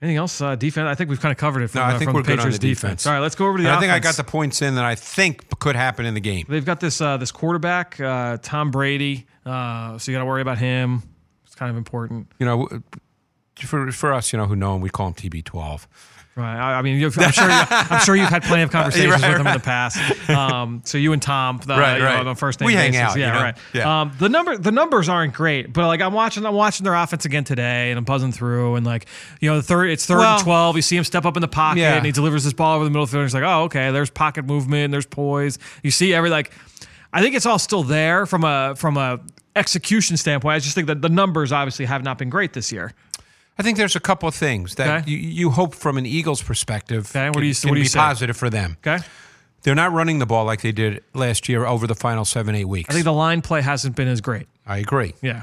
anything 0.00 0.16
else? 0.16 0.40
Uh, 0.40 0.56
defense? 0.56 0.86
I 0.86 0.94
think 0.94 1.10
we've 1.10 1.20
kind 1.20 1.32
of 1.32 1.38
covered 1.38 1.62
it. 1.62 1.68
From, 1.68 1.80
No, 1.80 1.84
I 1.84 1.94
uh, 1.94 1.98
think 1.98 2.12
we're 2.12 2.22
the 2.22 2.28
good 2.28 2.40
on 2.40 2.50
the 2.50 2.58
defense. 2.58 2.80
defense. 2.80 3.06
All 3.06 3.12
right, 3.12 3.18
let's 3.18 3.34
go 3.34 3.46
over 3.46 3.58
to 3.58 3.64
the. 3.64 3.70
I 3.70 3.80
think 3.80 3.92
I 3.92 3.98
got 3.98 4.16
the 4.16 4.24
points 4.24 4.62
in 4.62 4.76
that 4.76 4.84
I 4.84 4.94
think 4.94 5.58
could 5.58 5.76
happen 5.76 6.06
in 6.06 6.14
the 6.14 6.20
game. 6.20 6.46
They've 6.48 6.64
got 6.64 6.80
this 6.80 7.00
uh, 7.00 7.16
this 7.16 7.32
quarterback, 7.32 8.00
uh, 8.00 8.38
Tom 8.40 8.70
Brady. 8.70 9.26
Uh, 9.44 9.98
so 9.98 10.10
you 10.10 10.16
got 10.16 10.20
to 10.20 10.26
worry 10.26 10.42
about 10.42 10.58
him. 10.58 11.02
It's 11.44 11.54
kind 11.54 11.70
of 11.70 11.76
important. 11.76 12.28
You 12.38 12.46
know, 12.46 12.68
for 13.58 13.90
for 13.92 14.12
us, 14.12 14.32
you 14.32 14.38
know, 14.38 14.46
who 14.46 14.56
know 14.56 14.76
him, 14.76 14.80
we 14.80 14.90
call 14.90 15.08
him 15.08 15.14
TB12. 15.14 15.86
Right. 16.40 16.56
I, 16.56 16.78
I 16.78 16.82
mean, 16.82 16.98
you've, 16.98 17.16
I'm 17.18 17.30
sure. 17.32 17.44
You, 17.48 17.50
I'm 17.70 18.00
sure 18.04 18.16
you've 18.16 18.28
had 18.28 18.42
plenty 18.42 18.62
of 18.62 18.70
conversations 18.72 19.10
Right, 19.22 19.28
with 19.32 19.40
him 19.40 19.46
in 19.46 19.52
the 19.54 19.60
past. 19.60 20.28
Um, 20.30 20.82
so 20.84 20.98
you 20.98 21.12
and 21.12 21.20
Tom, 21.22 21.58
the, 21.64 21.74
Right, 21.76 21.94
you 21.94 21.98
know, 22.00 22.04
right. 22.06 22.18
on 22.20 22.28
a 22.28 22.34
first 22.34 22.60
name 22.60 22.66
We 22.66 22.74
hang 22.74 22.96
out, 22.96 23.16
Yeah, 23.16 23.26
you 23.28 23.32
know? 23.32 23.42
right. 23.42 23.56
Yeah. 23.72 24.00
Um, 24.00 24.12
the 24.18 24.28
number, 24.28 24.56
the 24.56 24.72
numbers 24.72 25.08
aren't 25.08 25.34
great, 25.34 25.72
but 25.72 25.86
like 25.86 26.00
I'm 26.00 26.12
watching, 26.12 26.44
I'm 26.46 26.54
watching 26.54 26.84
their 26.84 26.94
offense 26.94 27.24
again 27.24 27.44
today, 27.44 27.90
and 27.90 27.98
I'm 27.98 28.04
buzzing 28.04 28.32
through, 28.32 28.76
and 28.76 28.84
like 28.86 29.06
you 29.40 29.50
know, 29.50 29.56
the 29.56 29.62
third, 29.62 29.90
it's 29.90 30.06
third 30.06 30.18
Well- 30.18 30.34
and 30.36 30.42
twelve. 30.44 30.76
You 30.76 30.82
see 30.82 30.96
him 30.96 31.04
step 31.04 31.24
up 31.24 31.36
in 31.36 31.40
the 31.42 31.48
pocket, 31.48 31.80
Yeah. 31.80 31.96
and 31.96 32.06
he 32.06 32.12
delivers 32.12 32.44
this 32.44 32.52
ball 32.52 32.76
over 32.76 32.84
the 32.84 32.90
middle 32.90 33.02
of 33.04 33.10
the 33.10 33.14
field. 33.14 33.20
And 33.22 33.26
it's 33.26 33.34
like, 33.34 33.44
oh, 33.44 33.64
okay, 33.64 33.90
there's 33.90 34.10
pocket 34.10 34.44
movement, 34.46 34.92
there's 34.92 35.06
poise. 35.06 35.58
You 35.82 35.90
see 35.90 36.14
every 36.14 36.30
like, 36.30 36.52
I 37.12 37.20
think 37.22 37.34
it's 37.34 37.46
all 37.46 37.58
still 37.58 37.82
there 37.82 38.24
from 38.26 38.44
a 38.44 38.74
from 38.76 38.96
a 38.96 39.20
execution 39.56 40.16
standpoint. 40.16 40.54
I 40.54 40.58
just 40.60 40.74
think 40.74 40.86
that 40.86 41.02
the 41.02 41.08
numbers 41.08 41.50
obviously 41.52 41.84
have 41.84 42.02
not 42.04 42.18
been 42.18 42.30
great 42.30 42.52
this 42.52 42.70
year. 42.72 42.92
I 43.60 43.62
think 43.62 43.76
there's 43.76 43.96
a 43.96 44.00
couple 44.00 44.28
of 44.28 44.34
things 44.34 44.74
that 44.76 45.02
Okay. 45.02 45.10
you, 45.10 45.18
you 45.18 45.50
hope 45.50 45.74
from 45.74 45.96
an 45.98 46.06
Eagles 46.06 46.42
perspective 46.42 47.10
Okay, 47.10 47.26
what 47.28 47.34
can, 47.34 47.42
do 47.42 47.46
you- 47.48 47.54
can 47.54 47.68
what 47.70 47.74
do 47.74 47.80
you 47.80 47.84
be 47.84 47.88
say? 47.88 47.98
positive 47.98 48.36
for 48.36 48.50
them. 48.50 48.76
Okay. 48.86 49.04
They're 49.62 49.74
not 49.74 49.92
running 49.92 50.18
the 50.20 50.26
ball 50.26 50.44
like 50.46 50.62
they 50.62 50.72
did 50.72 51.02
last 51.14 51.48
year 51.48 51.66
over 51.66 51.86
the 51.86 51.94
final 51.94 52.24
seven, 52.24 52.54
eight 52.54 52.64
weeks. 52.64 52.88
I 52.88 52.94
think 52.94 53.04
the 53.04 53.12
line 53.12 53.42
play 53.42 53.60
hasn't 53.60 53.94
been 53.94 54.08
as 54.08 54.20
great. 54.22 54.46
I 54.66 54.78
agree. 54.78 55.12
Yeah. 55.20 55.42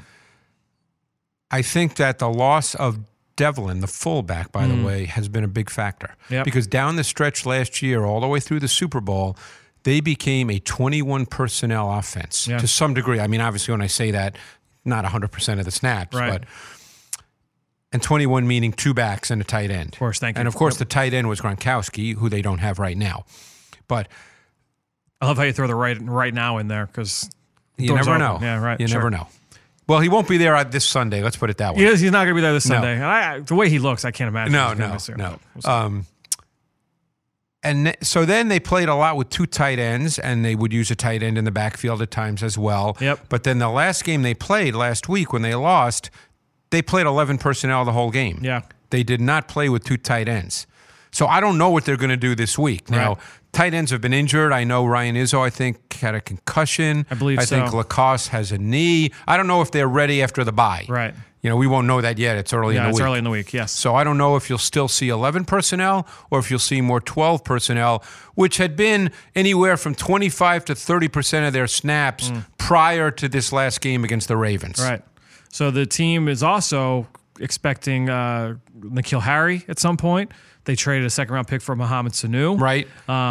I 1.51 1.61
think 1.61 1.95
that 1.95 2.19
the 2.19 2.29
loss 2.29 2.75
of 2.75 2.99
Develin, 3.35 3.81
the 3.81 3.87
fullback, 3.87 4.51
by 4.51 4.65
the 4.67 4.83
way, 4.83 5.05
has 5.05 5.29
been 5.29 5.43
a 5.43 5.47
big 5.47 5.69
factor. 5.69 6.15
Mm. 6.27 6.31
Yep. 6.31 6.45
Because 6.45 6.65
down 6.67 6.95
the 6.95 7.03
stretch 7.03 7.45
last 7.45 7.81
year, 7.83 8.03
all 8.03 8.19
the 8.19 8.27
way 8.27 8.39
through 8.39 8.59
the 8.59 8.67
Super 8.67 8.99
Bowl, 8.99 9.37
they 9.83 9.99
became 10.01 10.49
a 10.49 10.57
21 10.59 11.27
personnel 11.27 11.93
offense 11.93 12.47
Yeah. 12.47 12.57
to 12.57 12.67
some 12.67 12.95
degree. 12.95 13.19
I 13.19 13.27
mean, 13.27 13.39
obviously, 13.41 13.71
when 13.73 13.81
I 13.83 13.87
say 13.87 14.09
that, 14.11 14.35
not 14.83 15.05
100% 15.05 15.59
of 15.59 15.65
the 15.65 15.71
snaps, 15.71 16.17
Right. 16.17 16.31
but 16.41 16.43
and 17.91 18.01
21 18.01 18.47
meaning 18.47 18.71
two 18.73 18.93
backs 18.93 19.31
and 19.31 19.41
a 19.41 19.45
tight 19.45 19.71
end. 19.71 19.93
Of 19.93 19.99
course, 19.99 20.19
thank 20.19 20.35
you. 20.37 20.39
And 20.39 20.47
of 20.47 20.55
course, 20.55 20.77
the 20.77 20.85
tight 20.85 21.13
end 21.13 21.29
was 21.29 21.39
Gronkowski, 21.41 22.15
who 22.15 22.29
they 22.29 22.41
don't 22.41 22.59
have 22.59 22.79
right 22.79 22.97
now. 22.97 23.25
But 23.87 24.07
I 25.21 25.27
love 25.27 25.37
how 25.37 25.43
you 25.43 25.53
throw 25.53 25.67
the 25.67 25.75
right 25.75 25.97
right 26.01 26.33
now 26.33 26.57
in 26.57 26.67
there 26.67 26.85
because 26.85 27.29
you 27.77 27.95
never 27.95 28.11
open. 28.11 28.19
know. 28.19 28.39
Yeah, 28.41 28.59
right, 28.61 28.79
You 28.79 28.87
sure. 28.87 28.97
never 28.99 29.09
know. 29.09 29.27
Well, 29.87 29.99
he 30.01 30.09
won't 30.09 30.27
be 30.27 30.37
there 30.37 30.53
uh, 30.53 30.65
this 30.65 30.83
Sunday. 30.85 31.23
Let's 31.23 31.37
put 31.37 31.49
it 31.49 31.57
that 31.59 31.73
way. 31.73 31.81
he 31.83 31.87
is, 31.87 32.01
he's 32.01 32.11
not 32.11 32.25
going 32.25 32.35
to 32.35 32.35
be 32.35 32.41
there 32.41 32.51
this 32.51 32.67
No. 32.67 32.75
Sunday. 32.75 32.95
And 32.95 33.05
I, 33.05 33.39
the 33.39 33.55
way 33.55 33.69
he 33.69 33.79
looks, 33.79 34.03
I 34.03 34.11
can't 34.11 34.27
imagine. 34.27 34.51
No, 34.51 34.73
no, 34.73 34.97
no. 35.15 35.39
We'll. 35.55 35.73
Um, 35.73 36.05
and 37.63 37.85
th- 37.85 37.97
so 38.03 38.25
then 38.25 38.49
they 38.49 38.59
played 38.59 38.89
a 38.89 38.95
lot 38.95 39.15
with 39.17 39.29
two 39.29 39.45
tight 39.45 39.79
ends, 39.79 40.19
and 40.19 40.43
they 40.43 40.55
would 40.55 40.71
use 40.73 40.91
a 40.91 40.95
tight 40.95 41.23
end 41.23 41.37
in 41.37 41.45
the 41.45 41.51
backfield 41.51 42.01
at 42.01 42.11
times 42.11 42.43
as 42.43 42.57
well. 42.57 42.97
Yep. 42.99 43.27
But 43.29 43.43
then 43.43 43.59
the 43.59 43.69
last 43.69 44.03
game 44.03 44.21
they 44.23 44.33
played 44.33 44.75
last 44.75 45.07
week 45.09 45.31
when 45.33 45.41
they 45.41 45.55
lost, 45.55 46.09
they 46.69 46.81
played 46.81 47.05
11 47.05 47.37
personnel 47.37 47.85
the 47.85 47.93
whole 47.93 48.11
game. 48.11 48.39
Yeah. 48.41 48.61
They 48.89 49.03
did 49.03 49.21
not 49.21 49.47
play 49.47 49.69
with 49.69 49.83
two 49.83 49.97
tight 49.97 50.27
ends. 50.27 50.67
So 51.11 51.25
I 51.27 51.39
don't 51.39 51.57
know 51.57 51.69
what 51.69 51.85
they're 51.85 51.97
going 51.97 52.09
to 52.09 52.17
do 52.17 52.35
this 52.35 52.57
week. 52.57 52.89
Now, 52.89 53.09
Right. 53.13 53.17
tight 53.51 53.73
ends 53.73 53.91
have 53.91 54.01
been 54.01 54.13
injured. 54.13 54.51
I 54.51 54.63
know 54.63 54.85
Ryan 54.85 55.15
Izzo, 55.15 55.41
I 55.41 55.49
think, 55.49 55.93
had 55.93 56.13
a 56.15 56.21
concussion. 56.21 57.05
I 57.09 57.15
believe 57.15 57.39
I 57.39 57.45
think 57.45 57.69
so. 57.69 57.77
LaCosse 57.77 58.27
has 58.27 58.51
a 58.51 58.57
knee. 58.57 59.11
I 59.27 59.37
don't 59.37 59.47
know 59.47 59.61
if 59.61 59.71
they're 59.71 59.87
ready 59.87 60.21
after 60.21 60.43
the 60.43 60.51
bye. 60.51 60.85
Right. 60.87 61.13
You 61.41 61.49
know, 61.49 61.55
we 61.55 61.67
won't 61.67 61.87
know 61.87 62.01
that 62.01 62.17
yet. 62.17 62.35
It's 62.37 62.51
early 62.51 62.75
in 62.75 62.81
yeah, 62.81 62.83
the 62.83 62.89
it's 62.89 62.99
week. 62.99 63.05
early 63.05 63.17
in 63.19 63.23
the 63.23 63.29
week. 63.29 63.53
Yes. 63.53 63.71
So 63.71 63.95
I 63.95 64.03
don't 64.03 64.17
know 64.17 64.35
if 64.35 64.49
you'll 64.49 64.57
still 64.59 64.87
see 64.87 65.09
11 65.09 65.45
personnel 65.45 66.05
or 66.29 66.39
if 66.39 66.49
you'll 66.49 66.59
see 66.59 66.81
more 66.81 66.99
12 66.99 67.43
personnel, 67.43 68.03
which 68.35 68.57
had 68.57 68.75
been 68.75 69.11
anywhere 69.35 69.77
from 69.77 69.95
25 69.95 70.65
to 70.65 70.73
30% 70.73 71.47
of 71.47 71.53
their 71.53 71.67
snaps 71.67 72.31
prior 72.57 73.11
to 73.11 73.29
this 73.29 73.53
last 73.53 73.81
game 73.81 74.03
against 74.03 74.27
the 74.27 74.35
Ravens. 74.35 74.77
Mm. 74.77 74.89
Right. 74.89 75.01
So 75.49 75.71
the 75.71 75.85
team 75.85 76.27
is 76.27 76.43
also 76.43 77.07
expecting 77.39 78.09
uh, 78.09 78.55
N'Keal 78.79 79.21
Harry 79.21 79.63
at 79.67 79.79
some 79.79 79.97
point. 79.97 80.31
They 80.65 80.75
traded 80.75 81.05
a 81.05 81.09
second 81.09 81.33
round 81.33 81.47
pick 81.47 81.61
for 81.61 81.75
Mohamed 81.75 82.11
Sanu. 82.13 82.59
Right? 82.59 82.87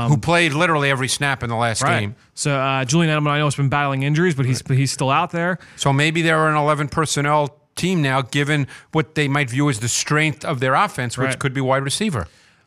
Who 0.09 0.17
played 0.17 0.55
literally 0.55 0.91
every 0.91 1.09
snap 1.09 1.43
in 1.43 1.51
the 1.51 1.57
last 1.57 1.83
Um, 1.83 1.89
Right. 1.89 2.01
game. 2.01 2.15
So 2.35 2.55
uh, 2.59 2.85
Julian 2.85 3.13
Edelman, 3.15 3.31
I 3.31 3.39
know, 3.39 3.45
has 3.45 3.57
been 3.57 3.69
battling 3.69 4.03
injuries, 4.05 4.35
but 4.35 4.47
he's 4.47 4.63
but 4.63 4.77
he's 4.77 4.91
still 4.91 5.11
out 5.11 5.33
there. 5.33 5.59
So 5.77 5.93
maybe 5.93 6.23
they're 6.23 6.49
an 6.49 6.57
11 6.57 6.89
personnel 6.89 7.59
team 7.75 8.01
now, 8.01 8.23
given 8.23 8.67
what 8.93 9.17
they 9.17 9.29
might 9.29 9.51
view 9.51 9.69
as 9.69 9.81
the 9.81 9.89
strength 9.89 10.45
of 10.47 10.61
their 10.61 10.75
offense, 10.75 11.19
which 11.19 11.27
Right. 11.29 11.39
could 11.39 11.53
be 11.53 11.61
wide 11.61 11.83
receiver. 11.83 12.27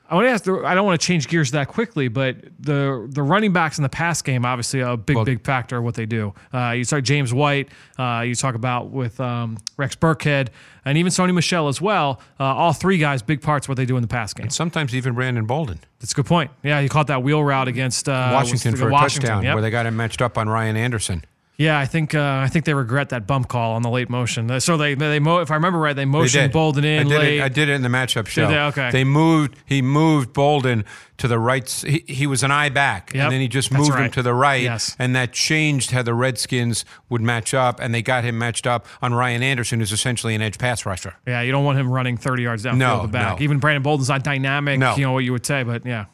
I 0.10 0.15
want 0.15 0.26
to 0.26 0.32
ask. 0.32 0.43
The, 0.43 0.63
I 0.65 0.74
don't 0.74 0.86
want 0.86 1.00
to 1.00 1.06
change 1.06 1.28
gears 1.28 1.52
that 1.52 1.67
quickly, 1.67 2.08
but 2.08 2.38
the 2.60 3.08
the 3.12 3.22
running 3.22 3.54
backs 3.54 3.78
in 3.78 3.84
the 3.84 3.89
pass 3.89 4.22
game 4.22 4.43
obviously 4.43 4.80
a 4.80 4.98
big 4.98 5.15
Well- 5.15 5.26
big 5.26 5.43
factor 5.45 5.78
of 5.78 5.84
what 5.84 5.93
they 5.93 6.06
do. 6.08 6.34
Uh, 6.54 6.72
you 6.72 6.84
talk 6.84 7.04
James 7.04 7.34
White. 7.34 7.69
Uh, 7.98 8.24
you 8.26 8.34
talk 8.34 8.56
about 8.56 8.89
with 8.89 9.19
um, 9.19 9.58
Rex 9.78 9.95
Burkhead 9.95 10.48
and 10.86 10.98
even 10.98 11.12
Sony 11.12 11.34
Michel 11.34 11.67
as 11.67 11.80
well. 11.80 12.19
Uh, 12.39 12.45
all 12.45 12.74
three 12.74 12.98
guys 12.98 13.22
big 13.22 13.41
parts 13.41 13.65
of 13.65 13.69
what 13.69 13.78
they 13.78 13.86
do 13.86 13.95
in 13.98 14.02
the 14.02 14.08
pass 14.08 14.34
game. 14.34 14.50
Sometimes 14.50 14.95
even 14.95 15.13
Brandon 15.13 15.45
Bolden. 15.45 15.80
That's 16.00 16.13
a 16.13 16.15
good 16.15 16.26
point. 16.26 16.50
Yeah, 16.63 16.82
he 16.82 16.89
caught 16.89 17.08
that 17.08 17.22
wheel 17.22 17.43
route 17.43 17.67
against 17.67 18.10
uh, 18.10 18.32
Washington 18.34 18.72
was- 18.72 18.82
for 18.82 18.89
a 18.89 18.91
touchdown, 18.93 19.43
yep. 19.43 19.54
where 19.54 19.62
they 19.62 19.69
got 19.69 19.86
him 19.86 19.95
matched 19.95 20.22
up 20.22 20.38
on 20.38 20.50
Ryan 20.50 20.76
Anderson. 20.76 21.24
Yeah, 21.60 21.78
I 21.78 21.86
think 21.86 22.15
uh, 22.15 22.41
I 22.41 22.48
think 22.48 22.63
they 22.63 22.74
regret 22.74 23.10
that 23.10 23.28
bump 23.28 23.50
call 23.50 23.74
on 23.74 23.82
the 23.82 23.89
late 23.89 24.10
motion. 24.10 24.50
Uh, 24.50 24.62
So 24.62 24.78
they 24.78 24.95
they 24.95 25.19
mo- 25.19 25.39
if 25.41 25.52
I 25.52 25.56
remember 25.56 25.78
right, 25.78 25.93
they 25.93 26.04
They 26.04 26.06
motioned 26.06 26.43
did. 26.45 26.52
Bolden 26.54 26.86
in 26.86 27.00
I 27.08 27.10
did 27.10 27.19
late. 27.19 27.38
It, 27.39 27.43
I 27.43 27.50
did 27.50 27.67
it 27.67 27.74
in 27.74 27.82
the 27.82 27.89
matchup 27.89 28.28
show. 28.28 28.48
they? 28.48 28.58
Okay. 28.58 28.89
They 28.91 29.04
moved. 29.04 29.56
He 29.65 29.82
moved 29.82 30.32
Bolden 30.32 30.86
to 31.17 31.28
the 31.28 31.38
right. 31.38 31.69
He, 31.69 32.06
he 32.08 32.26
was 32.28 32.43
an 32.43 32.52
eye 32.52 32.69
back, 32.69 33.12
Yep. 33.13 33.24
and 33.26 33.34
then 33.34 33.41
he 33.41 33.50
just 33.50 33.74
moved 33.74 33.93
him 33.93 34.10
to 34.12 34.24
the 34.24 34.34
right. 34.34 34.63
Yes. 34.63 34.95
And 34.98 35.13
that 35.17 35.34
changed 35.34 35.91
how 35.91 36.02
the 36.02 36.13
Redskins 36.13 36.86
would 37.10 37.19
match 37.22 37.54
up, 37.54 37.82
and 37.82 37.93
they 37.93 38.02
got 38.02 38.24
him 38.24 38.38
matched 38.38 38.65
up 38.65 38.88
on 39.02 39.13
Ryan 39.13 39.43
Anderson, 39.43 39.80
who's 39.82 39.91
essentially 39.91 40.36
an 40.36 40.41
edge 40.41 40.58
pass 40.60 40.86
rusher. 40.86 41.15
yeah, 41.28 41.41
you 41.41 41.52
don't 41.52 41.65
want 41.65 41.78
him 41.78 41.91
running 41.91 42.15
30 42.15 42.43
yards 42.43 42.63
downfield 42.63 42.78
No, 42.78 43.02
the 43.02 43.10
back. 43.10 43.39
no. 43.39 43.43
Even 43.43 43.60
Brandon 43.60 43.84
Bolden's 43.84 44.08
not 44.08 44.24
dynamic. 44.24 44.80
No. 44.80 44.95
You 44.95 45.02
know 45.04 45.12
what 45.12 45.26
you 45.26 45.34
would 45.34 45.45
say, 45.45 45.63
but 45.63 45.86
yeah. 45.86 46.06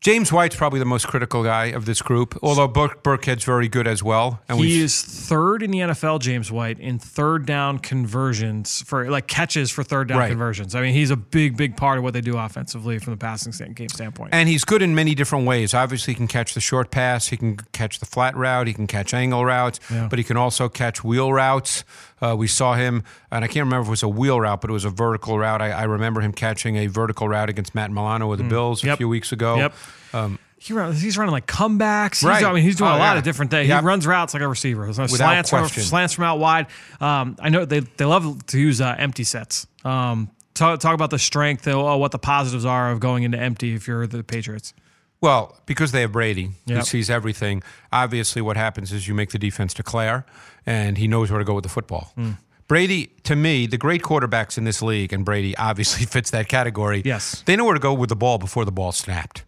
James 0.00 0.32
White's 0.32 0.54
probably 0.54 0.78
the 0.78 0.84
most 0.84 1.08
critical 1.08 1.42
guy 1.42 1.66
of 1.66 1.84
this 1.84 2.00
group, 2.02 2.38
although 2.40 2.68
Burke, 2.68 3.02
Burkhead's 3.02 3.42
very 3.42 3.66
good 3.66 3.88
as 3.88 4.00
well. 4.00 4.40
And 4.48 4.60
He 4.60 4.80
is 4.80 5.02
third 5.02 5.60
in 5.60 5.72
the 5.72 5.80
NFL, 5.80 6.20
James 6.20 6.52
White, 6.52 6.78
in 6.78 7.00
third 7.00 7.46
down 7.46 7.80
conversions 7.80 8.82
for 8.86 9.10
like 9.10 9.26
catches 9.26 9.72
for 9.72 9.82
third 9.82 10.08
down 10.08 10.18
Right. 10.18 10.28
conversions. 10.30 10.76
I 10.76 10.82
mean, 10.82 10.94
he's 10.94 11.10
a 11.10 11.16
big, 11.16 11.56
big 11.56 11.76
part 11.76 11.98
of 11.98 12.04
what 12.04 12.14
they 12.14 12.20
do 12.20 12.38
offensively 12.38 13.00
from 13.00 13.12
the 13.12 13.16
passing 13.16 13.52
stand- 13.52 13.74
game 13.74 13.88
standpoint. 13.88 14.30
And 14.32 14.48
he's 14.48 14.64
good 14.64 14.82
in 14.82 14.94
many 14.94 15.16
different 15.16 15.46
ways. 15.46 15.74
Obviously, 15.74 16.12
he 16.14 16.16
can 16.16 16.28
catch 16.28 16.54
the 16.54 16.60
short 16.60 16.92
pass, 16.92 17.28
he 17.28 17.36
can 17.36 17.56
catch 17.72 17.98
the 17.98 18.06
flat 18.06 18.36
route, 18.36 18.68
he 18.68 18.74
can 18.74 18.86
catch 18.86 19.12
angle 19.12 19.44
routes, 19.44 19.80
Yeah. 19.90 20.06
but 20.08 20.18
he 20.20 20.24
can 20.24 20.36
also 20.36 20.68
catch 20.68 21.02
wheel 21.02 21.32
routes. 21.32 21.82
Uh, 22.22 22.34
we 22.36 22.46
saw 22.48 22.74
him, 22.74 23.04
and 23.30 23.44
I 23.44 23.48
can't 23.48 23.64
remember 23.64 23.82
if 23.82 23.88
it 23.88 23.90
was 23.90 24.02
a 24.02 24.08
wheel 24.08 24.40
route, 24.40 24.60
but 24.60 24.70
it 24.70 24.72
was 24.72 24.84
a 24.84 24.90
vertical 24.90 25.38
route. 25.38 25.62
I, 25.62 25.70
I 25.70 25.84
remember 25.84 26.20
him 26.20 26.32
catching 26.32 26.76
a 26.76 26.86
vertical 26.88 27.28
route 27.28 27.48
against 27.48 27.74
Matt 27.74 27.90
Milano 27.92 28.28
with 28.28 28.38
the 28.40 28.44
Bills 28.44 28.82
a 28.82 28.86
Mm. 28.86 28.88
Yep. 28.88 28.96
few 28.98 29.08
weeks 29.08 29.32
ago. 29.32 29.56
Yep. 29.56 30.38
he 30.58 30.72
run, 30.72 30.92
he's 30.92 31.16
running 31.16 31.32
like 31.32 31.46
comebacks. 31.46 32.20
He's, 32.20 32.44
I 32.44 32.52
mean, 32.52 32.62
he's 32.64 32.76
doing 32.76 32.90
Oh, 32.90 32.96
a 32.96 32.98
lot 32.98 33.12
yeah. 33.12 33.18
of 33.18 33.24
different 33.24 33.50
things. 33.52 33.68
Yep. 33.68 33.80
He 33.82 33.86
runs 33.86 34.06
routes 34.06 34.34
like 34.34 34.42
a 34.42 34.48
receiver. 34.48 34.90
There's 34.92 35.12
Without 35.12 35.46
slants 35.46 35.50
from, 35.50 35.82
slants 35.82 36.14
from 36.14 36.24
out 36.24 36.38
wide. 36.40 36.66
Um, 37.00 37.36
I 37.40 37.48
know 37.50 37.64
they, 37.64 37.80
they 37.80 38.04
love 38.04 38.44
to 38.46 38.58
use 38.58 38.80
uh, 38.80 38.94
empty 38.98 39.22
sets. 39.24 39.66
Um, 39.84 40.30
talk, 40.54 40.80
talk 40.80 40.94
about 40.94 41.10
the 41.10 41.18
strength, 41.20 41.68
uh, 41.68 41.96
what 41.96 42.10
the 42.10 42.18
positives 42.18 42.64
are 42.64 42.90
of 42.90 42.98
going 42.98 43.22
into 43.22 43.38
empty 43.38 43.74
if 43.74 43.86
you're 43.86 44.06
the 44.08 44.24
Patriots. 44.24 44.74
Well, 45.20 45.56
because 45.66 45.90
they 45.92 46.02
have 46.02 46.12
Brady, 46.12 46.50
who 46.66 46.74
Yep. 46.74 46.84
sees 46.84 47.10
everything, 47.10 47.62
obviously 47.92 48.40
what 48.40 48.56
happens 48.56 48.92
is 48.92 49.08
you 49.08 49.14
make 49.14 49.30
the 49.30 49.38
defense 49.38 49.74
declare, 49.74 50.24
and 50.64 50.96
he 50.98 51.08
knows 51.08 51.30
where 51.30 51.38
to 51.40 51.44
go 51.44 51.54
with 51.54 51.64
the 51.64 51.68
football. 51.70 52.12
Hmm. 52.14 52.32
Brady, 52.68 53.06
to 53.24 53.34
me, 53.34 53.66
the 53.66 53.78
great 53.78 54.02
quarterbacks 54.02 54.58
in 54.58 54.64
this 54.64 54.82
league, 54.82 55.12
and 55.12 55.24
Brady 55.24 55.56
obviously 55.56 56.04
fits 56.14 56.30
that 56.30 56.48
category. 56.48 57.02
Yes. 57.04 57.42
They 57.46 57.56
know 57.56 57.64
where 57.64 57.74
to 57.74 57.80
go 57.80 57.94
with 57.94 58.10
the 58.10 58.16
ball 58.16 58.38
before 58.38 58.64
the 58.64 58.70
ball 58.72 58.92
snapped. 58.92 59.42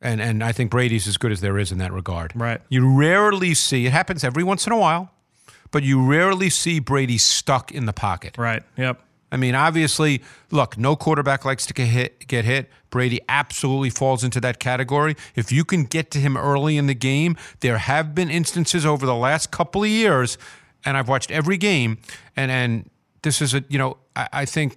And 0.00 0.20
and 0.20 0.42
I 0.44 0.52
think 0.52 0.70
Brady's 0.70 1.06
as 1.08 1.16
good 1.16 1.32
as 1.32 1.40
there 1.40 1.58
is 1.58 1.72
in 1.72 1.78
that 1.78 1.92
regard. 1.92 2.32
Right. 2.34 2.60
You 2.68 2.86
rarely 2.98 3.54
see 3.54 3.86
it 3.86 3.92
happens 3.92 4.24
every 4.24 4.44
once 4.44 4.66
in 4.66 4.72
a 4.72 4.78
while. 4.78 5.10
but 5.72 5.82
you 5.82 6.00
rarely 6.00 6.48
see 6.48 6.78
Brady 6.78 7.18
stuck 7.18 7.72
in 7.72 7.86
the 7.86 7.92
pocket. 7.92 8.36
Right. 8.38 8.62
Yep. 8.76 9.00
I 9.32 9.36
mean, 9.36 9.54
obviously, 9.54 10.22
look, 10.50 10.78
no 10.78 10.94
quarterback 10.94 11.44
likes 11.44 11.66
to 11.66 11.74
get 11.74 11.86
hit. 11.86 12.26
Get 12.28 12.44
hit. 12.44 12.70
Brady 12.90 13.20
absolutely 13.28 13.90
falls 13.90 14.22
into 14.22 14.40
that 14.40 14.58
category. 14.58 15.16
If 15.34 15.50
you 15.50 15.64
can 15.64 15.84
get 15.84 16.10
to 16.12 16.18
him 16.18 16.36
early 16.36 16.76
in 16.76 16.86
the 16.86 16.94
game, 16.94 17.36
there 17.60 17.78
have 17.78 18.14
been 18.14 18.30
instances 18.30 18.86
over 18.86 19.04
the 19.04 19.14
last 19.14 19.50
couple 19.50 19.82
of 19.82 19.88
years, 19.88 20.38
and 20.84 20.96
I've 20.96 21.08
watched 21.08 21.30
every 21.30 21.56
game, 21.56 21.98
and 22.36 22.50
and 22.50 22.90
this 23.22 23.42
is 23.42 23.54
a 23.54 23.64
you 23.68 23.78
know 23.78 23.96
I, 24.14 24.28
I 24.32 24.44
think 24.44 24.76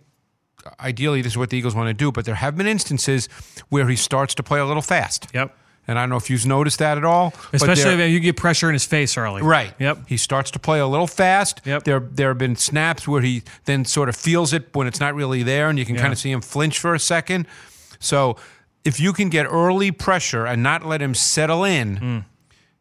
ideally 0.79 1.21
this 1.21 1.33
is 1.33 1.38
what 1.38 1.49
the 1.51 1.57
Eagles 1.57 1.75
want 1.75 1.88
to 1.88 1.93
do, 1.93 2.12
but 2.12 2.25
there 2.25 2.35
have 2.35 2.57
been 2.57 2.67
instances 2.67 3.29
where 3.69 3.88
he 3.88 3.95
starts 3.95 4.33
to 4.35 4.43
play 4.43 4.59
a 4.59 4.65
little 4.65 4.81
fast. 4.81 5.27
Yep. 5.33 5.55
And 5.89 5.97
I 5.97 6.04
don't 6.04 6.10
know 6.12 6.17
if 6.17 6.30
you've 6.30 6.45
noticed 6.45 6.78
that 6.80 6.99
at 6.99 7.04
all. 7.04 7.34
Especially 7.52 7.93
if 8.04 8.12
you 8.12 8.19
get 8.19 8.38
pressure 8.38 8.69
in 8.69 8.73
his 8.73 8.86
face 8.86 9.17
early. 9.17 9.41
Right. 9.41 9.73
Yep. 9.80 10.04
He 10.08 10.17
starts 10.17 10.52
to 10.52 10.60
play 10.60 10.80
a 10.80 10.86
little 10.86 11.08
fast. 11.08 11.62
Yep. 11.65 11.84
There 11.84 11.99
there 11.99 12.28
have 12.28 12.38
been 12.38 12.56
snaps 12.56 13.08
where 13.08 13.21
he 13.23 13.41
then 13.65 13.86
sort 13.86 14.08
of 14.08 14.15
feels 14.15 14.54
it 14.54 14.69
when 14.75 14.86
it's 14.86 14.99
not 14.99 15.15
really 15.15 15.41
there, 15.41 15.67
and 15.67 15.80
you 15.80 15.86
can 15.86 15.95
Yeah. 15.95 16.02
kind 16.02 16.13
of 16.13 16.19
see 16.19 16.32
him 16.32 16.41
flinch 16.41 16.78
for 16.78 16.93
a 16.93 16.99
second. 16.99 17.47
So 17.99 18.36
if 18.86 18.99
you 18.99 19.13
can 19.13 19.30
get 19.30 19.47
early 19.47 19.89
pressure 19.91 20.45
and 20.45 20.62
not 20.62 20.86
let 20.86 21.02
him 21.02 21.15
settle 21.15 21.63
in. 21.63 21.95
Hmm. 21.97 22.19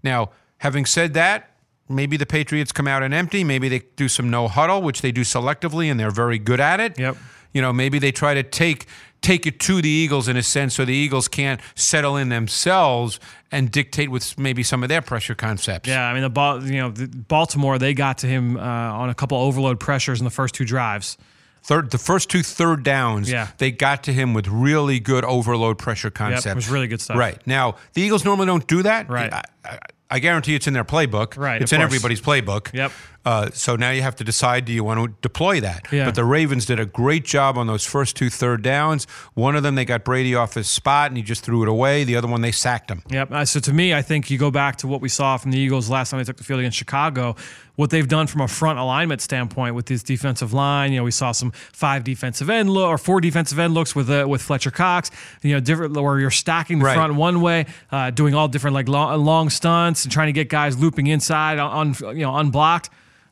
Now, 0.03 0.31
having 0.59 0.85
said 0.87 1.15
that, 1.15 1.51
maybe 1.89 2.19
the 2.19 2.27
Patriots 2.27 2.73
come 2.73 2.87
out 2.87 3.03
and 3.03 3.15
empty. 3.15 3.43
Maybe 3.43 3.69
they 3.71 3.81
do 3.97 4.09
some 4.09 4.29
no 4.31 4.49
huddle, 4.49 4.83
which 4.83 5.01
they 5.01 5.13
do 5.13 5.23
selectively, 5.23 5.91
and 5.91 5.99
they're 5.99 6.11
very 6.11 6.39
good 6.39 6.61
at 6.61 6.79
it. 6.79 6.99
Yep. 6.99 7.17
You 7.55 7.63
know, 7.63 7.73
maybe 7.73 7.99
they 7.99 8.13
try 8.13 8.35
to 8.35 8.43
take 8.43 8.87
take 9.21 9.47
it 9.47 9.61
to 9.61 9.81
the 9.83 9.89
Eagles 9.89 10.29
in 10.29 10.37
a 10.37 10.43
sense, 10.43 10.75
so 10.75 10.85
the 10.85 10.95
Eagles 10.95 11.29
can't 11.29 11.61
settle 11.75 12.17
in 12.17 12.29
themselves 12.29 13.19
and 13.51 13.71
dictate 13.71 14.11
with 14.11 14.39
maybe 14.39 14.63
some 14.63 14.83
of 14.83 14.89
their 14.89 15.03
pressure 15.03 15.35
concepts. 15.35 15.89
Yeah, 15.89 16.05
I 16.07 16.13
mean 16.13 16.23
the 16.23 16.31
ball. 16.31 16.63
You 16.65 16.81
know, 16.81 16.91
the 16.91 17.07
Baltimore 17.09 17.79
they 17.79 17.95
got 17.95 18.19
to 18.19 18.27
him 18.27 18.57
uh, 18.57 18.61
on 18.61 19.11
a 19.11 19.15
couple 19.15 19.39
overload 19.39 19.81
pressures 19.81 20.21
in 20.21 20.25
the 20.25 20.31
first 20.31 20.55
two 20.55 20.65
drives. 20.65 21.17
Third, 21.65 21.91
the 21.91 21.99
first 21.99 22.31
two 22.31 22.43
third 22.43 22.83
downs, 22.83 23.31
Yeah. 23.31 23.49
they 23.59 23.71
got 23.71 24.05
to 24.05 24.13
him 24.13 24.33
with 24.33 24.47
really 24.49 25.01
good 25.01 25.25
overload 25.25 25.77
pressure 25.77 26.09
concepts. 26.11 26.47
it 26.47 26.55
was 26.55 26.69
really 26.71 26.87
good 26.87 27.01
stuff. 27.01 27.17
Right 27.19 27.45
now, 27.47 27.75
the 27.93 28.01
Eagles 28.01 28.25
normally 28.25 28.47
don't 28.47 28.67
do 28.67 28.83
that. 28.85 29.11
Right. 29.11 29.31
I, 29.33 29.43
I, 29.65 29.79
I 30.11 30.19
guarantee 30.21 30.55
it's 30.55 30.67
in 30.67 30.73
their 30.73 30.85
playbook. 30.85 31.37
Right, 31.37 31.61
It's 31.61 31.73
in 31.73 31.81
course. 31.81 31.87
everybody's 31.89 32.23
playbook. 32.23 32.73
Yep. 32.73 32.93
Uh, 33.29 33.51
so 33.53 33.77
now 33.77 33.91
you 33.91 34.01
have 34.01 34.17
to 34.17 34.25
decide: 34.25 34.65
do 34.65 34.73
you 34.73 34.83
want 34.83 34.99
to 35.05 35.15
deploy 35.21 35.61
that? 35.61 35.87
Yeah. 35.93 36.07
But 36.07 36.15
the 36.15 36.25
Ravens 36.25 36.65
did 36.65 36.81
a 36.81 36.87
great 36.87 37.27
job 37.27 37.59
on 37.59 37.67
those 37.67 37.85
first 37.85 38.17
two 38.17 38.31
third 38.31 38.63
downs. 38.63 39.07
One 39.35 39.55
of 39.55 39.63
them, 39.63 39.75
they 39.75 39.85
got 39.85 40.03
Brady 40.03 40.35
off 40.35 40.55
his 40.55 40.67
spot 40.69 41.11
and 41.11 41.17
he 41.19 41.23
just 41.23 41.45
threw 41.45 41.63
it 41.63 41.69
away. 41.69 42.05
The 42.05 42.17
other 42.17 42.27
one, 42.29 42.41
they 42.41 42.53
sacked 42.53 42.91
him. 42.91 43.03
Yep. 43.11 43.31
Uh, 43.31 43.45
so 43.45 43.61
to 43.61 43.73
me, 43.73 43.93
I 43.93 44.01
think 44.01 44.31
you 44.31 44.39
go 44.39 44.51
back 44.51 44.77
to 44.77 44.87
what 44.87 45.03
we 45.03 45.11
saw 45.11 45.37
from 45.37 45.51
the 45.51 45.59
Eagles 45.59 45.91
last 45.91 46.09
time 46.11 46.19
they 46.21 46.25
took 46.25 46.39
the 46.39 46.45
field 46.45 46.61
against 46.61 46.79
Chicago. 46.79 47.37
What 47.77 47.91
they've 47.91 48.09
done 48.09 48.27
from 48.27 48.41
a 48.41 48.49
front 48.49 48.79
alignment 48.79 49.21
standpoint 49.21 49.75
with 49.75 49.87
this 49.87 50.03
defensive 50.03 50.53
line, 50.55 50.91
you 50.93 50.99
know, 50.99 51.05
we 51.05 51.11
saw 51.13 51.33
some 51.33 51.51
five 51.53 52.03
defensive 52.05 52.49
end 52.51 52.71
look 52.71 52.89
or 52.89 52.97
four 52.99 53.21
defensive 53.21 53.59
end 53.59 53.75
looks 53.75 53.95
with 53.95 54.09
uh, 54.11 54.27
with 54.27 54.41
Fletcher 54.43 54.71
Cox. 54.73 55.11
You 55.43 55.53
know, 55.55 55.61
different 55.61 55.95
where 55.95 56.19
you're 56.19 56.31
stacking 56.31 56.79
the 56.79 56.87
Right. 56.87 56.95
front 56.97 57.15
one 57.15 57.41
way, 57.41 57.67
uh, 57.93 58.11
doing 58.11 58.35
all 58.35 58.49
different 58.49 58.75
like 58.75 58.89
long, 58.89 59.23
long 59.25 59.51
stunts 59.51 60.05
and 60.05 60.11
trying 60.13 60.27
to 60.29 60.33
get 60.33 60.49
guys 60.49 60.77
looping 60.79 61.07
inside 61.09 61.59
on 61.59 61.95
you 62.01 62.23
know 62.25 62.35
unblocked. 62.35 62.89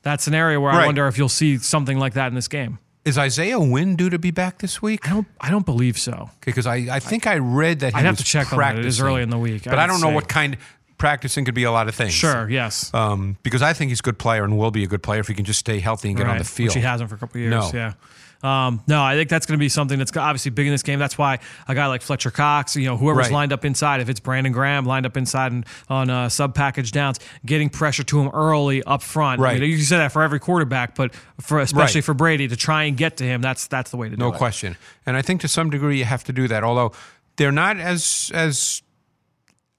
That's 0.06 0.28
an 0.28 0.34
area 0.34 0.60
where 0.60 0.70
I 0.70 0.86
wonder 0.86 1.08
if 1.08 1.18
you'll 1.18 1.28
see 1.28 1.58
something 1.58 1.98
like 1.98 2.14
that 2.14 2.28
in 2.28 2.36
this 2.36 2.46
game. 2.46 2.78
Is 3.04 3.18
Isaiah 3.18 3.58
Wynn 3.58 3.96
due 3.96 4.08
to 4.08 4.20
be 4.20 4.30
back 4.30 4.58
this 4.58 4.80
week? 4.80 5.04
I 5.08 5.12
don't. 5.12 5.26
I 5.40 5.50
don't 5.50 5.66
believe 5.66 5.98
so. 5.98 6.30
Because 6.44 6.64
I, 6.64 6.76
I 6.92 7.00
think 7.00 7.26
I 7.26 7.38
read 7.38 7.80
that 7.80 7.92
he 7.92 7.98
I'd 7.98 8.06
have 8.06 8.18
to 8.18 8.22
check 8.22 8.52
on 8.52 8.58
that. 8.60 8.78
It 8.78 8.84
is 8.84 9.00
early 9.00 9.22
in 9.22 9.30
the 9.30 9.38
week. 9.38 9.64
But 9.64 9.80
I, 9.80 9.82
would 9.82 9.88
don't 9.88 10.00
know 10.00 10.10
say. 10.10 10.14
what 10.14 10.28
kind. 10.28 10.58
Practicing 10.96 11.44
could 11.44 11.56
be 11.56 11.64
a 11.64 11.72
lot 11.72 11.88
of 11.88 11.96
things. 11.96 12.12
Sure. 12.12 12.48
Yes. 12.48 12.94
Um, 12.94 13.36
because 13.42 13.62
I 13.62 13.72
think 13.72 13.88
he's 13.88 13.98
a 13.98 14.02
good 14.02 14.18
player 14.18 14.44
and 14.44 14.56
will 14.56 14.70
be 14.70 14.84
a 14.84 14.86
good 14.86 15.02
player 15.02 15.18
if 15.18 15.26
he 15.26 15.34
can 15.34 15.44
just 15.44 15.58
stay 15.58 15.80
healthy 15.80 16.08
and 16.08 16.16
get 16.16 16.28
on 16.28 16.38
the 16.38 16.44
field. 16.44 16.68
Which 16.68 16.74
he 16.76 16.80
hasn't 16.82 17.10
for 17.10 17.16
a 17.16 17.18
couple 17.18 17.38
of 17.38 17.40
years. 17.42 17.50
No. 17.50 17.70
Yeah. 17.74 17.94
Um, 18.42 18.82
no, 18.86 19.02
I 19.02 19.14
think 19.14 19.28
that's 19.30 19.46
going 19.46 19.58
to 19.58 19.62
be 19.62 19.68
something 19.68 19.98
that's 19.98 20.14
obviously 20.16 20.50
big 20.50 20.66
in 20.66 20.72
this 20.72 20.82
game. 20.82 20.98
That's 20.98 21.16
why 21.18 21.38
a 21.66 21.74
guy 21.74 21.86
like 21.86 22.02
Fletcher 22.02 22.30
Cox, 22.30 22.76
you 22.76 22.84
know, 22.86 22.96
whoever's 22.96 23.26
Right. 23.26 23.32
lined 23.32 23.52
up 23.52 23.64
inside, 23.64 24.00
if 24.00 24.08
it's 24.08 24.20
Brandon 24.20 24.52
Graham 24.52 24.84
lined 24.84 25.06
up 25.06 25.16
inside 25.16 25.52
and 25.52 25.66
on 25.88 26.10
uh, 26.10 26.28
sub 26.28 26.54
package 26.54 26.92
downs, 26.92 27.18
getting 27.44 27.68
pressure 27.70 28.04
to 28.04 28.20
him 28.20 28.28
early 28.34 28.82
up 28.84 29.02
front. 29.02 29.40
Right. 29.40 29.60
You, 29.60 29.76
can 29.76 29.84
say 29.84 29.96
that 29.98 30.12
for 30.12 30.22
every 30.22 30.38
quarterback, 30.38 30.94
but 30.94 31.14
for 31.40 31.60
especially 31.60 31.98
Right. 32.00 32.04
for 32.04 32.14
Brady 32.14 32.46
to 32.48 32.56
try 32.56 32.84
and 32.84 32.96
get 32.96 33.16
to 33.18 33.24
him, 33.24 33.40
that's 33.42 33.66
that's 33.66 33.90
the 33.90 33.96
way 33.96 34.08
to 34.08 34.16
no 34.16 34.26
do 34.26 34.28
it. 34.28 34.32
No 34.32 34.38
question. 34.38 34.76
And 35.06 35.16
I 35.16 35.22
think 35.22 35.40
to 35.40 35.48
some 35.48 35.70
degree 35.70 35.98
you 35.98 36.04
have 36.04 36.24
to 36.24 36.32
do 36.32 36.46
that. 36.48 36.62
Although 36.62 36.92
they're 37.36 37.52
not 37.52 37.78
as 37.78 38.30
as 38.34 38.82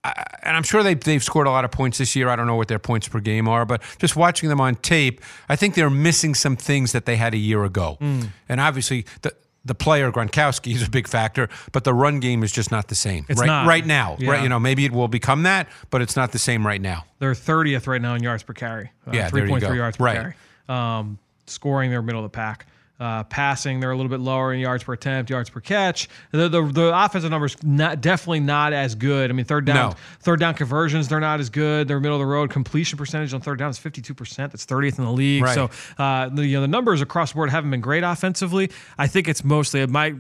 and 0.04 0.56
I'm 0.56 0.64
sure 0.64 0.84
they've, 0.84 1.00
they've 1.00 1.24
scored 1.24 1.48
a 1.48 1.52
lot 1.52 1.66
of 1.66 1.72
points 1.72 1.98
this 1.98 2.16
year. 2.16 2.30
I 2.30 2.36
don't 2.36 2.48
know 2.48 2.56
what 2.56 2.68
their 2.68 2.80
points 2.80 3.08
per 3.08 3.20
game 3.20 3.48
are, 3.48 3.66
but 3.66 3.82
just 4.00 4.16
watching 4.16 4.50
them 4.50 4.62
on 4.62 4.76
tape, 4.76 5.22
I 5.50 5.56
think 5.56 5.76
they're 5.76 5.90
missing 5.90 6.36
some 6.36 6.56
things 6.56 6.92
that 6.94 7.06
they 7.06 7.16
had 7.16 7.34
a 7.34 7.38
year 7.38 7.64
ago. 7.64 7.98
Hmm. 8.00 8.22
And 8.48 8.62
obviously, 8.62 9.06
the 9.22 9.34
the 9.66 9.76
player 9.76 10.12
Gronkowski 10.14 10.74
is 10.74 10.88
a 10.88 10.90
big 10.90 11.10
factor, 11.10 11.50
but 11.74 11.84
the 11.84 11.94
run 11.94 12.22
game 12.22 12.42
is 12.42 12.54
just 12.54 12.72
not 12.72 12.88
the 12.88 12.96
same. 12.96 13.26
It's 13.28 13.38
right, 13.40 13.48
not. 13.48 13.68
right 13.68 13.86
now. 13.86 14.16
Yeah. 14.18 14.32
Right, 14.32 14.44
you 14.44 14.48
know, 14.48 14.60
maybe 14.62 14.86
it 14.86 14.94
will 14.94 15.10
become 15.10 15.44
that, 15.44 15.68
but 15.90 16.02
it's 16.02 16.16
not 16.16 16.32
the 16.32 16.40
same 16.40 16.66
right 16.66 16.80
now. 16.80 17.04
They're 17.20 17.34
30th 17.34 17.86
right 17.86 18.02
now 18.02 18.16
in 18.16 18.24
yards 18.24 18.44
per 18.44 18.54
carry. 18.54 18.92
Uh, 19.06 19.12
Yeah, 19.14 19.30
3.3 19.30 19.76
yards 19.76 19.98
per 19.98 20.06
Right. 20.06 20.16
carry. 20.16 20.34
Um, 20.70 21.20
scoring, 21.48 21.90
they're 21.92 22.02
middle 22.02 22.24
of 22.24 22.32
the 22.32 22.36
pack. 22.36 22.66
Uh, 23.00 23.24
passing, 23.26 23.80
they're 23.80 23.92
a 23.92 23.96
little 23.96 24.10
bit 24.10 24.20
lower 24.20 24.52
in 24.52 24.60
yards 24.60 24.84
per 24.84 24.92
attempt, 24.94 25.30
yards 25.30 25.52
per 25.52 25.60
catch. 25.60 26.10
The 26.32 26.50
the, 26.50 26.64
the 26.66 26.92
offensive 27.06 27.30
numbers 27.30 27.56
not 27.62 28.02
definitely 28.02 28.40
not 28.40 28.74
as 28.74 28.96
good. 28.96 29.30
I 29.30 29.34
mean, 29.34 29.46
third 29.46 29.66
down, 29.66 29.92
No. 29.92 29.96
third 30.22 30.40
down 30.40 30.56
conversions, 30.56 31.08
they're 31.08 31.20
not 31.20 31.40
as 31.40 31.52
good. 31.52 31.88
They're 31.88 32.00
middle 32.00 32.18
of 32.18 32.22
the 32.22 32.26
road. 32.26 32.50
Completion 32.50 32.98
percentage 32.98 33.36
on 33.36 33.42
third 33.42 33.60
down 33.60 33.70
is 33.70 33.78
fifty 33.78 34.02
two 34.02 34.16
percent. 34.16 34.52
That's 34.52 34.66
thirtieth 34.66 34.98
in 34.98 35.06
the 35.06 35.12
league. 35.12 35.44
Right. 35.44 35.54
So 35.54 35.70
uh, 36.00 36.30
the 36.30 36.44
you 36.48 36.56
know, 36.58 36.62
the 36.62 36.68
numbers 36.68 37.02
across 37.02 37.34
the 37.34 37.36
board 37.36 37.52
haven't 37.52 37.70
been 37.70 37.82
great 37.82 38.04
offensively. 38.04 38.72
I 38.98 39.06
think 39.06 39.28
it's 39.28 39.44
mostly 39.44 39.86
might 39.86 40.16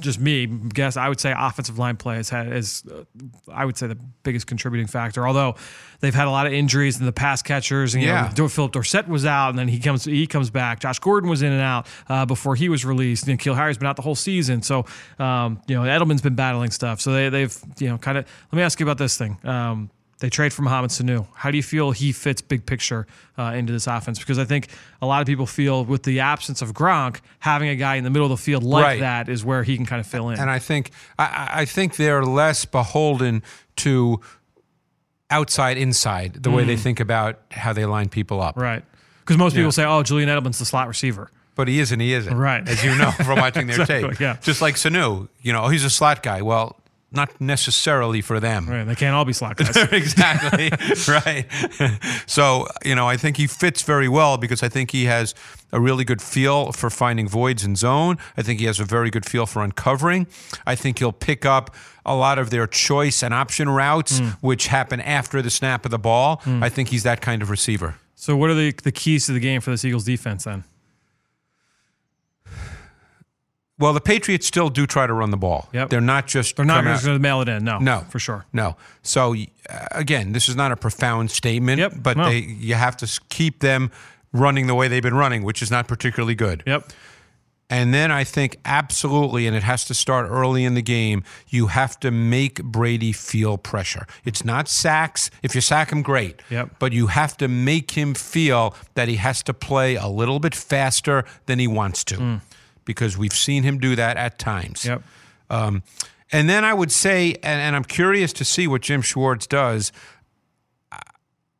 just 0.00 0.20
me 0.20 0.46
guess 0.46 0.96
I 0.96 1.08
would 1.08 1.18
say 1.18 1.34
offensive 1.36 1.78
line 1.78 1.96
play 1.96 2.16
has 2.16 2.28
had 2.28 2.52
is 2.52 2.82
uh, 2.90 3.04
I 3.50 3.64
would 3.64 3.76
say 3.78 3.86
the 3.86 3.96
biggest 4.22 4.46
contributing 4.46 4.86
factor. 4.86 5.26
Although 5.26 5.54
they've 6.00 6.14
had 6.14 6.26
a 6.28 6.30
lot 6.30 6.46
of 6.46 6.52
injuries 6.52 7.00
in 7.00 7.06
the 7.06 7.12
pass 7.12 7.40
catchers, 7.42 7.94
and 7.94 8.02
you 8.02 8.10
Yeah. 8.10 8.32
know 8.36 8.48
Philip 8.48 8.72
Dorsett 8.72 9.08
was 9.08 9.24
out, 9.24 9.50
and 9.50 9.58
then 9.58 9.66
he 9.68 9.78
comes 9.78 10.04
he 10.04 10.26
comes 10.26 10.50
back. 10.50 10.80
Josh 10.80 10.98
Gordon 10.98 11.30
was 11.30 11.40
in 11.42 11.52
and 11.52 11.62
out 11.62 11.86
uh, 12.08 12.26
before 12.26 12.54
he 12.54 12.68
was 12.68 12.84
released. 12.84 13.26
And 13.28 13.38
N'Keal 13.40 13.54
Harry's 13.56 13.78
been 13.78 13.88
out 13.88 13.96
the 13.96 14.02
whole 14.02 14.14
season, 14.14 14.62
so 14.62 14.84
um, 15.18 15.62
you 15.66 15.74
know 15.74 15.82
Edelman's 15.82 16.22
been 16.22 16.34
battling 16.34 16.70
stuff. 16.70 17.00
So 17.00 17.12
they 17.12 17.28
they've 17.30 17.56
you 17.78 17.88
know 17.88 17.96
kind 17.98 18.18
of 18.18 18.26
let 18.52 18.56
me 18.56 18.62
ask 18.62 18.78
you 18.80 18.84
about 18.86 18.98
this 18.98 19.16
thing. 19.16 19.38
Um, 19.44 19.90
they 20.20 20.28
trade 20.30 20.52
for 20.52 20.62
Mohamed 20.62 20.90
Sanu. 20.90 21.26
How 21.34 21.50
do 21.50 21.56
you 21.56 21.62
feel 21.62 21.92
he 21.92 22.10
fits 22.12 22.40
big 22.42 22.66
picture 22.66 23.06
uh, 23.38 23.52
into 23.54 23.72
this 23.72 23.86
offense? 23.86 24.18
Because 24.18 24.38
I 24.38 24.44
think 24.44 24.68
a 25.00 25.06
lot 25.06 25.20
of 25.20 25.26
people 25.28 25.46
feel 25.46 25.84
with 25.84 26.02
the 26.02 26.20
absence 26.20 26.60
of 26.60 26.72
Gronk, 26.74 27.20
having 27.38 27.68
a 27.68 27.76
guy 27.76 27.94
in 27.96 28.04
the 28.04 28.10
middle 28.10 28.26
of 28.26 28.30
the 28.30 28.42
field 28.42 28.64
like 28.64 28.82
Right. 28.84 29.00
that 29.00 29.28
is 29.28 29.44
where 29.44 29.62
he 29.62 29.76
can 29.76 29.86
kind 29.86 30.00
of 30.00 30.06
fill 30.06 30.30
in. 30.30 30.40
And 30.40 30.50
I 30.50 30.58
think 30.58 30.90
I- 31.18 31.50
I, 31.52 31.64
think 31.64 31.96
they're 31.96 32.24
less 32.24 32.64
beholden 32.64 33.42
to 33.76 34.20
outside 35.30 35.76
inside 35.76 36.34
the 36.42 36.50
way 36.50 36.64
they 36.64 36.76
think 36.76 37.00
about 37.00 37.38
how 37.50 37.72
they 37.72 37.84
line 37.84 38.08
people 38.08 38.40
up. 38.40 38.56
Mm. 38.56 38.62
right. 38.62 38.84
Because 39.20 39.36
most 39.36 39.54
people 39.54 39.72
say, 39.72 39.84
oh, 39.84 40.02
Julian 40.02 40.30
Edelman's 40.30 40.58
the 40.58 40.64
slot 40.64 40.88
receiver. 40.88 41.30
But 41.54 41.68
he 41.68 41.80
is 41.80 41.92
and 41.92 42.00
he 42.00 42.14
isn't. 42.14 42.34
Right. 42.34 42.66
As 42.66 42.82
you 42.82 42.94
know 42.96 43.10
from 43.10 43.38
watching 43.38 43.66
their 43.66 43.80
Exactly, 43.82 44.10
tape. 44.10 44.20
yeah. 44.20 44.36
Just 44.40 44.62
like 44.62 44.76
Sanu, 44.76 45.28
you 45.42 45.52
know, 45.52 45.68
he's 45.68 45.84
a 45.84 45.90
slot 45.90 46.22
guy. 46.22 46.40
Well, 46.40 46.76
not 47.10 47.40
necessarily 47.40 48.20
for 48.20 48.38
them. 48.38 48.68
Right. 48.68 48.84
They 48.84 48.94
can't 48.94 49.14
all 49.14 49.24
be 49.24 49.32
slot 49.32 49.56
guys. 49.56 49.76
exactly. 49.92 50.70
right. 51.08 51.46
so, 52.26 52.66
you 52.84 52.94
know, 52.94 53.08
I 53.08 53.16
think 53.16 53.38
he 53.38 53.46
fits 53.46 53.82
very 53.82 54.08
well 54.08 54.36
because 54.36 54.62
I 54.62 54.68
think 54.68 54.90
he 54.90 55.06
has 55.06 55.34
a 55.72 55.80
really 55.80 56.04
good 56.04 56.20
feel 56.20 56.72
for 56.72 56.90
finding 56.90 57.28
voids 57.28 57.64
in 57.64 57.76
zone. 57.76 58.18
I 58.36 58.42
think 58.42 58.60
he 58.60 58.66
has 58.66 58.78
a 58.78 58.84
very 58.84 59.10
good 59.10 59.24
feel 59.24 59.46
for 59.46 59.62
uncovering. 59.62 60.26
I 60.66 60.74
think 60.74 60.98
he'll 60.98 61.12
pick 61.12 61.46
up 61.46 61.74
a 62.04 62.14
lot 62.14 62.38
of 62.38 62.50
their 62.50 62.66
choice 62.66 63.22
and 63.22 63.32
option 63.32 63.68
routes, 63.68 64.20
mm. 64.20 64.32
which 64.40 64.66
happen 64.66 65.00
after 65.00 65.40
the 65.42 65.50
snap 65.50 65.84
of 65.84 65.90
the 65.90 65.98
ball. 65.98 66.38
Mm. 66.44 66.62
I 66.62 66.68
think 66.68 66.88
he's 66.90 67.02
that 67.02 67.20
kind 67.20 67.42
of 67.42 67.50
receiver. 67.50 67.96
so, 68.14 68.36
what 68.36 68.50
are 68.50 68.54
the, 68.54 68.72
the 68.82 68.92
keys 68.92 69.26
to 69.26 69.32
the 69.32 69.40
game 69.40 69.60
for 69.60 69.70
this 69.70 69.84
Eagles 69.84 70.04
defense 70.04 70.44
then? 70.44 70.64
Well, 73.78 73.92
the 73.92 74.00
Patriots 74.00 74.46
still 74.46 74.70
do 74.70 74.86
try 74.86 75.06
to 75.06 75.12
run 75.12 75.30
the 75.30 75.36
ball. 75.36 75.68
Yep. 75.72 75.90
They're 75.90 76.00
not 76.00 76.26
just 76.26 76.56
They're 76.56 76.64
not 76.64 76.82
just 76.84 77.04
going 77.04 77.16
to 77.16 77.22
mail 77.22 77.40
it 77.42 77.48
in. 77.48 77.64
No. 77.64 77.78
No, 77.78 78.00
For 78.10 78.18
sure. 78.18 78.44
No. 78.52 78.76
So 79.02 79.34
uh, 79.70 79.86
again, 79.92 80.32
this 80.32 80.48
is 80.48 80.56
not 80.56 80.72
a 80.72 80.76
profound 80.76 81.30
statement, 81.30 81.78
Yep, 81.78 81.94
but 82.02 82.16
no. 82.16 82.28
they 82.28 82.38
you 82.38 82.74
have 82.74 82.96
to 82.98 83.20
keep 83.28 83.60
them 83.60 83.90
running 84.32 84.66
the 84.66 84.74
way 84.74 84.88
they've 84.88 85.02
been 85.02 85.14
running, 85.14 85.42
which 85.44 85.62
is 85.62 85.70
not 85.70 85.86
particularly 85.88 86.34
good. 86.34 86.62
Yep. 86.66 86.90
And 87.70 87.92
then 87.92 88.10
I 88.10 88.24
think 88.24 88.56
absolutely, 88.64 89.46
and 89.46 89.54
it 89.54 89.62
has 89.62 89.84
to 89.86 89.94
start 89.94 90.26
early 90.30 90.64
in 90.64 90.72
the 90.72 90.80
game. 90.80 91.22
You 91.48 91.66
have 91.66 92.00
to 92.00 92.10
make 92.10 92.62
Brady 92.64 93.12
feel 93.12 93.58
pressure. 93.58 94.06
It's 94.24 94.42
not 94.42 94.68
sacks. 94.68 95.30
If 95.42 95.54
you 95.54 95.60
sack 95.60 95.92
him, 95.92 96.00
great. 96.00 96.40
Yep. 96.48 96.76
But 96.78 96.94
you 96.94 97.08
have 97.08 97.36
to 97.36 97.46
make 97.46 97.90
him 97.90 98.14
feel 98.14 98.74
that 98.94 99.08
he 99.08 99.16
has 99.16 99.42
to 99.42 99.52
play 99.52 99.96
a 99.96 100.08
little 100.08 100.40
bit 100.40 100.54
faster 100.54 101.24
than 101.44 101.58
he 101.58 101.66
wants 101.66 102.04
to, 102.04 102.40
because 102.88 103.16
we've 103.18 103.32
seen 103.34 103.62
him 103.62 103.78
do 103.78 103.94
that 103.94 104.16
at 104.16 104.38
times. 104.40 104.84
Yep. 104.86 105.02
Um, 105.50 105.82
and 106.32 106.48
then 106.48 106.64
I 106.64 106.72
would 106.74 106.90
say, 106.90 107.34
and, 107.34 107.60
and 107.60 107.76
I'm 107.76 107.84
curious 107.84 108.32
to 108.32 108.44
see 108.44 108.66
what 108.66 108.80
Jim 108.82 109.02
Schwartz 109.02 109.46
does. 109.46 109.92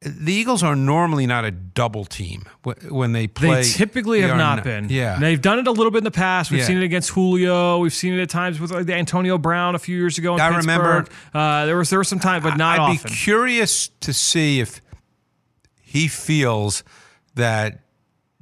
the 0.01 0.33
Eagles 0.33 0.63
are 0.63 0.77
normally 0.77 1.27
not 1.27 1.45
a 1.45 1.51
double 1.51 2.05
team 2.05 2.45
when 2.89 3.13
they 3.13 3.27
play. 3.27 3.63
They 3.63 3.69
typically 3.69 4.21
have 4.23 4.31
are 4.31 4.37
not 4.37 4.63
been. 4.65 4.89
Yeah. 4.91 5.19
They've 5.19 5.41
done 5.41 5.59
it 5.59 5.67
a 5.67 5.73
little 5.73 5.91
bit 5.91 5.99
in 5.99 6.05
the 6.05 6.11
past. 6.13 6.51
We've 6.51 6.61
Yeah. 6.61 6.67
seen 6.67 6.79
it 6.79 6.85
against 6.85 7.11
Julio. 7.11 7.79
We've 7.79 7.93
seen 7.93 8.15
it 8.15 8.23
at 8.23 8.31
times 8.31 8.61
with 8.61 8.71
like, 8.71 8.87
the 8.87 8.95
Antonio 8.95 9.39
Brown 9.39 9.75
a 9.75 9.79
few 9.79 9.97
years 9.97 10.17
ago 10.17 10.35
in 10.35 10.41
I 10.41 10.51
Pittsburgh. 10.53 10.77
remember- 10.79 11.09
uh, 11.35 11.67
there 11.67 11.77
was 11.77 11.91
there 11.91 11.99
was 11.99 12.09
some 12.09 12.21
time, 12.21 12.43
but 12.43 12.57
not 12.57 12.79
I'd 12.79 12.83
often. 12.83 13.11
be 13.11 13.15
curious 13.17 13.89
to 14.01 14.13
see 14.13 14.61
if 14.61 14.81
he 15.83 16.07
feels 16.09 16.85
that 17.35 17.81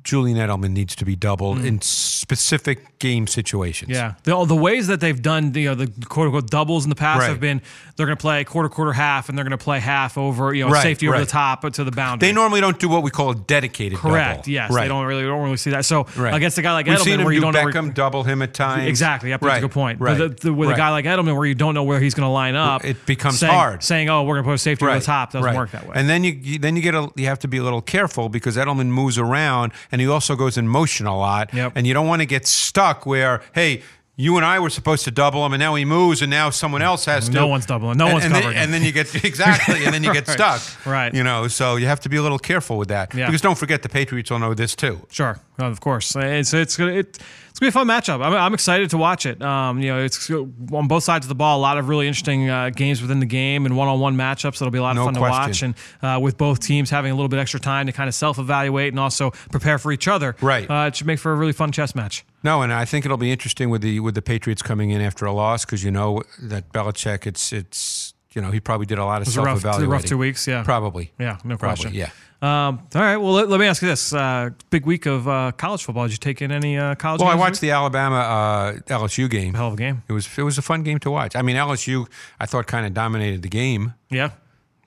Julian 0.07 0.39
Edelman 0.39 0.71
needs 0.71 0.95
to 0.95 1.05
be 1.05 1.17
doubled 1.17 1.59
mm. 1.59 1.67
in 1.67 1.81
specific 1.81 2.96
game 2.99 3.27
situations. 3.27 3.91
Yeah, 3.91 4.15
the, 4.25 4.45
the 4.45 4.57
ways 4.57 4.87
that 4.87 5.01
they've 5.01 5.21
done 5.21 5.53
you 5.55 5.69
know 5.69 5.75
the 5.75 5.87
quote 6.09 6.27
unquote 6.27 6.51
doubles 6.51 6.85
in 6.85 6.89
the 6.91 6.97
past 6.97 7.21
Right. 7.21 7.29
have 7.31 7.41
been 7.41 7.61
they're 7.97 8.07
going 8.07 8.17
to 8.17 8.21
play 8.21 8.43
quarter 8.45 8.69
quarter 8.69 8.93
half 8.93 9.29
and 9.29 9.37
they're 9.37 9.45
going 9.45 9.57
to 9.57 9.63
play 9.63 9.81
half 9.81 10.17
over 10.19 10.53
you 10.55 10.65
know 10.65 10.71
Right, 10.71 10.83
safety 10.83 11.07
over 11.09 11.19
right. 11.19 11.25
the 11.25 11.31
top 11.31 11.63
to 11.73 11.85
the 11.85 11.91
boundary. 11.91 12.29
They 12.29 12.33
normally 12.33 12.61
don't 12.61 12.79
do 12.79 12.89
what 12.89 13.03
we 13.03 13.11
call 13.11 13.31
a 13.31 13.35
dedicated 13.35 13.99
Correct. 13.99 14.41
double. 14.45 14.51
Yes, 14.51 14.71
right. 14.71 14.83
they 14.83 14.89
don't 14.89 15.05
really 15.07 15.23
don't 15.25 15.43
really 15.43 15.57
see 15.57 15.71
that. 15.71 15.85
So 15.85 16.07
against 16.17 16.59
a 16.59 16.63
guy 16.63 16.73
like 16.73 16.87
We've 16.87 16.97
Edelman, 16.99 17.05
seen 17.05 17.21
him 17.21 17.25
where 17.25 17.33
you 17.35 17.41
do 17.41 17.53
don't 17.53 17.55
know 17.55 17.65
Beckham 17.71 17.85
where, 17.85 17.93
double 17.93 18.23
him 18.25 18.43
at 18.43 18.55
times. 18.55 18.87
exactly. 18.89 19.31
Yep, 19.31 19.41
that's 19.41 19.59
a 19.59 19.61
good 19.61 19.71
point. 19.73 20.01
Right. 20.01 20.19
But 20.19 20.41
the, 20.41 20.49
the, 20.49 20.55
with 20.55 20.71
a 20.71 20.75
guy 20.75 20.91
like 20.91 21.05
Edelman, 21.05 21.37
where 21.37 21.47
you 21.47 21.55
don't 21.55 21.75
know 21.75 21.85
where 21.85 22.01
he's 22.01 22.15
going 22.15 22.27
to 22.27 22.31
line 22.33 22.55
up, 22.55 22.85
It 22.85 23.05
becomes 23.07 23.39
saying, 23.41 23.53
hard. 23.53 23.83
Saying, 23.83 24.09
"Oh, 24.09 24.23
we're 24.25 24.35
going 24.37 24.45
to 24.45 24.49
put 24.49 24.55
a 24.55 24.59
safety 24.59 24.85
over 24.87 24.99
the 24.99 25.05
top," 25.05 25.33
doesn't 25.33 25.55
work 25.55 25.71
that 25.73 25.85
way. 25.87 25.93
And 25.95 26.09
then 26.09 26.25
you, 26.25 26.33
you 26.33 26.59
then 26.59 26.77
you 26.77 26.83
get 26.83 26.95
a 26.95 27.11
you 27.17 27.27
have 27.27 27.39
to 27.41 27.49
be 27.49 27.59
a 27.59 27.63
little 27.63 27.83
careful 27.83 28.29
because 28.29 28.57
Edelman 28.57 28.87
moves 28.89 29.19
around 29.19 29.73
and 29.93 30.01
he 30.01 30.07
also 30.09 30.37
goes 30.37 30.57
in 30.57 30.69
motion 30.69 31.07
a 31.07 31.17
lot. 31.17 31.53
Yep. 31.53 31.73
And 31.75 31.87
you 31.87 31.93
don't 31.95 32.07
want 32.07 32.23
to 32.23 32.27
get 32.27 32.47
stuck 32.47 32.86
where 33.07 33.43
hey. 33.55 33.83
You 34.19 34.39
and 34.39 34.47
I 34.47 34.61
were 34.61 34.71
supposed 34.71 35.05
to 35.05 35.11
double 35.11 35.45
him, 35.45 35.53
and 35.53 35.61
now 35.61 35.75
he 35.75 35.85
moves, 35.85 36.23
and 36.23 36.31
now 36.31 36.49
someone 36.49 36.81
else 36.81 37.05
has 37.05 37.27
to. 37.29 37.35
No 37.35 37.49
one's 37.49 37.67
doubling. 37.67 37.99
No 37.99 38.07
and, 38.07 38.15
one's 38.15 38.25
and 38.25 38.35
then, 38.35 38.41
covering 38.45 38.57
him. 38.57 38.65
and 38.65 38.73
then 38.73 38.83
you 38.83 38.91
get 38.91 39.15
exactly, 39.27 39.85
and 39.85 39.93
then 39.93 40.03
you 40.03 40.11
get 40.21 40.27
stuck. 40.27 40.63
Right. 40.87 41.13
You 41.13 41.23
know, 41.23 41.49
so 41.49 41.77
you 41.77 41.85
have 41.87 42.01
to 42.01 42.09
be 42.09 42.17
a 42.17 42.23
little 42.23 42.39
careful 42.39 42.79
with 42.79 42.89
that 42.89 43.13
Yeah. 43.13 43.27
because 43.27 43.43
don't 43.43 43.59
forget 43.59 43.83
the 43.83 43.91
Patriots 43.91 44.31
will 44.31 44.39
know 44.39 44.55
this 44.55 44.75
too. 44.75 45.07
Sure, 45.11 45.39
No, 45.59 45.67
of 45.67 45.81
course. 45.81 46.15
It's 46.17 46.53
it's 46.53 46.77
gonna 46.77 46.93
it, 46.93 47.19
it's 47.51 47.59
gonna 47.59 47.69
be 47.69 47.69
a 47.69 47.73
fun 47.73 47.87
matchup. 47.87 48.23
I'm, 48.25 48.35
I'm 48.35 48.53
excited 48.55 48.91
to 48.91 48.99
watch 48.99 49.25
it. 49.25 49.41
Um, 49.41 49.79
you 49.81 49.89
know, 49.89 50.05
it's 50.05 50.31
on 50.31 50.87
both 50.89 51.03
sides 51.05 51.25
of 51.25 51.29
the 51.29 51.35
ball. 51.35 51.59
A 51.59 51.63
lot 51.63 51.79
of 51.79 51.89
really 51.89 52.07
interesting 52.07 52.51
uh, 52.51 52.69
games 52.71 53.01
within 53.01 53.21
the 53.21 53.27
game 53.27 53.65
and 53.65 53.75
one-on-one 53.77 54.17
matchups. 54.17 54.59
That'll 54.59 54.71
be 54.71 54.79
a 54.79 54.83
lot 54.83 54.91
of 54.91 54.97
No 54.97 55.05
fun 55.07 55.15
to 55.15 55.21
watch. 55.21 55.63
And 55.63 55.75
uh, 56.03 56.19
with 56.23 56.37
both 56.37 56.61
teams 56.61 56.91
having 56.91 57.11
a 57.11 57.15
little 57.15 57.31
bit 57.31 57.39
extra 57.39 57.59
time 57.59 57.87
to 57.87 57.93
kind 57.93 58.09
of 58.09 58.15
self-evaluate 58.15 58.93
and 58.93 59.01
also 59.01 59.31
prepare 59.51 59.79
for 59.79 59.93
each 59.93 60.07
other, 60.09 60.37
Right. 60.43 60.71
Uh, 60.71 60.89
it 60.89 60.97
should 60.97 61.07
make 61.07 61.19
for 61.19 61.33
a 61.33 61.37
really 61.37 61.53
fun 61.53 61.73
chess 61.73 61.95
match. 61.95 62.25
No, 62.43 62.61
and 62.63 62.73
I 62.73 62.85
think 62.85 63.05
it'll 63.07 63.17
be 63.17 63.33
interesting 63.33 63.71
with 63.71 63.81
the 63.81 64.01
with 64.01 64.15
the 64.15 64.23
Patriots 64.23 64.61
coming 64.63 64.91
in 64.91 65.01
after 65.01 65.25
a 65.25 65.33
loss 65.33 65.65
because 65.65 65.83
you 65.83 65.91
know 65.91 66.23
that 66.43 66.71
Belichick, 66.73 67.27
it's 67.27 67.53
it's 67.55 68.13
you 68.35 68.43
know 68.43 68.51
he 68.51 68.61
probably 68.61 68.85
did 68.87 68.99
a 68.99 69.05
lot 69.07 69.23
of 69.23 69.29
self 69.29 69.47
rough, 69.47 69.57
evaluating. 69.59 69.89
rough 69.91 70.05
two 70.05 70.19
weeks. 70.19 70.47
Yeah, 70.47 70.63
Probably. 70.63 71.11
Yeah, 71.19 71.39
no 71.43 71.57
Probably, 71.57 71.77
question. 71.85 71.95
yeah. 71.95 72.11
Um, 72.43 72.81
all 72.95 73.01
right. 73.01 73.17
Well, 73.17 73.33
let, 73.33 73.49
let 73.49 73.59
me 73.59 73.67
ask 73.67 73.81
you 73.81 73.89
this: 73.89 74.13
uh, 74.13 74.51
big 74.71 74.85
week 74.85 75.07
of 75.07 75.27
uh, 75.27 75.53
college 75.53 75.85
football. 75.85 76.05
Did 76.05 76.13
you 76.13 76.19
take 76.19 76.43
in 76.43 76.53
any 76.53 76.77
uh, 76.77 76.95
college? 76.95 77.21
Well, 77.21 77.31
I 77.31 77.35
watched 77.35 77.61
the 77.63 77.71
Alabama 77.71 78.17
uh, 78.17 78.73
LSU 78.89 79.29
game. 79.31 79.55
hell 79.55 79.69
of 79.69 79.75
a 79.75 79.77
game. 79.77 80.03
It 80.09 80.13
was 80.13 80.29
it 80.37 80.43
was 80.43 80.59
a 80.59 80.63
fun 80.63 80.83
game 80.83 80.99
to 81.01 81.11
watch. 81.11 81.35
I 81.35 81.43
mean, 81.43 81.57
LSU 81.57 82.07
I 82.39 82.47
thought 82.47 82.67
kind 82.67 82.85
of 82.87 82.93
dominated 82.93 83.41
the 83.43 83.49
game. 83.49 83.95
Yeah, 84.11 84.31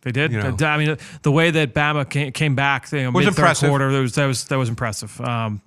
they 0.03 0.11
did. 0.11 0.31
You 0.31 0.41
know. 0.43 0.55
I 0.61 0.77
mean, 0.77 0.95
the 1.23 1.31
way 1.31 1.49
that 1.49 1.73
Bama 1.73 2.07
came, 2.07 2.31
came 2.33 2.53
back, 2.55 2.91
you 2.91 3.03
know, 3.03 3.11
Was 3.11 3.25
impressive. 3.27 3.69
quarter, 3.69 3.91
that 3.91 3.99
was 3.99 4.13
that 4.15 4.25
was 4.27 4.45
that 4.45 4.57
was 4.57 4.69
impressive. 4.69 5.19
Um, 5.19 5.61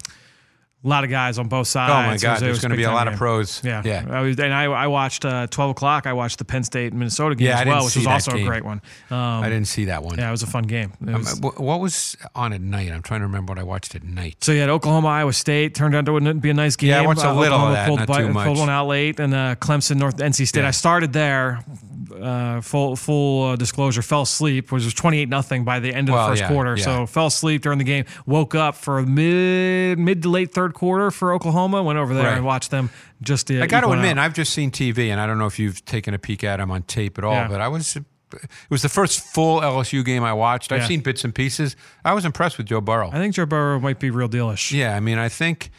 a 0.85 0.89
lot 0.89 1.05
of 1.05 1.11
guys 1.11 1.39
on 1.39 1.47
both 1.49 1.69
sides. 1.69 1.93
Oh 1.93 2.11
my 2.11 2.17
God, 2.19 2.41
there's 2.41 2.61
going 2.61 2.71
to 2.73 2.77
be 2.77 2.83
a 2.83 2.91
lot 2.91 3.07
of 3.07 3.15
pros. 3.15 3.63
Yeah, 3.65 3.83
yeah. 3.85 4.05
I 4.11 4.21
was, 4.23 4.39
and 4.41 4.53
I, 4.53 4.65
I 4.65 4.87
watched 4.89 5.25
uh, 5.25 5.47
twelve 5.49 5.71
o'clock. 5.71 6.07
I 6.07 6.13
watched 6.13 6.39
the 6.39 6.45
Penn 6.45 6.65
State 6.65 6.93
Minnesota 6.93 7.35
game 7.37 7.47
Yeah, 7.49 7.61
as 7.61 7.67
well, 7.67 7.85
which 7.85 7.97
was 7.97 8.07
also 8.07 8.33
game. 8.33 8.45
a 8.47 8.49
great 8.49 8.65
one. 8.65 8.83
Um, 9.11 9.17
I 9.19 9.49
didn't 9.49 9.69
see 9.69 9.85
that 9.87 10.03
one. 10.03 10.19
yeah, 10.19 10.29
it 10.29 10.33
was 10.33 10.43
a 10.43 10.47
fun 10.49 10.65
game. 10.65 10.93
It 11.07 11.15
Um, 11.15 11.25
what 11.57 11.79
was 11.81 12.17
on 12.35 12.53
at 12.53 12.61
night? 12.61 12.91
I'm 12.91 13.03
trying 13.03 13.21
to 13.21 13.27
remember 13.27 13.53
what 13.53 13.59
I 13.59 13.63
watched 13.63 13.95
at 13.95 14.03
night. 14.03 14.43
So 14.43 14.51
you 14.53 14.61
had 14.61 14.71
Oklahoma, 14.71 15.09
Iowa 15.09 15.33
State 15.33 15.75
turned 15.75 15.95
out 15.95 16.07
to 16.07 16.35
be 16.35 16.51
a 16.51 16.55
nice 16.55 16.75
game. 16.77 16.91
Yeah, 16.91 17.03
I 17.03 17.07
watched 17.07 17.23
a 17.23 17.29
Uh, 17.31 17.35
little 17.35 17.59
of 17.61 17.73
that, 17.75 17.87
pulled, 17.87 17.99
not 18.01 18.09
by- 18.09 18.23
too 18.23 18.33
much. 18.33 18.47
pulled 18.47 18.59
one 18.59 18.71
out 18.71 18.87
late, 18.89 19.21
and 19.21 19.33
uh, 19.35 19.55
Clemson, 19.57 19.97
North 19.99 20.17
NC 20.17 20.47
State. 20.49 20.63
Yeah. 20.63 20.69
I 20.69 20.73
started 20.73 21.13
there. 21.13 21.61
Uh, 22.21 22.61
full 22.61 22.97
full 22.97 23.51
uh, 23.51 23.57
disclosure, 23.57 24.03
fell 24.03 24.23
asleep. 24.23 24.71
Was 24.73 24.85
was 24.85 24.95
twenty 24.95 25.19
eight 25.19 25.29
nothing 25.29 25.65
by 25.65 25.81
the 25.81 25.95
end 25.95 26.09
of 26.09 26.15
Well, 26.15 26.27
the 26.27 26.33
first 26.33 26.43
yeah, 26.43 26.49
quarter. 26.49 26.77
yeah. 26.77 26.85
So 26.85 27.07
fell 27.07 27.27
asleep 27.27 27.63
during 27.63 27.79
the 27.79 27.85
game. 27.85 28.05
Woke 28.27 28.55
up 28.55 28.75
for 28.77 29.03
mid 29.03 29.99
mid 29.99 30.23
to 30.23 30.29
late 30.29 30.53
third 30.53 30.75
quarter 30.75 31.11
for 31.11 31.33
Oklahoma. 31.33 31.83
Went 31.83 31.99
over 31.99 32.15
there 32.15 32.25
Right. 32.25 32.37
and 32.37 32.45
watched 32.45 32.71
them. 32.71 32.91
Just 33.23 33.47
to 33.49 33.63
I 33.63 33.67
got 33.67 33.83
to 33.83 33.91
admit, 33.91 34.19
out. 34.19 34.25
I've 34.25 34.35
just 34.35 34.53
seen 34.53 34.71
TV, 34.71 35.11
and 35.11 35.21
I 35.21 35.27
don't 35.27 35.39
know 35.39 35.47
if 35.47 35.59
you've 35.59 35.85
taken 35.85 36.13
a 36.15 36.19
peek 36.19 36.43
at 36.45 36.57
them 36.57 36.71
on 36.71 36.83
tape 36.83 37.19
at 37.19 37.25
all, 37.25 37.33
Yeah. 37.35 37.49
but 37.49 37.61
I 37.61 37.69
was. 37.69 37.97
It 37.97 38.05
was 38.71 38.81
the 38.81 38.89
first 38.89 39.21
full 39.21 39.61
LSU 39.61 40.03
game 40.03 40.25
I 40.25 40.33
watched. 40.33 40.73
I've 40.73 40.81
Yeah. 40.81 40.87
seen 40.89 41.01
bits 41.01 41.23
and 41.23 41.35
pieces. 41.35 41.77
I 42.03 42.15
was 42.15 42.25
impressed 42.25 42.57
with 42.57 42.67
Joe 42.67 42.81
Burrow. 42.81 43.11
I 43.13 43.19
think 43.19 43.35
Joe 43.35 43.45
Burrow 43.45 43.79
might 43.79 43.99
be 44.01 44.09
real 44.11 44.29
dealish. 44.29 44.73
Yeah, 44.73 44.97
I 44.97 45.01
mean, 45.01 45.19
I 45.19 45.29
think, 45.29 45.71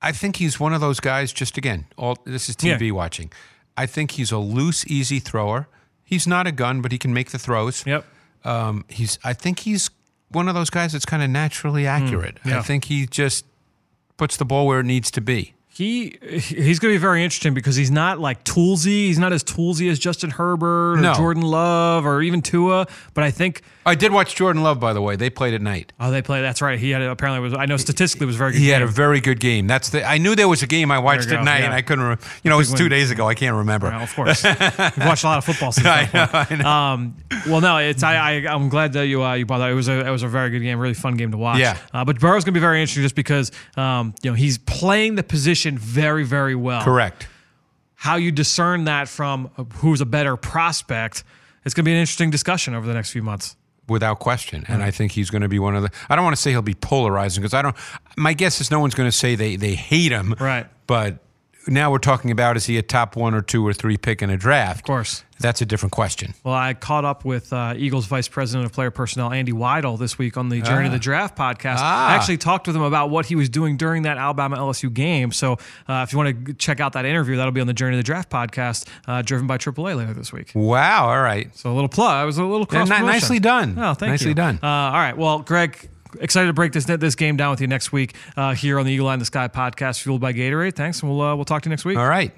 I 0.00 0.12
think 0.12 0.36
he's 0.36 0.60
one 0.60 0.72
of 0.72 0.80
those 0.80 1.00
guys. 1.00 1.32
Just 1.32 1.58
again, 1.58 1.86
all 1.96 2.16
this 2.24 2.48
is 2.48 2.54
TV 2.54 2.86
Yeah. 2.86 2.92
watching. 2.92 3.32
I 3.78 3.86
think 3.86 4.12
he's 4.12 4.32
a 4.32 4.38
loose, 4.38 4.84
easy 4.86 5.20
thrower. 5.20 5.68
He's 6.04 6.26
not 6.26 6.46
a 6.46 6.52
gun, 6.52 6.82
but 6.82 6.90
he 6.90 6.98
can 6.98 7.14
make 7.14 7.30
the 7.30 7.38
throws. 7.38 7.86
Yep. 7.86 8.04
Um, 8.44 8.84
he's. 8.88 9.18
I 9.22 9.32
think 9.34 9.60
he's 9.60 9.88
one 10.30 10.48
of 10.48 10.54
those 10.54 10.68
guys 10.68 10.92
that's 10.92 11.06
kind 11.06 11.22
of 11.22 11.30
naturally 11.30 11.86
accurate. 11.86 12.40
Mm, 12.42 12.50
yeah. 12.50 12.58
I 12.58 12.62
think 12.62 12.86
he 12.86 13.06
just 13.06 13.44
puts 14.16 14.36
the 14.36 14.44
ball 14.44 14.66
where 14.66 14.80
it 14.80 14.86
needs 14.86 15.10
to 15.12 15.20
be. 15.20 15.54
He 15.78 16.18
he's 16.20 16.80
going 16.80 16.92
to 16.92 16.94
be 16.94 17.00
very 17.00 17.22
interesting 17.22 17.54
because 17.54 17.76
he's 17.76 17.92
not 17.92 18.18
like 18.18 18.42
toolsy. 18.42 19.06
He's 19.06 19.18
not 19.20 19.32
as 19.32 19.44
toolsy 19.44 19.88
as 19.88 20.00
Justin 20.00 20.30
Herbert 20.30 20.94
or 20.94 21.00
No. 21.00 21.14
Jordan 21.14 21.44
Love 21.44 22.04
or 22.04 22.20
even 22.20 22.42
Tua. 22.42 22.88
But 23.14 23.22
I 23.22 23.30
think 23.30 23.62
I 23.86 23.94
did 23.94 24.12
watch 24.12 24.34
Jordan 24.34 24.64
Love, 24.64 24.80
by 24.80 24.92
the 24.92 25.00
way. 25.00 25.14
They 25.14 25.30
played 25.30 25.54
at 25.54 25.62
night. 25.62 25.92
oh, 26.00 26.10
they 26.10 26.20
played. 26.20 26.42
That's 26.42 26.60
right. 26.60 26.80
He 26.80 26.90
had 26.90 27.00
apparently 27.02 27.40
was. 27.40 27.54
I 27.54 27.66
know 27.66 27.76
statistically 27.76 28.24
it 28.24 28.26
was 28.26 28.34
very 28.34 28.50
good. 28.52 28.58
He 28.58 28.70
had 28.70 28.82
a 28.82 28.88
very 28.88 29.20
good 29.20 29.38
game. 29.38 29.68
That's 29.68 29.90
the. 29.90 30.04
I 30.04 30.18
knew 30.18 30.34
there 30.34 30.48
was 30.48 30.64
a 30.64 30.66
game 30.66 30.90
I 30.90 30.98
watched 30.98 31.28
at 31.28 31.44
night, 31.44 31.60
yeah. 31.60 31.66
and 31.66 31.74
I 31.74 31.82
couldn't. 31.82 32.04
Re- 32.04 32.16
you 32.42 32.50
know, 32.50 32.56
it 32.56 32.58
was 32.58 32.74
two 32.74 32.84
win. 32.84 32.90
days 32.90 33.12
ago. 33.12 33.28
I 33.28 33.34
can't 33.34 33.54
remember. 33.54 33.86
Of 33.92 34.12
course, 34.16 34.42
you've 34.42 34.98
watched 34.98 35.22
a 35.22 35.28
lot 35.28 35.38
of 35.38 35.44
football 35.44 35.70
since 35.70 35.86
I 35.86 36.10
know. 36.12 36.28
I 36.32 36.54
know. 36.56 36.68
Um, 36.68 37.16
well, 37.46 37.60
no, 37.60 37.76
it's 37.78 38.02
I, 38.02 38.16
I 38.16 38.52
I'm 38.52 38.68
glad 38.68 38.94
that 38.94 39.06
you 39.06 39.22
uh, 39.22 39.34
you 39.34 39.46
brought 39.46 39.58
that. 39.58 39.70
It 39.70 39.74
was 39.74 39.88
a 39.88 40.04
it 40.04 40.10
was 40.10 40.24
a 40.24 40.28
very 40.28 40.50
good 40.50 40.60
game, 40.60 40.80
really 40.80 40.92
fun 40.94 41.16
game 41.16 41.30
to 41.30 41.38
watch. 41.38 41.60
Yeah. 41.60 41.78
Uh, 41.94 42.04
but 42.04 42.18
Burrow's 42.18 42.42
going 42.42 42.54
to 42.54 42.58
be 42.58 42.60
very 42.60 42.80
interesting 42.80 43.04
just 43.04 43.14
because 43.14 43.52
um, 43.76 44.12
you 44.22 44.30
know 44.30 44.34
he's 44.34 44.58
playing 44.58 45.14
the 45.14 45.22
position 45.22 45.67
very 45.76 46.22
very 46.24 46.54
well. 46.54 46.82
Correct. 46.84 47.26
How 47.96 48.14
you 48.14 48.30
discern 48.30 48.84
that 48.84 49.08
from 49.08 49.50
uh, 49.58 49.64
who's 49.64 50.00
a 50.00 50.06
better 50.06 50.36
prospect? 50.36 51.24
It's 51.64 51.74
going 51.74 51.84
to 51.84 51.88
be 51.88 51.92
an 51.92 51.98
interesting 51.98 52.30
discussion 52.30 52.74
over 52.74 52.86
the 52.86 52.94
next 52.94 53.10
few 53.10 53.24
months. 53.24 53.56
without 53.88 54.20
question. 54.20 54.64
And 54.68 54.82
I 54.82 54.90
think 54.92 55.12
he's 55.12 55.30
going 55.30 55.42
to 55.42 55.48
be 55.48 55.58
one 55.58 55.74
of 55.74 55.82
the. 55.82 55.90
I 56.08 56.14
don't 56.14 56.24
want 56.24 56.36
to 56.36 56.40
say 56.40 56.50
he'll 56.50 56.62
be 56.62 56.74
polarizing 56.74 57.42
because 57.42 57.54
I 57.54 57.62
don't. 57.62 57.74
My 58.16 58.34
guess 58.34 58.60
is 58.60 58.70
no 58.70 58.78
one's 58.80 58.94
going 58.94 59.08
to 59.08 59.16
say 59.16 59.34
they 59.34 59.56
they 59.56 59.74
hate 59.74 60.12
him. 60.12 60.34
Right. 60.38 60.66
But 60.86 61.18
now 61.68 61.90
we're 61.90 61.98
talking 61.98 62.30
about 62.30 62.56
is 62.56 62.66
he 62.66 62.78
a 62.78 62.82
top 62.82 63.16
one 63.16 63.34
or 63.34 63.42
two 63.42 63.66
or 63.66 63.72
three 63.72 63.96
pick 63.96 64.22
in 64.22 64.30
a 64.30 64.36
draft? 64.36 64.80
Of 64.80 64.84
course. 64.84 65.24
That's 65.40 65.62
a 65.62 65.66
different 65.66 65.92
question. 65.92 66.34
Well, 66.42 66.54
I 66.54 66.74
caught 66.74 67.04
up 67.04 67.24
with 67.24 67.52
uh, 67.52 67.74
Eagles 67.76 68.06
Vice 68.06 68.26
President 68.26 68.66
of 68.66 68.72
Player 68.72 68.90
Personnel, 68.90 69.32
Andy 69.32 69.52
Weidl, 69.52 69.96
this 69.96 70.18
week 70.18 70.36
on 70.36 70.48
the 70.48 70.60
Journey 70.62 70.88
to 70.88 70.92
the 70.92 70.98
Draft 70.98 71.38
podcast. 71.38 71.76
Ah. 71.78 72.08
I 72.08 72.14
actually 72.16 72.38
talked 72.38 72.66
with 72.66 72.74
him 72.74 72.82
about 72.82 73.10
what 73.10 73.26
he 73.26 73.36
was 73.36 73.48
doing 73.48 73.76
during 73.76 74.02
that 74.02 74.18
Alabama 74.18 74.56
LSU 74.56 74.92
game. 74.92 75.30
So 75.30 75.52
uh, 75.86 76.04
if 76.04 76.12
you 76.12 76.18
want 76.18 76.46
to 76.46 76.54
check 76.54 76.80
out 76.80 76.94
that 76.94 77.04
interview, 77.04 77.36
that'll 77.36 77.52
be 77.52 77.60
on 77.60 77.68
the 77.68 77.72
Journey 77.72 77.92
to 77.92 77.96
the 77.98 78.02
Draft 78.02 78.30
podcast, 78.30 78.88
uh, 79.06 79.22
driven 79.22 79.46
by 79.46 79.58
AAA 79.58 79.96
later 79.96 80.12
this 80.12 80.32
week. 80.32 80.50
Wow. 80.56 81.08
All 81.08 81.22
right. 81.22 81.56
So 81.56 81.70
a 81.70 81.74
little 81.74 81.88
plug. 81.88 82.10
I 82.10 82.24
was 82.24 82.38
a 82.38 82.44
little 82.44 82.66
cross 82.66 82.88
promotion. 82.88 83.06
nicely 83.06 83.38
done. 83.38 83.78
Oh, 83.78 83.94
thank 83.94 84.10
Nicely 84.10 84.30
you. 84.30 84.34
done. 84.34 84.58
Uh, 84.60 84.66
all 84.66 84.92
right. 84.92 85.16
Well, 85.16 85.38
Greg, 85.40 85.88
excited 86.20 86.46
to 86.46 86.52
break 86.52 86.72
this 86.72 86.84
this 86.84 87.14
game 87.14 87.36
down 87.36 87.50
with 87.50 87.60
you 87.60 87.66
next 87.66 87.92
week 87.92 88.14
uh, 88.36 88.54
here 88.54 88.78
on 88.78 88.86
the 88.86 88.92
Eagle 88.92 89.08
Eye 89.08 89.14
in 89.14 89.20
the 89.20 89.24
Sky 89.24 89.48
podcast, 89.48 90.02
fueled 90.02 90.20
by 90.20 90.32
Gatorade. 90.32 90.74
Thanks, 90.74 91.00
and 91.00 91.10
we'll 91.10 91.20
uh, 91.20 91.34
we'll 91.34 91.44
talk 91.44 91.62
to 91.62 91.68
you 91.68 91.70
next 91.70 91.84
week. 91.84 91.98
All 91.98 92.08
right. 92.08 92.32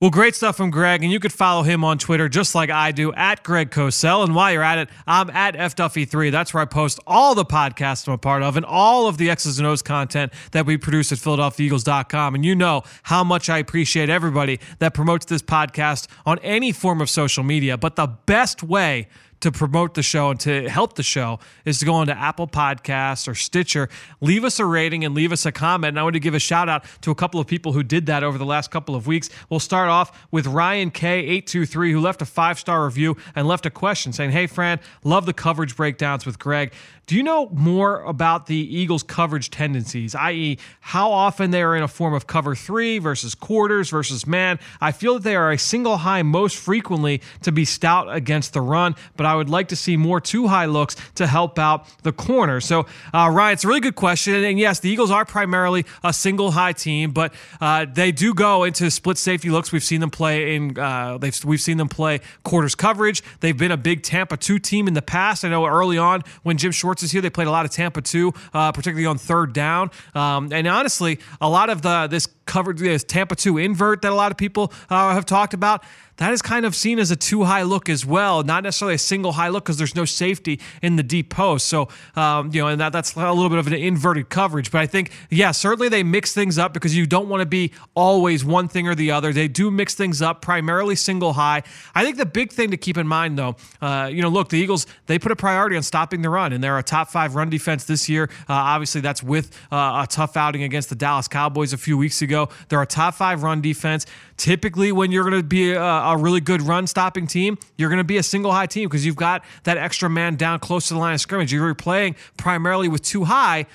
Well, 0.00 0.10
great 0.10 0.34
stuff 0.34 0.56
from 0.58 0.70
Greg, 0.70 1.02
and 1.02 1.10
you 1.10 1.18
could 1.18 1.32
follow 1.32 1.62
him 1.62 1.82
on 1.82 1.96
Twitter 1.96 2.28
just 2.28 2.54
like 2.54 2.68
I 2.68 2.92
do 2.92 3.12
at 3.14 3.42
Greg 3.42 3.70
Cosell. 3.70 4.24
And 4.24 4.34
while 4.34 4.52
you're 4.52 4.62
at 4.62 4.76
it, 4.76 4.90
I'm 5.06 5.30
at 5.30 5.54
FDuffy3. 5.54 6.30
That's 6.30 6.52
where 6.52 6.62
I 6.62 6.66
post 6.66 7.00
all 7.06 7.34
the 7.34 7.44
podcasts 7.44 8.06
I'm 8.06 8.12
a 8.12 8.18
part 8.18 8.42
of 8.42 8.58
and 8.58 8.66
all 8.66 9.06
of 9.06 9.16
the 9.16 9.30
X's 9.30 9.58
and 9.58 9.66
O's 9.66 9.80
content 9.80 10.32
that 10.50 10.66
we 10.66 10.76
produce 10.76 11.10
at 11.12 11.18
PhiladelphiaEagles.com. 11.18 12.34
And 12.34 12.44
you 12.44 12.54
know 12.54 12.82
how 13.04 13.24
much 13.24 13.48
I 13.48 13.56
appreciate 13.56 14.10
everybody 14.10 14.60
that 14.78 14.92
promotes 14.92 15.24
this 15.24 15.40
podcast 15.40 16.08
on 16.26 16.38
any 16.40 16.70
form 16.72 17.00
of 17.00 17.08
social 17.08 17.42
media. 17.42 17.78
But 17.78 17.96
the 17.96 18.08
best 18.08 18.62
way 18.62 19.08
to 19.44 19.52
promote 19.52 19.92
the 19.92 20.02
show 20.02 20.30
and 20.30 20.40
to 20.40 20.70
help 20.70 20.94
the 20.94 21.02
show 21.02 21.38
is 21.66 21.78
to 21.78 21.84
go 21.84 21.92
onto 21.92 22.12
Apple 22.12 22.48
Podcasts 22.48 23.28
or 23.28 23.34
Stitcher, 23.34 23.90
leave 24.22 24.42
us 24.42 24.58
a 24.58 24.64
rating 24.64 25.04
and 25.04 25.14
leave 25.14 25.32
us 25.32 25.44
a 25.44 25.52
comment. 25.52 25.90
And 25.90 26.00
I 26.00 26.02
want 26.02 26.14
to 26.14 26.20
give 26.20 26.32
a 26.32 26.38
shout 26.38 26.66
out 26.66 26.86
to 27.02 27.10
a 27.10 27.14
couple 27.14 27.38
of 27.40 27.46
people 27.46 27.74
who 27.74 27.82
did 27.82 28.06
that 28.06 28.24
over 28.24 28.38
the 28.38 28.46
last 28.46 28.70
couple 28.70 28.94
of 28.94 29.06
weeks. 29.06 29.28
We'll 29.50 29.60
start 29.60 29.90
off 29.90 30.26
with 30.30 30.46
Ryan 30.46 30.90
K823, 30.90 31.92
who 31.92 32.00
left 32.00 32.22
a 32.22 32.24
five 32.24 32.58
star 32.58 32.86
review 32.86 33.18
and 33.34 33.46
left 33.46 33.66
a 33.66 33.70
question 33.70 34.14
saying, 34.14 34.30
Hey, 34.30 34.46
Fran, 34.46 34.80
love 35.04 35.26
the 35.26 35.34
coverage 35.34 35.76
breakdowns 35.76 36.24
with 36.24 36.38
Greg. 36.38 36.72
Do 37.06 37.16
you 37.16 37.22
know 37.22 37.48
more 37.50 38.00
about 38.02 38.46
the 38.46 38.56
Eagles' 38.56 39.02
coverage 39.02 39.50
tendencies, 39.50 40.14
i.e., 40.14 40.58
how 40.80 41.10
often 41.10 41.50
they 41.50 41.62
are 41.62 41.76
in 41.76 41.82
a 41.82 41.88
form 41.88 42.14
of 42.14 42.26
cover 42.26 42.54
three 42.54 42.98
versus 42.98 43.34
quarters 43.34 43.90
versus 43.90 44.26
man? 44.26 44.58
I 44.80 44.92
feel 44.92 45.14
that 45.14 45.22
they 45.22 45.36
are 45.36 45.50
a 45.50 45.58
single 45.58 45.98
high 45.98 46.22
most 46.22 46.56
frequently 46.56 47.20
to 47.42 47.52
be 47.52 47.66
stout 47.66 48.14
against 48.14 48.54
the 48.54 48.62
run, 48.62 48.96
but 49.16 49.26
I 49.26 49.34
would 49.34 49.50
like 49.50 49.68
to 49.68 49.76
see 49.76 49.98
more 49.98 50.18
two 50.18 50.48
high 50.48 50.64
looks 50.64 50.96
to 51.16 51.26
help 51.26 51.58
out 51.58 51.86
the 52.04 52.12
corner. 52.12 52.60
So, 52.60 52.86
uh, 53.12 53.28
Ryan, 53.30 53.52
it's 53.52 53.64
a 53.64 53.68
really 53.68 53.80
good 53.80 53.96
question. 53.96 54.42
And 54.42 54.58
yes, 54.58 54.80
the 54.80 54.88
Eagles 54.88 55.10
are 55.10 55.26
primarily 55.26 55.84
a 56.02 56.12
single 56.12 56.52
high 56.52 56.72
team, 56.72 57.10
but 57.10 57.34
uh, 57.60 57.84
they 57.92 58.12
do 58.12 58.32
go 58.32 58.64
into 58.64 58.90
split 58.90 59.18
safety 59.18 59.50
looks. 59.50 59.72
We've 59.72 59.84
seen 59.84 60.00
them 60.00 60.10
play 60.10 60.56
in, 60.56 60.78
uh, 60.78 61.18
they've, 61.18 61.44
we've 61.44 61.60
seen 61.60 61.76
them 61.76 61.88
play 61.88 62.20
quarters 62.44 62.74
coverage. 62.74 63.22
They've 63.40 63.56
been 63.56 63.72
a 63.72 63.76
big 63.76 64.02
Tampa 64.02 64.38
2 64.38 64.58
team 64.58 64.88
in 64.88 64.94
the 64.94 65.02
past. 65.02 65.44
I 65.44 65.50
know 65.50 65.66
early 65.66 65.98
on 65.98 66.22
when 66.44 66.56
Jim 66.56 66.72
Schwartz 66.72 66.93
here, 67.00 67.20
they 67.20 67.30
played 67.30 67.48
a 67.48 67.50
lot 67.50 67.64
of 67.64 67.70
Tampa 67.70 68.02
2, 68.02 68.32
uh, 68.52 68.72
particularly 68.72 69.06
on 69.06 69.18
third 69.18 69.52
down. 69.52 69.90
Um, 70.14 70.52
and 70.52 70.66
honestly, 70.66 71.18
a 71.40 71.48
lot 71.48 71.70
of 71.70 71.82
the 71.82 72.06
this 72.08 72.26
covered 72.46 72.78
this 72.78 73.04
Tampa 73.04 73.36
2 73.36 73.58
invert 73.58 74.02
that 74.02 74.12
a 74.12 74.14
lot 74.14 74.30
of 74.30 74.36
people 74.36 74.72
uh, 74.90 75.12
have 75.14 75.26
talked 75.26 75.54
about 75.54 75.84
that 76.16 76.32
is 76.32 76.42
kind 76.42 76.64
of 76.64 76.74
seen 76.74 76.98
as 76.98 77.10
a 77.10 77.16
two 77.16 77.44
high 77.44 77.62
look 77.62 77.88
as 77.88 78.06
well, 78.06 78.44
not 78.44 78.62
necessarily 78.62 78.94
a 78.94 78.98
single 78.98 79.32
high 79.32 79.48
look 79.48 79.64
because 79.64 79.78
there's 79.78 79.96
no 79.96 80.04
safety 80.04 80.60
in 80.80 80.96
the 80.96 81.02
deep 81.02 81.30
post. 81.30 81.66
So, 81.66 81.88
um, 82.14 82.50
you 82.52 82.62
know, 82.62 82.68
and 82.68 82.80
that, 82.80 82.92
that's 82.92 83.14
a 83.16 83.32
little 83.32 83.48
bit 83.48 83.58
of 83.58 83.66
an 83.66 83.74
inverted 83.74 84.28
coverage. 84.28 84.70
But 84.70 84.80
I 84.80 84.86
think, 84.86 85.10
yeah, 85.28 85.50
certainly 85.50 85.88
they 85.88 86.04
mix 86.04 86.32
things 86.32 86.56
up 86.56 86.72
because 86.72 86.96
you 86.96 87.06
don't 87.06 87.28
want 87.28 87.40
to 87.40 87.46
be 87.46 87.72
always 87.94 88.44
one 88.44 88.68
thing 88.68 88.86
or 88.86 88.94
the 88.94 89.10
other. 89.10 89.32
They 89.32 89.48
do 89.48 89.70
mix 89.70 89.94
things 89.94 90.22
up, 90.22 90.40
primarily 90.40 90.94
single 90.94 91.32
high. 91.32 91.64
I 91.94 92.04
think 92.04 92.16
the 92.16 92.26
big 92.26 92.52
thing 92.52 92.70
to 92.70 92.76
keep 92.76 92.96
in 92.96 93.08
mind, 93.08 93.36
though, 93.36 93.56
uh, 93.80 94.08
you 94.12 94.22
know, 94.22 94.28
look, 94.28 94.50
the 94.50 94.58
Eagles, 94.58 94.86
they 95.06 95.18
put 95.18 95.32
a 95.32 95.36
priority 95.36 95.76
on 95.76 95.82
stopping 95.82 96.22
the 96.22 96.30
run, 96.30 96.52
and 96.52 96.62
they're 96.62 96.78
a 96.78 96.82
top 96.82 97.08
five 97.08 97.34
run 97.34 97.50
defense 97.50 97.84
this 97.84 98.08
year. 98.08 98.30
Uh, 98.48 98.54
obviously, 98.54 99.00
that's 99.00 99.22
with 99.22 99.50
uh, 99.72 100.04
a 100.04 100.06
tough 100.08 100.36
outing 100.36 100.62
against 100.62 100.90
the 100.90 100.94
Dallas 100.94 101.26
Cowboys 101.26 101.72
a 101.72 101.78
few 101.78 101.98
weeks 101.98 102.22
ago. 102.22 102.33
They're 102.68 102.82
a 102.82 102.86
top 102.86 103.14
five 103.14 103.42
run 103.42 103.60
defense. 103.60 104.06
Typically, 104.36 104.92
when 104.92 105.12
you're 105.12 105.24
going 105.28 105.40
to 105.40 105.46
be 105.46 105.72
a, 105.72 105.80
a, 105.80 106.16
really 106.16 106.40
good 106.40 106.60
run 106.62 106.86
stopping 106.86 107.26
team, 107.26 107.58
you're 107.76 107.88
going 107.88 107.98
to 107.98 108.04
be 108.04 108.16
a 108.16 108.22
single 108.22 108.52
high 108.52 108.66
team 108.66 108.88
because 108.88 109.06
you've 109.06 109.16
got 109.16 109.44
that 109.62 109.76
extra 109.76 110.10
man 110.10 110.36
down 110.36 110.58
close 110.58 110.88
to 110.88 110.94
the 110.94 111.00
line 111.00 111.14
of 111.14 111.20
scrimmage. 111.20 111.52
You're 111.52 111.74
playing 111.74 112.16
primarily 112.36 112.88
with 112.88 113.02
two 113.02 113.24
high. 113.24 113.66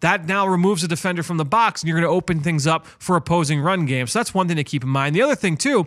That 0.00 0.26
now 0.26 0.46
removes 0.46 0.84
a 0.84 0.88
defender 0.88 1.22
from 1.22 1.38
the 1.38 1.44
box, 1.44 1.82
and 1.82 1.88
you're 1.88 1.98
going 1.98 2.08
to 2.08 2.14
open 2.14 2.40
things 2.40 2.66
up 2.66 2.86
for 2.86 3.16
opposing 3.16 3.60
run 3.60 3.84
games. 3.86 4.12
So 4.12 4.20
that's 4.20 4.32
one 4.32 4.46
thing 4.46 4.56
to 4.56 4.64
keep 4.64 4.84
in 4.84 4.88
mind. 4.88 5.14
The 5.14 5.22
other 5.22 5.34
thing, 5.34 5.56
too, 5.56 5.86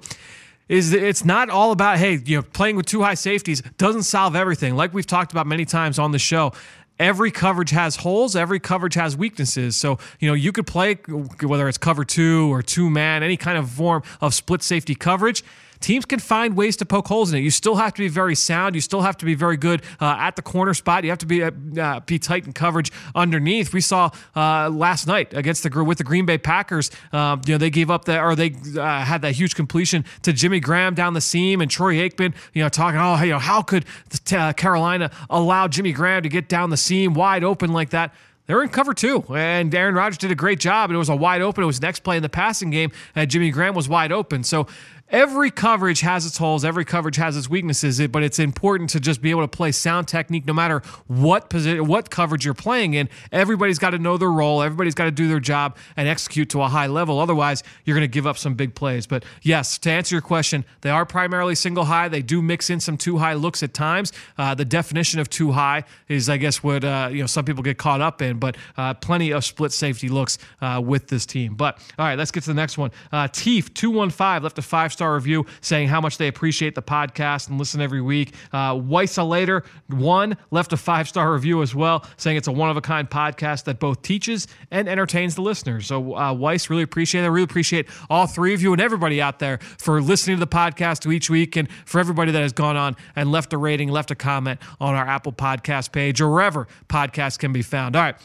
is 0.71 0.91
that 0.91 1.03
it's 1.03 1.25
not 1.25 1.49
all 1.49 1.71
about 1.71 1.97
hey 1.97 2.17
you 2.25 2.37
know 2.37 2.41
playing 2.41 2.77
with 2.77 2.85
two 2.85 3.01
high 3.01 3.13
safeties 3.13 3.61
doesn't 3.77 4.03
solve 4.03 4.37
everything 4.37 4.75
like 4.75 4.93
we've 4.93 5.05
talked 5.05 5.31
about 5.33 5.45
many 5.45 5.65
times 5.65 5.99
on 5.99 6.11
the 6.11 6.19
show 6.19 6.53
every 7.01 7.31
coverage 7.31 7.71
has 7.71 7.97
holes, 7.97 8.35
every 8.35 8.59
coverage 8.59 8.93
has 8.93 9.17
weaknesses. 9.17 9.75
So, 9.75 9.97
you 10.19 10.27
know, 10.27 10.35
you 10.35 10.51
could 10.51 10.67
play 10.67 10.95
whether 11.41 11.67
it's 11.67 11.77
cover 11.77 12.05
two 12.05 12.53
or 12.53 12.61
two 12.61 12.89
man, 12.89 13.23
any 13.23 13.37
kind 13.37 13.57
of 13.57 13.69
form 13.69 14.03
of 14.21 14.33
split 14.33 14.61
safety 14.61 14.95
coverage 14.95 15.43
teams 15.81 16.05
can 16.05 16.19
find 16.19 16.55
ways 16.55 16.77
to 16.77 16.85
poke 16.85 17.07
holes 17.07 17.31
in 17.31 17.39
it. 17.39 17.41
You 17.41 17.51
still 17.51 17.75
have 17.75 17.93
to 17.95 17.99
be 17.99 18.07
very 18.07 18.35
sound. 18.35 18.75
You 18.75 18.81
still 18.81 19.01
have 19.01 19.17
to 19.17 19.25
be 19.25 19.33
very 19.33 19.57
good 19.57 19.81
uh, 19.99 20.15
at 20.19 20.35
the 20.35 20.41
corner 20.41 20.73
spot. 20.73 21.03
You 21.03 21.09
have 21.09 21.19
to 21.19 21.25
be 21.25 21.43
uh, 21.43 21.51
uh 21.79 21.99
be 22.01 22.19
tight 22.19 22.45
in 22.45 22.53
coverage 22.53 22.91
underneath. 23.15 23.73
We 23.73 23.81
saw 23.81 24.11
uh, 24.35 24.69
last 24.69 25.07
night 25.07 25.33
against 25.33 25.63
the 25.63 25.83
with 25.83 25.97
the 25.97 26.03
Green 26.03 26.25
Bay 26.25 26.37
Packers. 26.37 26.91
Um, 27.11 27.41
you 27.45 27.53
know 27.53 27.57
they 27.57 27.69
gave 27.69 27.89
up 27.89 28.05
that 28.05 28.21
or 28.21 28.35
they 28.35 28.55
uh, 28.77 29.03
had 29.03 29.21
that 29.23 29.33
huge 29.33 29.55
completion 29.55 30.05
to 30.21 30.31
Jimmy 30.31 30.59
Graham 30.59 30.93
down 30.93 31.13
the 31.13 31.21
seam 31.21 31.61
and 31.61 31.69
Troy 31.69 31.95
Aikman. 31.95 32.33
You 32.53 32.63
know 32.63 32.69
talking 32.69 32.99
oh 32.99 33.21
you 33.23 33.31
know 33.31 33.39
how 33.39 33.61
could 33.61 33.85
uh, 34.31 34.53
Carolina 34.53 35.11
allow 35.29 35.67
Jimmy 35.67 35.91
Graham 35.91 36.23
to 36.23 36.29
get 36.29 36.47
down 36.47 36.69
the 36.69 36.77
seam 36.77 37.13
wide 37.13 37.43
open 37.43 37.73
like 37.73 37.89
that? 37.89 38.13
They're 38.47 38.63
in 38.63 38.69
cover 38.69 38.93
two, 38.93 39.23
and 39.33 39.73
Aaron 39.73 39.95
Rodgers 39.95 40.17
did 40.17 40.31
a 40.31 40.35
great 40.35 40.59
job. 40.59 40.89
And 40.89 40.95
it 40.95 40.97
was 40.97 41.07
a 41.07 41.15
wide 41.15 41.41
open. 41.41 41.63
It 41.63 41.67
was 41.67 41.81
next 41.81 41.99
play 41.99 42.17
in 42.17 42.23
the 42.23 42.27
passing 42.27 42.69
game, 42.69 42.91
and 43.15 43.29
Jimmy 43.29 43.49
Graham 43.49 43.75
was 43.75 43.87
wide 43.87 44.11
open. 44.11 44.43
So 44.43 44.67
every 45.11 45.51
coverage 45.51 45.99
has 46.01 46.25
its 46.25 46.37
holes, 46.37 46.65
every 46.65 46.85
coverage 46.85 47.17
has 47.17 47.37
its 47.37 47.49
weaknesses, 47.49 48.05
but 48.07 48.23
it's 48.23 48.39
important 48.39 48.89
to 48.91 48.99
just 48.99 49.21
be 49.21 49.29
able 49.29 49.41
to 49.41 49.47
play 49.47 49.71
sound 49.71 50.07
technique 50.07 50.45
no 50.45 50.53
matter 50.53 50.81
what 51.07 51.49
position, 51.49 51.85
what 51.85 52.09
coverage 52.09 52.45
you're 52.45 52.53
playing 52.53 52.93
in. 52.93 53.09
Everybody's 53.31 53.77
got 53.77 53.91
to 53.91 53.99
know 53.99 54.17
their 54.17 54.31
role, 54.31 54.61
everybody's 54.61 54.95
got 54.95 55.05
to 55.05 55.11
do 55.11 55.27
their 55.27 55.39
job 55.39 55.77
and 55.97 56.07
execute 56.07 56.49
to 56.49 56.61
a 56.61 56.67
high 56.67 56.87
level. 56.87 57.19
Otherwise, 57.19 57.63
you're 57.85 57.95
going 57.95 58.09
to 58.09 58.11
give 58.11 58.25
up 58.25 58.37
some 58.37 58.55
big 58.55 58.73
plays. 58.73 59.05
But 59.05 59.25
yes, 59.41 59.77
to 59.79 59.91
answer 59.91 60.15
your 60.15 60.21
question, 60.21 60.65
they 60.81 60.89
are 60.89 61.05
primarily 61.05 61.55
single 61.55 61.85
high. 61.85 62.07
They 62.07 62.21
do 62.21 62.41
mix 62.41 62.69
in 62.69 62.79
some 62.79 62.97
two 62.97 63.17
high 63.17 63.33
looks 63.33 63.61
at 63.63 63.73
times. 63.73 64.13
Uh, 64.37 64.55
the 64.55 64.65
definition 64.65 65.19
of 65.19 65.29
two 65.29 65.51
high 65.51 65.83
is, 66.07 66.29
I 66.29 66.37
guess, 66.37 66.63
what 66.63 66.83
uh, 66.83 67.09
you 67.11 67.19
know 67.19 67.27
some 67.27 67.45
people 67.45 67.63
get 67.63 67.77
caught 67.77 68.01
up 68.01 68.21
in, 68.21 68.39
but 68.39 68.55
uh, 68.77 68.93
plenty 68.93 69.31
of 69.31 69.43
split 69.43 69.71
safety 69.71 70.07
looks 70.07 70.37
uh, 70.61 70.81
with 70.83 71.07
this 71.07 71.25
team. 71.25 71.55
But 71.55 71.77
all 71.99 72.05
right, 72.05 72.17
let's 72.17 72.31
get 72.31 72.43
to 72.43 72.49
the 72.49 72.55
next 72.55 72.77
one. 72.77 72.91
Uh, 73.11 73.27
Teef 73.27 73.73
two 73.73 73.91
one 73.91 74.09
five 74.09 74.43
left 74.43 74.57
a 74.57 74.61
five 74.61 74.93
star 74.93 75.00
star 75.01 75.15
review 75.15 75.47
saying 75.61 75.87
how 75.87 75.99
much 75.99 76.19
they 76.19 76.27
appreciate 76.27 76.75
the 76.75 76.81
podcast 76.81 77.49
and 77.49 77.57
listen 77.57 77.81
every 77.81 78.01
week. 78.01 78.35
Uh, 78.53 78.75
later, 78.75 79.63
one, 79.87 80.37
left 80.51 80.73
a 80.73 80.77
five 80.77 81.09
star 81.09 81.33
review 81.33 81.63
as 81.63 81.73
well, 81.73 82.05
saying 82.17 82.37
it's 82.37 82.47
a 82.47 82.51
one 82.51 82.69
of 82.69 82.77
a 82.77 82.81
kind 82.81 83.09
podcast 83.09 83.63
that 83.63 83.79
both 83.79 84.03
teaches 84.03 84.47
and 84.69 84.87
entertains 84.87 85.33
the 85.33 85.41
listeners. 85.41 85.87
So, 85.87 86.15
uh, 86.15 86.33
Weiss, 86.33 86.69
really 86.69 86.83
appreciate 86.83 87.21
it. 87.21 87.25
I 87.25 87.27
really 87.29 87.45
appreciate 87.45 87.89
all 88.11 88.27
three 88.27 88.53
of 88.53 88.61
you 88.61 88.73
and 88.73 88.81
everybody 88.81 89.19
out 89.19 89.39
there 89.39 89.57
for 89.79 90.01
listening 90.03 90.37
to 90.37 90.39
the 90.39 90.47
podcast 90.47 91.11
each 91.11 91.31
week 91.31 91.55
and 91.55 91.67
for 91.85 91.99
everybody 91.99 92.31
that 92.31 92.41
has 92.43 92.53
gone 92.53 92.77
on 92.77 92.95
and 93.15 93.31
left 93.31 93.53
a 93.53 93.57
rating, 93.57 93.89
left 93.89 94.11
a 94.11 94.15
comment 94.15 94.59
on 94.79 94.93
our 94.93 95.07
Apple 95.07 95.33
Podcast 95.33 95.91
page 95.91 96.21
or 96.21 96.31
wherever 96.31 96.67
podcasts 96.87 97.39
can 97.39 97.51
be 97.51 97.63
found. 97.63 97.95
All 97.95 98.03
right. 98.03 98.15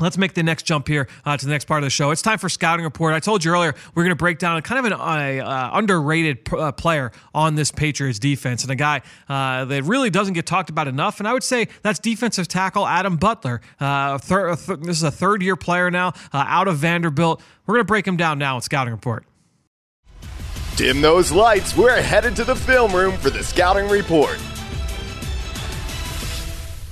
Let's 0.00 0.18
make 0.18 0.34
the 0.34 0.42
next 0.42 0.64
jump 0.64 0.88
here 0.88 1.06
uh, 1.24 1.36
to 1.36 1.46
the 1.46 1.52
next 1.52 1.66
part 1.66 1.82
of 1.82 1.86
the 1.86 1.90
show. 1.90 2.10
It's 2.10 2.22
time 2.22 2.38
for 2.38 2.48
scouting 2.48 2.84
report. 2.84 3.14
I 3.14 3.20
told 3.20 3.44
you 3.44 3.52
earlier 3.52 3.74
we're 3.94 4.02
going 4.02 4.10
to 4.10 4.16
break 4.16 4.38
down 4.38 4.60
kind 4.62 4.80
of 4.80 4.92
an 4.92 4.92
uh, 4.92 5.70
underrated 5.72 6.44
p- 6.44 6.56
uh, 6.56 6.72
player 6.72 7.12
on 7.32 7.54
this 7.54 7.70
Patriots 7.70 8.18
defense, 8.18 8.62
and 8.64 8.72
a 8.72 8.76
guy 8.76 9.02
uh, 9.28 9.64
that 9.66 9.84
really 9.84 10.10
doesn't 10.10 10.34
get 10.34 10.46
talked 10.46 10.68
about 10.68 10.88
enough. 10.88 11.20
And 11.20 11.28
I 11.28 11.32
would 11.32 11.44
say 11.44 11.68
that's 11.82 12.00
defensive 12.00 12.48
tackle 12.48 12.88
Adam 12.88 13.16
Butler. 13.16 13.60
Uh, 13.78 14.18
thir- 14.18 14.56
th- 14.56 14.80
this 14.80 14.96
is 14.96 15.04
a 15.04 15.12
third-year 15.12 15.54
player 15.54 15.92
now 15.92 16.08
uh, 16.32 16.44
out 16.48 16.66
of 16.66 16.78
Vanderbilt. 16.78 17.40
We're 17.66 17.74
going 17.74 17.86
to 17.86 17.88
break 17.88 18.06
him 18.06 18.16
down 18.16 18.38
now 18.38 18.56
in 18.56 18.62
scouting 18.62 18.92
report. 18.92 19.24
Dim 20.74 21.02
those 21.02 21.30
lights. 21.30 21.76
We're 21.76 22.02
headed 22.02 22.34
to 22.34 22.44
the 22.44 22.56
film 22.56 22.92
room 22.92 23.16
for 23.16 23.30
the 23.30 23.44
scouting 23.44 23.88
report. 23.88 24.40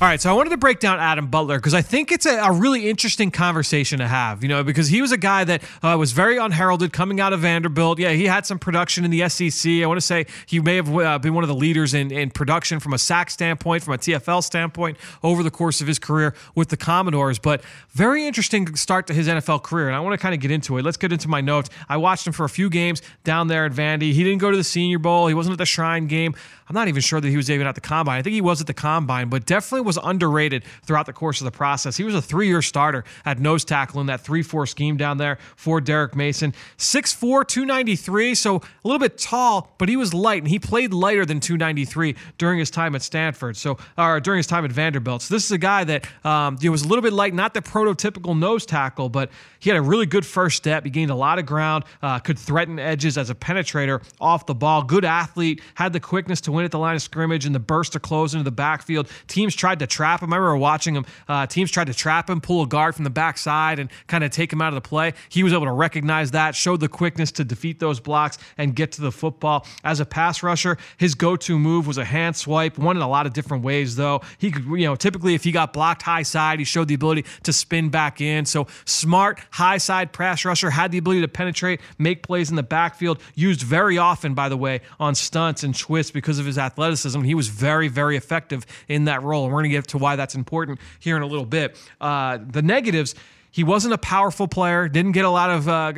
All 0.02 0.08
right, 0.08 0.20
so 0.20 0.28
I 0.28 0.32
wanted 0.32 0.50
to 0.50 0.56
break 0.56 0.80
down 0.80 0.98
Adam 0.98 1.28
Butler 1.28 1.58
because 1.58 1.74
I 1.74 1.82
think 1.82 2.10
it's 2.10 2.26
a, 2.26 2.36
a, 2.38 2.50
really 2.50 2.90
interesting 2.90 3.30
conversation 3.30 4.00
to 4.00 4.08
have, 4.08 4.42
you 4.42 4.48
know, 4.48 4.64
because 4.64 4.88
he 4.88 5.00
was 5.00 5.12
a 5.12 5.16
guy 5.16 5.44
that 5.44 5.62
uh, 5.80 5.94
was 5.96 6.10
very 6.10 6.38
unheralded 6.38 6.92
coming 6.92 7.20
out 7.20 7.32
of 7.32 7.38
Vanderbilt. 7.38 8.00
Yeah, 8.00 8.10
he 8.10 8.24
had 8.24 8.44
some 8.44 8.58
production 8.58 9.04
in 9.04 9.12
the 9.12 9.28
SEC. 9.28 9.70
I 9.70 9.86
want 9.86 9.98
to 9.98 10.04
say 10.04 10.26
he 10.46 10.58
may 10.58 10.74
have 10.74 10.92
uh, 10.92 11.20
been 11.20 11.34
one 11.34 11.44
of 11.44 11.48
the 11.48 11.54
leaders 11.54 11.94
in, 11.94 12.10
in 12.10 12.30
production 12.30 12.80
from 12.80 12.94
a 12.94 12.98
sack 12.98 13.30
standpoint, 13.30 13.84
from 13.84 13.94
a 13.94 13.96
TFL 13.96 14.42
standpoint 14.42 14.98
over 15.22 15.44
the 15.44 15.52
course 15.52 15.80
of 15.80 15.86
his 15.86 16.00
career 16.00 16.34
with 16.56 16.70
the 16.70 16.76
Commodores. 16.76 17.38
But 17.38 17.62
very 17.90 18.26
interesting 18.26 18.74
start 18.74 19.06
to 19.06 19.14
his 19.14 19.28
NFL 19.28 19.62
career, 19.62 19.86
and 19.86 19.94
I 19.94 20.00
want 20.00 20.14
to 20.14 20.18
kind 20.18 20.34
of 20.34 20.40
get 20.40 20.50
into 20.50 20.78
it. 20.78 20.84
Let's 20.84 20.96
get 20.96 21.12
into 21.12 21.28
my 21.28 21.40
notes. 21.40 21.70
I 21.88 21.96
watched 21.98 22.26
him 22.26 22.32
for 22.32 22.42
a 22.42 22.48
few 22.48 22.68
games 22.70 23.02
down 23.22 23.46
there 23.46 23.66
at 23.66 23.72
Vandy. 23.72 24.12
He 24.12 24.24
didn't 24.24 24.40
go 24.40 24.50
to 24.50 24.56
the 24.56 24.64
Senior 24.64 24.98
Bowl. 24.98 25.28
He 25.28 25.34
wasn't 25.34 25.52
at 25.52 25.58
the 25.58 25.66
Shrine 25.66 26.08
Game. 26.08 26.34
I'm 26.72 26.74
not 26.74 26.88
even 26.88 27.02
sure 27.02 27.20
that 27.20 27.28
he 27.28 27.36
was 27.36 27.50
even 27.50 27.66
at 27.66 27.74
the 27.74 27.82
combine. 27.82 28.18
I 28.18 28.22
think 28.22 28.32
he 28.32 28.40
was 28.40 28.62
at 28.62 28.66
the 28.66 28.72
combine, 28.72 29.28
but 29.28 29.44
definitely 29.44 29.82
was 29.82 29.91
underrated 30.02 30.64
throughout 30.84 31.06
the 31.06 31.12
course 31.12 31.40
of 31.40 31.44
the 31.44 31.50
process. 31.50 31.96
He 31.96 32.04
was 32.04 32.14
a 32.14 32.22
three 32.22 32.48
year 32.48 32.62
starter 32.62 33.04
at 33.24 33.38
nose 33.38 33.64
tackle 33.64 34.00
in 34.00 34.06
that 34.06 34.20
3 34.22 34.42
4 34.42 34.66
scheme 34.66 34.96
down 34.96 35.18
there 35.18 35.38
for 35.56 35.80
Derek 35.80 36.16
Mason. 36.16 36.54
6'4, 36.78 37.46
293, 37.46 38.34
so 38.34 38.56
a 38.56 38.60
little 38.84 38.98
bit 38.98 39.18
tall, 39.18 39.74
but 39.78 39.88
he 39.88 39.96
was 39.96 40.14
light, 40.14 40.42
and 40.42 40.48
he 40.48 40.58
played 40.58 40.92
lighter 40.92 41.26
than 41.26 41.40
293 41.40 42.16
during 42.38 42.58
his 42.58 42.70
time 42.70 42.94
at 42.94 43.02
Stanford, 43.02 43.56
so 43.56 43.78
or 43.98 44.20
during 44.20 44.38
his 44.38 44.46
time 44.46 44.64
at 44.64 44.72
Vanderbilt. 44.72 45.22
So 45.22 45.34
this 45.34 45.44
is 45.44 45.52
a 45.52 45.58
guy 45.58 45.84
that 45.84 46.08
um, 46.24 46.56
was 46.62 46.82
a 46.82 46.88
little 46.88 47.02
bit 47.02 47.12
light, 47.12 47.34
not 47.34 47.52
the 47.52 47.62
prototypical 47.62 48.38
nose 48.38 48.64
tackle, 48.64 49.08
but 49.10 49.30
he 49.58 49.68
had 49.68 49.76
a 49.76 49.82
really 49.82 50.06
good 50.06 50.24
first 50.24 50.56
step. 50.56 50.84
He 50.84 50.90
gained 50.90 51.10
a 51.10 51.14
lot 51.14 51.38
of 51.38 51.46
ground, 51.46 51.84
uh, 52.02 52.18
could 52.18 52.38
threaten 52.38 52.78
edges 52.78 53.18
as 53.18 53.28
a 53.28 53.34
penetrator 53.34 54.02
off 54.20 54.46
the 54.46 54.54
ball. 54.54 54.82
Good 54.82 55.04
athlete, 55.04 55.60
had 55.74 55.92
the 55.92 56.00
quickness 56.00 56.40
to 56.42 56.52
win 56.52 56.62
win 56.62 56.66
at 56.66 56.70
the 56.70 56.78
line 56.78 56.94
of 56.94 57.02
scrimmage 57.02 57.44
and 57.44 57.54
the 57.54 57.60
burst 57.60 57.92
to 57.92 58.00
close 58.00 58.34
into 58.34 58.44
the 58.44 58.52
backfield. 58.52 59.08
Teams 59.26 59.54
tried 59.54 59.80
to 59.82 59.86
trap 59.86 60.22
him. 60.22 60.32
I 60.32 60.36
remember 60.36 60.56
watching 60.56 60.96
him. 60.96 61.06
Uh, 61.28 61.46
teams 61.46 61.70
tried 61.70 61.88
to 61.88 61.94
trap 61.94 62.30
him, 62.30 62.40
pull 62.40 62.62
a 62.62 62.66
guard 62.66 62.94
from 62.94 63.04
the 63.04 63.10
backside, 63.10 63.78
and 63.78 63.90
kind 64.06 64.24
of 64.24 64.30
take 64.30 64.52
him 64.52 64.62
out 64.62 64.68
of 64.68 64.74
the 64.74 64.88
play. 64.88 65.12
He 65.28 65.42
was 65.42 65.52
able 65.52 65.66
to 65.66 65.72
recognize 65.72 66.30
that, 66.32 66.54
showed 66.54 66.80
the 66.80 66.88
quickness 66.88 67.30
to 67.32 67.44
defeat 67.44 67.80
those 67.80 68.00
blocks 68.00 68.38
and 68.56 68.74
get 68.74 68.92
to 68.92 69.00
the 69.00 69.12
football. 69.12 69.66
As 69.84 70.00
a 70.00 70.06
pass 70.06 70.42
rusher, 70.42 70.78
his 70.96 71.14
go-to 71.14 71.58
move 71.58 71.86
was 71.86 71.98
a 71.98 72.04
hand 72.04 72.36
swipe. 72.36 72.78
One 72.78 72.96
in 72.96 73.02
a 73.02 73.08
lot 73.08 73.26
of 73.26 73.32
different 73.32 73.64
ways, 73.64 73.96
though. 73.96 74.22
He 74.38 74.50
could, 74.50 74.64
you 74.64 74.86
know, 74.86 74.96
typically 74.96 75.34
if 75.34 75.44
he 75.44 75.52
got 75.52 75.72
blocked 75.72 76.02
high 76.02 76.22
side, 76.22 76.58
he 76.58 76.64
showed 76.64 76.88
the 76.88 76.94
ability 76.94 77.24
to 77.42 77.52
spin 77.52 77.88
back 77.88 78.20
in. 78.20 78.44
So 78.46 78.66
smart 78.84 79.40
high 79.50 79.78
side 79.78 80.12
pass 80.12 80.44
rusher 80.44 80.70
had 80.70 80.92
the 80.92 80.98
ability 80.98 81.22
to 81.22 81.28
penetrate, 81.28 81.80
make 81.98 82.22
plays 82.22 82.50
in 82.50 82.56
the 82.56 82.62
backfield. 82.62 83.20
Used 83.34 83.62
very 83.62 83.98
often, 83.98 84.34
by 84.34 84.48
the 84.48 84.56
way, 84.56 84.80
on 85.00 85.14
stunts 85.14 85.62
and 85.62 85.76
twists 85.76 86.12
because 86.12 86.38
of 86.38 86.46
his 86.46 86.58
athleticism. 86.58 87.22
He 87.22 87.34
was 87.34 87.48
very, 87.48 87.88
very 87.88 88.16
effective 88.16 88.66
in 88.88 89.04
that 89.04 89.22
role. 89.22 89.44
And 89.44 89.52
we're 89.52 89.61
going 89.62 89.70
to 89.70 89.76
get 89.76 89.88
to 89.88 89.98
why 89.98 90.16
that's 90.16 90.34
important 90.34 90.78
here 90.98 91.16
in 91.16 91.22
a 91.22 91.26
little 91.26 91.46
bit. 91.46 91.76
Uh, 92.00 92.38
the 92.50 92.62
negatives. 92.62 93.14
He 93.54 93.64
wasn't 93.64 93.92
a 93.92 93.98
powerful 93.98 94.48
player, 94.48 94.88
didn't 94.88 95.12
get 95.12 95.26
a 95.26 95.30
lot 95.30 95.50
of 95.50 95.68
uh, 95.68 95.92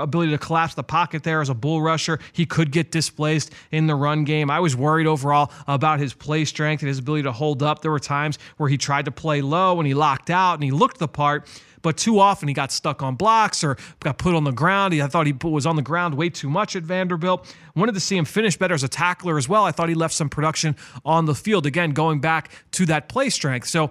ability 0.00 0.32
to 0.32 0.38
collapse 0.38 0.72
the 0.72 0.82
pocket 0.82 1.24
there 1.24 1.42
as 1.42 1.50
a 1.50 1.54
bull 1.54 1.82
rusher. 1.82 2.18
He 2.32 2.46
could 2.46 2.72
get 2.72 2.90
displaced 2.90 3.52
in 3.70 3.86
the 3.86 3.94
run 3.94 4.24
game. 4.24 4.50
I 4.50 4.60
was 4.60 4.74
worried 4.74 5.06
overall 5.06 5.52
about 5.66 6.00
his 6.00 6.14
play 6.14 6.46
strength 6.46 6.80
and 6.80 6.88
his 6.88 6.98
ability 6.98 7.24
to 7.24 7.32
hold 7.32 7.62
up. 7.62 7.82
There 7.82 7.90
were 7.90 7.98
times 7.98 8.38
where 8.56 8.70
he 8.70 8.78
tried 8.78 9.04
to 9.04 9.10
play 9.10 9.42
low 9.42 9.78
and 9.78 9.86
he 9.86 9.92
locked 9.92 10.30
out 10.30 10.54
and 10.54 10.64
he 10.64 10.70
looked 10.70 10.98
the 10.98 11.06
part 11.06 11.46
but 11.82 11.96
too 11.96 12.18
often 12.18 12.48
he 12.48 12.54
got 12.54 12.72
stuck 12.72 13.02
on 13.02 13.14
blocks 13.14 13.62
or 13.64 13.76
got 14.00 14.18
put 14.18 14.34
on 14.34 14.44
the 14.44 14.52
ground. 14.52 14.94
I 14.94 15.06
thought 15.06 15.26
he 15.26 15.34
was 15.42 15.66
on 15.66 15.76
the 15.76 15.82
ground 15.82 16.14
way 16.14 16.28
too 16.28 16.50
much 16.50 16.76
at 16.76 16.82
Vanderbilt. 16.82 17.54
Wanted 17.74 17.94
to 17.94 18.00
see 18.00 18.16
him 18.16 18.24
finish 18.24 18.56
better 18.56 18.74
as 18.74 18.82
a 18.82 18.88
tackler 18.88 19.38
as 19.38 19.48
well. 19.48 19.64
I 19.64 19.72
thought 19.72 19.88
he 19.88 19.94
left 19.94 20.14
some 20.14 20.28
production 20.28 20.76
on 21.04 21.26
the 21.26 21.34
field. 21.34 21.66
Again, 21.66 21.90
going 21.90 22.20
back 22.20 22.50
to 22.72 22.86
that 22.86 23.08
play 23.08 23.30
strength. 23.30 23.68
So 23.68 23.90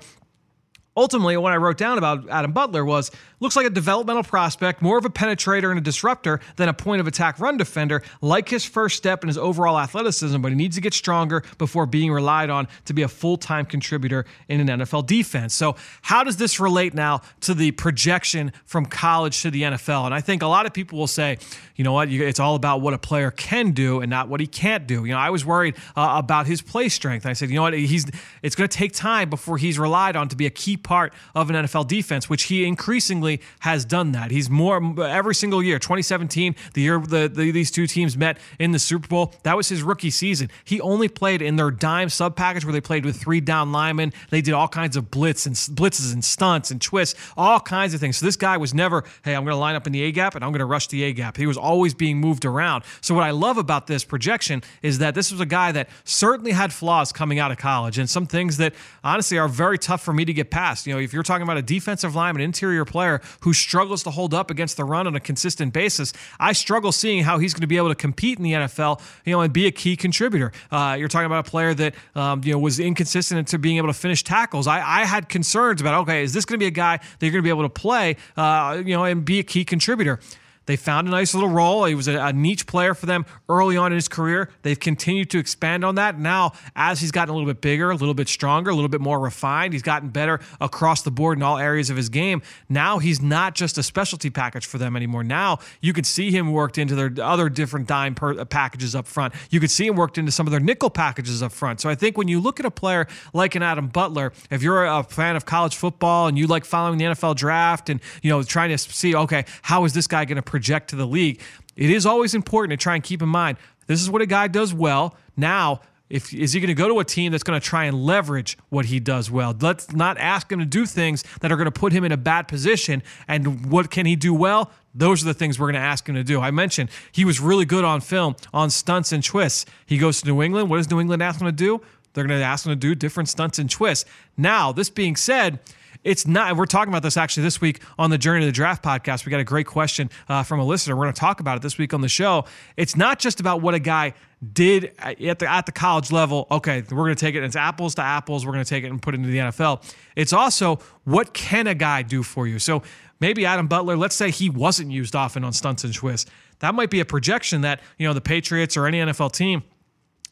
ultimately, 0.96 1.38
what 1.38 1.54
I 1.54 1.58
wrote 1.58 1.78
down 1.78 1.98
about 1.98 2.30
Adam 2.30 2.52
Butler 2.52 2.86
was 2.86 3.12
Looks 3.42 3.56
like 3.56 3.66
a 3.66 3.70
developmental 3.70 4.24
prospect, 4.24 4.82
more 4.82 4.98
of 4.98 5.04
a 5.04 5.10
penetrator 5.10 5.70
and 5.70 5.78
a 5.78 5.82
disruptor 5.82 6.40
than 6.56 6.70
a 6.70 6.74
point 6.74 7.02
of 7.02 7.08
attack 7.08 7.38
run 7.40 7.58
defender. 7.58 8.02
Like 8.22 8.48
his 8.48 8.64
first 8.64 8.96
step 8.96 9.22
and 9.22 9.30
his 9.30 9.38
overall 9.38 9.78
athleticism, 9.78 10.42
but 10.42 10.50
he 10.50 10.56
needs 10.56 10.76
to 10.76 10.82
get 10.82 10.94
stronger 10.94 11.44
before 11.58 11.86
being 11.86 12.12
relied 12.12 12.50
on 12.50 12.68
to 12.86 12.94
be 12.94 13.02
a 13.02 13.08
full 13.10 13.38
time 13.38 13.66
contributor 13.66 14.26
in 14.48 14.68
an 14.68 14.80
NFL 14.80 15.06
defense. 15.06 15.54
So, 15.54 15.76
how 16.02 16.24
does 16.24 16.38
this 16.38 16.60
relate 16.60 16.94
now 16.94 17.22
to 17.42 17.54
the 17.54 17.72
projection 17.72 18.54
from 18.66 18.86
college 18.86 19.42
to 19.42 19.52
the 19.52 19.64
NFL? 19.64 20.06
And 20.06 20.14
I 20.14 20.22
think 20.22 20.42
a 20.42 20.48
lot 20.48 20.66
of 20.66 20.74
people 20.74 20.98
will 20.98 21.08
say, 21.08 21.38
you 21.76 21.84
know 21.84 21.92
what, 21.92 22.10
it's 22.10 22.40
all 22.40 22.56
about 22.56 22.80
what 22.80 22.94
a 22.94 22.98
player 22.98 23.32
can 23.32 23.72
do 23.72 24.00
and 24.00 24.10
not 24.10 24.30
what 24.30 24.40
he 24.40 24.48
can't 24.48 24.88
do. 24.88 25.04
You 25.04 25.12
know, 25.12 25.20
I 25.20 25.30
was 25.30 25.46
worried 25.46 25.76
uh, 25.98 26.16
about 26.16 26.48
his 26.48 26.62
play 26.62 26.88
strength. 26.88 27.26
I 27.26 27.34
said, 27.34 27.50
you 27.50 27.56
know 27.56 27.64
what, 27.64 27.74
he's 27.74 28.06
it's 28.42 28.56
going 28.56 28.70
to 28.70 28.78
take 28.78 28.94
time 28.94 29.30
before 29.30 29.58
he's 29.58 29.78
relied 29.78 30.16
on 30.16 30.30
to 30.30 30.38
be 30.38 30.46
a 30.46 30.50
key 30.50 30.78
part 30.86 31.14
of 31.34 31.50
an 31.50 31.56
NFL 31.58 31.88
defense, 31.88 32.30
which 32.30 32.44
he 32.44 32.64
increasingly 32.64 33.42
has 33.60 33.84
done 33.84 34.14
that. 34.14 34.32
He's 34.32 34.50
more 34.50 34.78
every 35.02 35.36
single 35.36 35.62
year. 35.62 35.80
2017, 35.80 36.56
the 36.74 36.82
year 36.82 37.00
the, 37.00 37.28
the, 37.28 37.52
these 37.52 37.72
two 37.72 37.88
teams 37.88 38.16
met 38.16 38.38
in 38.60 38.72
the 38.72 38.80
Super 38.80 39.08
Bowl, 39.08 39.34
that 39.44 39.58
was 39.58 39.68
his 39.68 39.84
rookie 39.84 40.10
season. 40.10 40.50
He 40.64 40.80
only 40.80 41.10
played 41.10 41.42
in 41.42 41.58
their 41.58 41.72
dime 41.72 42.10
sub 42.10 42.36
package 42.36 42.64
where 42.64 42.72
they 42.72 42.82
played 42.82 43.04
with 43.04 43.20
three 43.20 43.42
down 43.42 43.72
linemen. 43.72 44.14
They 44.30 44.42
did 44.42 44.54
all 44.54 44.68
kinds 44.68 44.96
of 44.96 45.12
blitz 45.12 45.46
and 45.46 45.56
blitzes 45.56 46.14
and 46.14 46.24
stunts 46.24 46.72
and 46.72 46.82
twists, 46.82 47.20
all 47.36 47.60
kinds 47.60 47.94
of 47.94 48.00
things. 48.00 48.18
So 48.18 48.26
this 48.26 48.36
guy 48.36 48.58
was 48.58 48.74
never, 48.74 49.04
hey, 49.24 49.36
I'm 49.36 49.44
going 49.44 49.54
to 49.54 49.60
line 49.60 49.76
up 49.76 49.88
in 49.88 49.94
the 49.94 50.04
A 50.04 50.12
gap 50.12 50.36
and 50.36 50.46
I'm 50.46 50.52
going 50.52 50.60
to 50.60 50.66
rush 50.66 50.88
the 50.88 51.04
A 51.04 51.12
gap. 51.12 51.38
He 51.38 51.48
was 51.48 51.58
always 51.58 51.94
being 51.94 52.20
moved 52.20 52.46
around. 52.46 52.84
So 53.02 53.16
what 53.16 53.24
I 53.24 53.32
love 53.32 53.58
about 53.58 53.88
this 53.88 54.04
projection 54.04 54.64
is 54.82 55.00
that 55.00 55.16
this 55.16 55.32
was 55.32 55.42
a 55.42 55.46
guy 55.46 55.72
that 55.72 55.90
certainly 56.04 56.52
had 56.52 56.72
flaws 56.72 57.12
coming 57.12 57.40
out 57.40 57.52
of 57.52 57.58
college 57.58 57.98
and 57.98 58.10
some 58.10 58.28
things 58.28 58.58
that 58.58 58.74
honestly 59.04 59.38
are 59.38 59.48
very 59.48 59.80
tough 59.80 60.04
for 60.04 60.14
me 60.14 60.26
to 60.26 60.34
get 60.34 60.52
past. 60.52 60.75
You 60.84 60.94
know, 60.94 61.00
if 61.00 61.14
you're 61.14 61.24
talking 61.24 61.44
about 61.44 61.58
a 61.58 61.62
defensive 61.62 62.16
lineman, 62.16 62.42
interior 62.42 62.86
player 62.86 63.22
who 63.42 63.54
struggles 63.54 64.04
to 64.04 64.12
hold 64.12 64.34
up 64.34 64.50
against 64.50 64.78
the 64.78 64.84
run 64.84 65.08
on 65.08 65.16
a 65.16 65.20
consistent 65.20 65.74
basis, 65.74 66.14
I 66.40 66.54
struggle 66.54 66.92
seeing 66.92 67.24
how 67.24 67.38
he's 67.38 67.54
going 67.54 67.62
to 67.62 67.68
be 67.68 67.78
able 67.78 67.90
to 67.90 67.96
compete 67.96 68.38
in 68.38 68.44
the 68.44 68.54
NFL, 68.54 69.02
you 69.26 69.34
know, 69.34 69.42
and 69.42 69.54
be 69.54 69.68
a 69.68 69.72
key 69.72 69.96
contributor. 69.96 70.52
Uh, 70.72 70.96
you're 70.98 71.08
talking 71.08 71.28
about 71.28 71.48
a 71.48 71.50
player 71.50 71.74
that 71.74 71.96
um, 72.16 72.42
you 72.44 72.54
know 72.54 72.60
was 72.60 72.80
inconsistent 72.80 73.48
to 73.50 73.60
being 73.60 73.78
able 73.78 73.88
to 73.88 73.94
finish 73.94 74.24
tackles. 74.24 74.68
I, 74.68 75.02
I 75.02 75.06
had 75.06 75.30
concerns 75.30 75.82
about 75.82 76.02
okay, 76.02 76.24
is 76.24 76.34
this 76.34 76.46
going 76.46 76.60
to 76.60 76.64
be 76.64 76.68
a 76.68 76.72
guy 76.72 76.98
that 76.98 77.22
you're 77.22 77.32
going 77.32 77.44
to 77.44 77.48
be 77.48 77.50
able 77.50 77.64
to 77.64 77.70
play, 77.70 78.18
uh, 78.36 78.82
you 78.86 78.96
know, 78.96 79.04
and 79.04 79.24
be 79.24 79.40
a 79.40 79.44
key 79.44 79.66
contributor? 79.66 80.20
They 80.66 80.76
found 80.76 81.08
a 81.08 81.12
nice 81.12 81.34
little 81.34 81.50
role. 81.50 81.86
He 81.86 81.96
was 81.96 82.08
a, 82.08 82.18
a, 82.18 82.34
niche 82.34 82.66
player 82.66 82.94
for 82.94 83.06
them 83.06 83.26
early 83.48 83.78
on 83.78 83.92
in 83.92 83.96
his 83.96 84.08
career. 84.08 84.50
They've 84.64 84.80
continued 84.80 85.30
to 85.32 85.40
expand 85.40 85.84
on 85.84 85.96
that. 85.96 86.20
Now, 86.20 86.54
as 86.76 87.00
he's 87.00 87.12
gotten 87.12 87.30
a 87.30 87.38
little 87.38 87.48
bit 87.48 87.62
bigger, 87.62 87.92
a 87.92 87.96
little 87.96 88.14
bit 88.14 88.28
stronger, 88.28 88.72
a 88.72 88.76
little 88.76 88.90
bit 88.90 89.02
more 89.02 89.20
refined, 89.20 89.74
he's 89.74 89.84
gotten 89.84 90.10
better 90.10 90.40
across 90.60 91.04
the 91.04 91.12
board 91.12 91.38
in 91.38 91.44
all 91.44 91.58
areas 91.58 91.90
of 91.90 91.98
his 91.98 92.10
game. 92.10 92.42
Now 92.68 93.00
he's 93.00 93.22
not 93.22 93.56
just 93.56 93.78
a 93.78 93.84
specialty 93.84 94.30
package 94.30 94.66
for 94.66 94.78
them 94.78 94.96
anymore. 94.96 95.24
Now 95.24 95.60
you 95.82 95.94
could 95.94 96.06
see 96.06 96.32
him 96.32 96.52
worked 96.52 96.78
into 96.78 96.96
their 96.96 97.12
other 97.24 97.50
different 97.50 97.88
dime 97.88 98.16
uh, 98.22 98.46
packages 98.46 98.96
up 98.96 99.08
front. 99.08 99.34
You 99.50 99.60
could 99.60 99.72
see 99.72 99.88
him 99.88 99.96
worked 99.96 100.18
into 100.18 100.32
some 100.32 100.48
of 100.48 100.52
their 100.52 100.60
nickel 100.60 100.90
packages 100.90 101.44
up 101.44 101.52
front. 101.52 101.80
So 101.80 101.90
I 101.90 101.96
think 101.96 102.18
when 102.18 102.28
you 102.28 102.40
look 102.40 102.60
at 102.60 102.66
a 102.66 102.72
player 102.72 103.08
like 103.34 103.56
an 103.56 103.64
Adam 103.64 103.88
Butler, 103.88 104.34
if 104.50 104.64
you're 104.64 104.86
a 104.86 105.04
fan 105.04 105.36
of 105.36 105.46
college 105.46 105.76
football 105.76 106.28
and 106.28 106.38
you 106.38 106.48
like 106.48 106.66
following 106.66 106.98
the 106.98 107.06
NFL 107.06 107.36
draft 107.36 107.90
and 107.90 108.00
you 108.22 108.30
know 108.30 108.42
trying 108.44 108.70
to 108.70 108.78
see, 108.78 109.16
okay, 109.16 109.46
how 109.62 109.86
is 109.86 109.94
this 109.94 110.08
guy 110.08 110.26
going 110.26 110.38
to 110.38 110.42
project 110.56 110.90
to 110.92 110.96
the 110.96 111.06
league, 111.06 111.42
it 111.76 111.90
is 111.90 112.06
always 112.06 112.34
important 112.34 112.72
to 112.72 112.82
try 112.82 112.96
and 112.96 113.04
keep 113.04 113.22
in 113.22 113.28
mind 113.28 113.58
this 113.88 114.02
is 114.02 114.10
what 114.10 114.22
a 114.22 114.26
guy 114.26 114.48
does 114.48 114.74
well. 114.74 115.16
Now, 115.38 115.82
if 116.10 116.34
is 116.34 116.54
he 116.54 116.60
going 116.60 116.70
to 116.70 116.74
go 116.74 116.88
to 116.88 117.00
a 117.00 117.04
team 117.04 117.32
that's 117.32 117.44
going 117.44 117.60
to 117.60 117.66
try 117.66 117.86
and 117.86 118.06
leverage 118.06 118.58
what 118.70 118.86
he 118.86 119.00
does 119.00 119.30
well? 119.30 119.56
Let's 119.60 119.92
not 119.92 120.18
ask 120.18 120.52
him 120.52 120.60
to 120.60 120.66
do 120.66 120.86
things 120.86 121.24
that 121.42 121.52
are 121.52 121.58
going 121.58 121.66
to 121.66 121.80
put 121.80 121.92
him 121.92 122.04
in 122.04 122.12
a 122.12 122.18
bad 122.18 122.48
position. 122.48 123.04
And 123.28 123.70
what 123.70 123.92
can 123.92 124.06
he 124.06 124.16
do 124.16 124.34
well? 124.34 124.72
Those 124.94 125.24
are 125.24 125.26
the 125.26 125.34
things 125.34 125.60
we're 125.60 125.68
going 125.68 125.82
to 125.82 125.88
ask 125.88 126.08
him 126.08 126.16
to 126.16 126.24
do. 126.24 126.40
I 126.40 126.52
mentioned 126.52 126.90
he 127.12 127.26
was 127.26 127.40
really 127.40 127.66
good 127.66 127.84
on 127.84 128.02
film 128.02 128.36
on 128.54 128.70
stunts 128.70 129.12
and 129.12 129.24
twists. 129.24 129.66
He 129.86 129.98
goes 129.98 130.22
to 130.22 130.28
New 130.28 130.42
England. 130.42 130.70
What 130.70 130.78
does 130.78 130.90
New 130.90 131.02
England 131.02 131.22
ask 131.22 131.42
him 131.42 131.48
to 131.48 131.52
do? 131.52 131.82
They're 132.14 132.26
going 132.26 132.40
to 132.40 132.46
ask 132.46 132.66
him 132.66 132.72
to 132.72 132.78
do 132.78 132.96
different 132.96 133.28
stunts 133.28 133.60
and 133.60 133.70
twists. 133.70 134.10
Now, 134.38 134.72
this 134.72 134.90
being 134.90 135.18
said, 135.18 135.60
it's 136.06 136.28
not. 136.28 136.56
We're 136.56 136.68
talking 136.68 136.94
about 136.94 137.04
this 137.04 137.18
actually 137.18 137.44
this 137.44 137.60
week 137.60 137.82
on 137.98 138.12
the 138.12 138.18
Journey 138.18 138.42
to 138.42 138.46
the 138.46 138.52
Draft 138.52 138.84
podcast. 138.84 139.26
We 139.26 139.32
got 139.32 139.40
a 139.40 139.44
great 139.44 139.66
question 139.66 140.10
uh, 140.30 140.44
from 140.44 140.60
a 140.60 140.64
listener. 140.64 140.96
We're 140.96 141.06
going 141.06 141.16
to 141.16 141.20
talk 141.20 141.40
about 141.40 141.58
it 141.58 141.64
this 141.64 141.78
week 141.78 141.94
on 141.94 142.02
the 142.02 142.08
show. 142.08 142.46
It's 142.78 142.96
not 142.96 143.20
just 143.20 143.40
about 143.40 143.62
what 143.62 143.74
a 143.74 143.80
guy 143.80 144.14
did 144.54 144.94
at 145.00 145.40
the 145.40 145.52
at 145.52 145.66
the 145.66 145.72
college 145.72 146.12
level. 146.12 146.48
Okay, 146.52 146.84
we're 146.92 146.98
going 146.98 147.16
to 147.16 147.20
take 147.20 147.34
it. 147.34 147.44
It's 147.44 147.56
apples 147.56 147.96
to 147.96 148.04
apples. 148.04 148.46
We're 148.46 148.54
going 148.54 148.64
to 148.64 148.70
take 148.70 148.84
it 148.84 148.92
and 148.92 149.02
put 149.02 149.16
it 149.16 149.18
into 149.18 149.30
the 149.30 149.40
NFL. 149.40 149.84
It's 150.16 150.32
also 150.32 150.80
what 151.04 151.34
can 151.34 151.66
a 151.66 151.76
guy 151.76 152.04
do 152.04 152.22
for 152.22 152.48
you. 152.48 152.60
So 152.60 152.84
maybe 153.20 153.46
Adam 153.46 153.68
Butler. 153.68 153.98
Let's 153.98 154.16
say 154.16 154.30
he 154.30 154.50
wasn't 154.50 154.92
used 154.92 155.16
often 155.16 155.44
on 155.44 155.54
stunts 155.54 155.84
and 155.84 155.94
twists. 155.94 156.30
That 156.60 156.76
might 156.76 156.92
be 156.92 157.00
a 157.00 157.06
projection 157.06 157.62
that 157.62 157.82
you 157.98 158.08
know 158.08 158.14
the 158.14 158.22
Patriots 158.22 158.78
or 158.78 158.86
any 158.86 159.00
NFL 159.00 159.32
team 159.32 159.64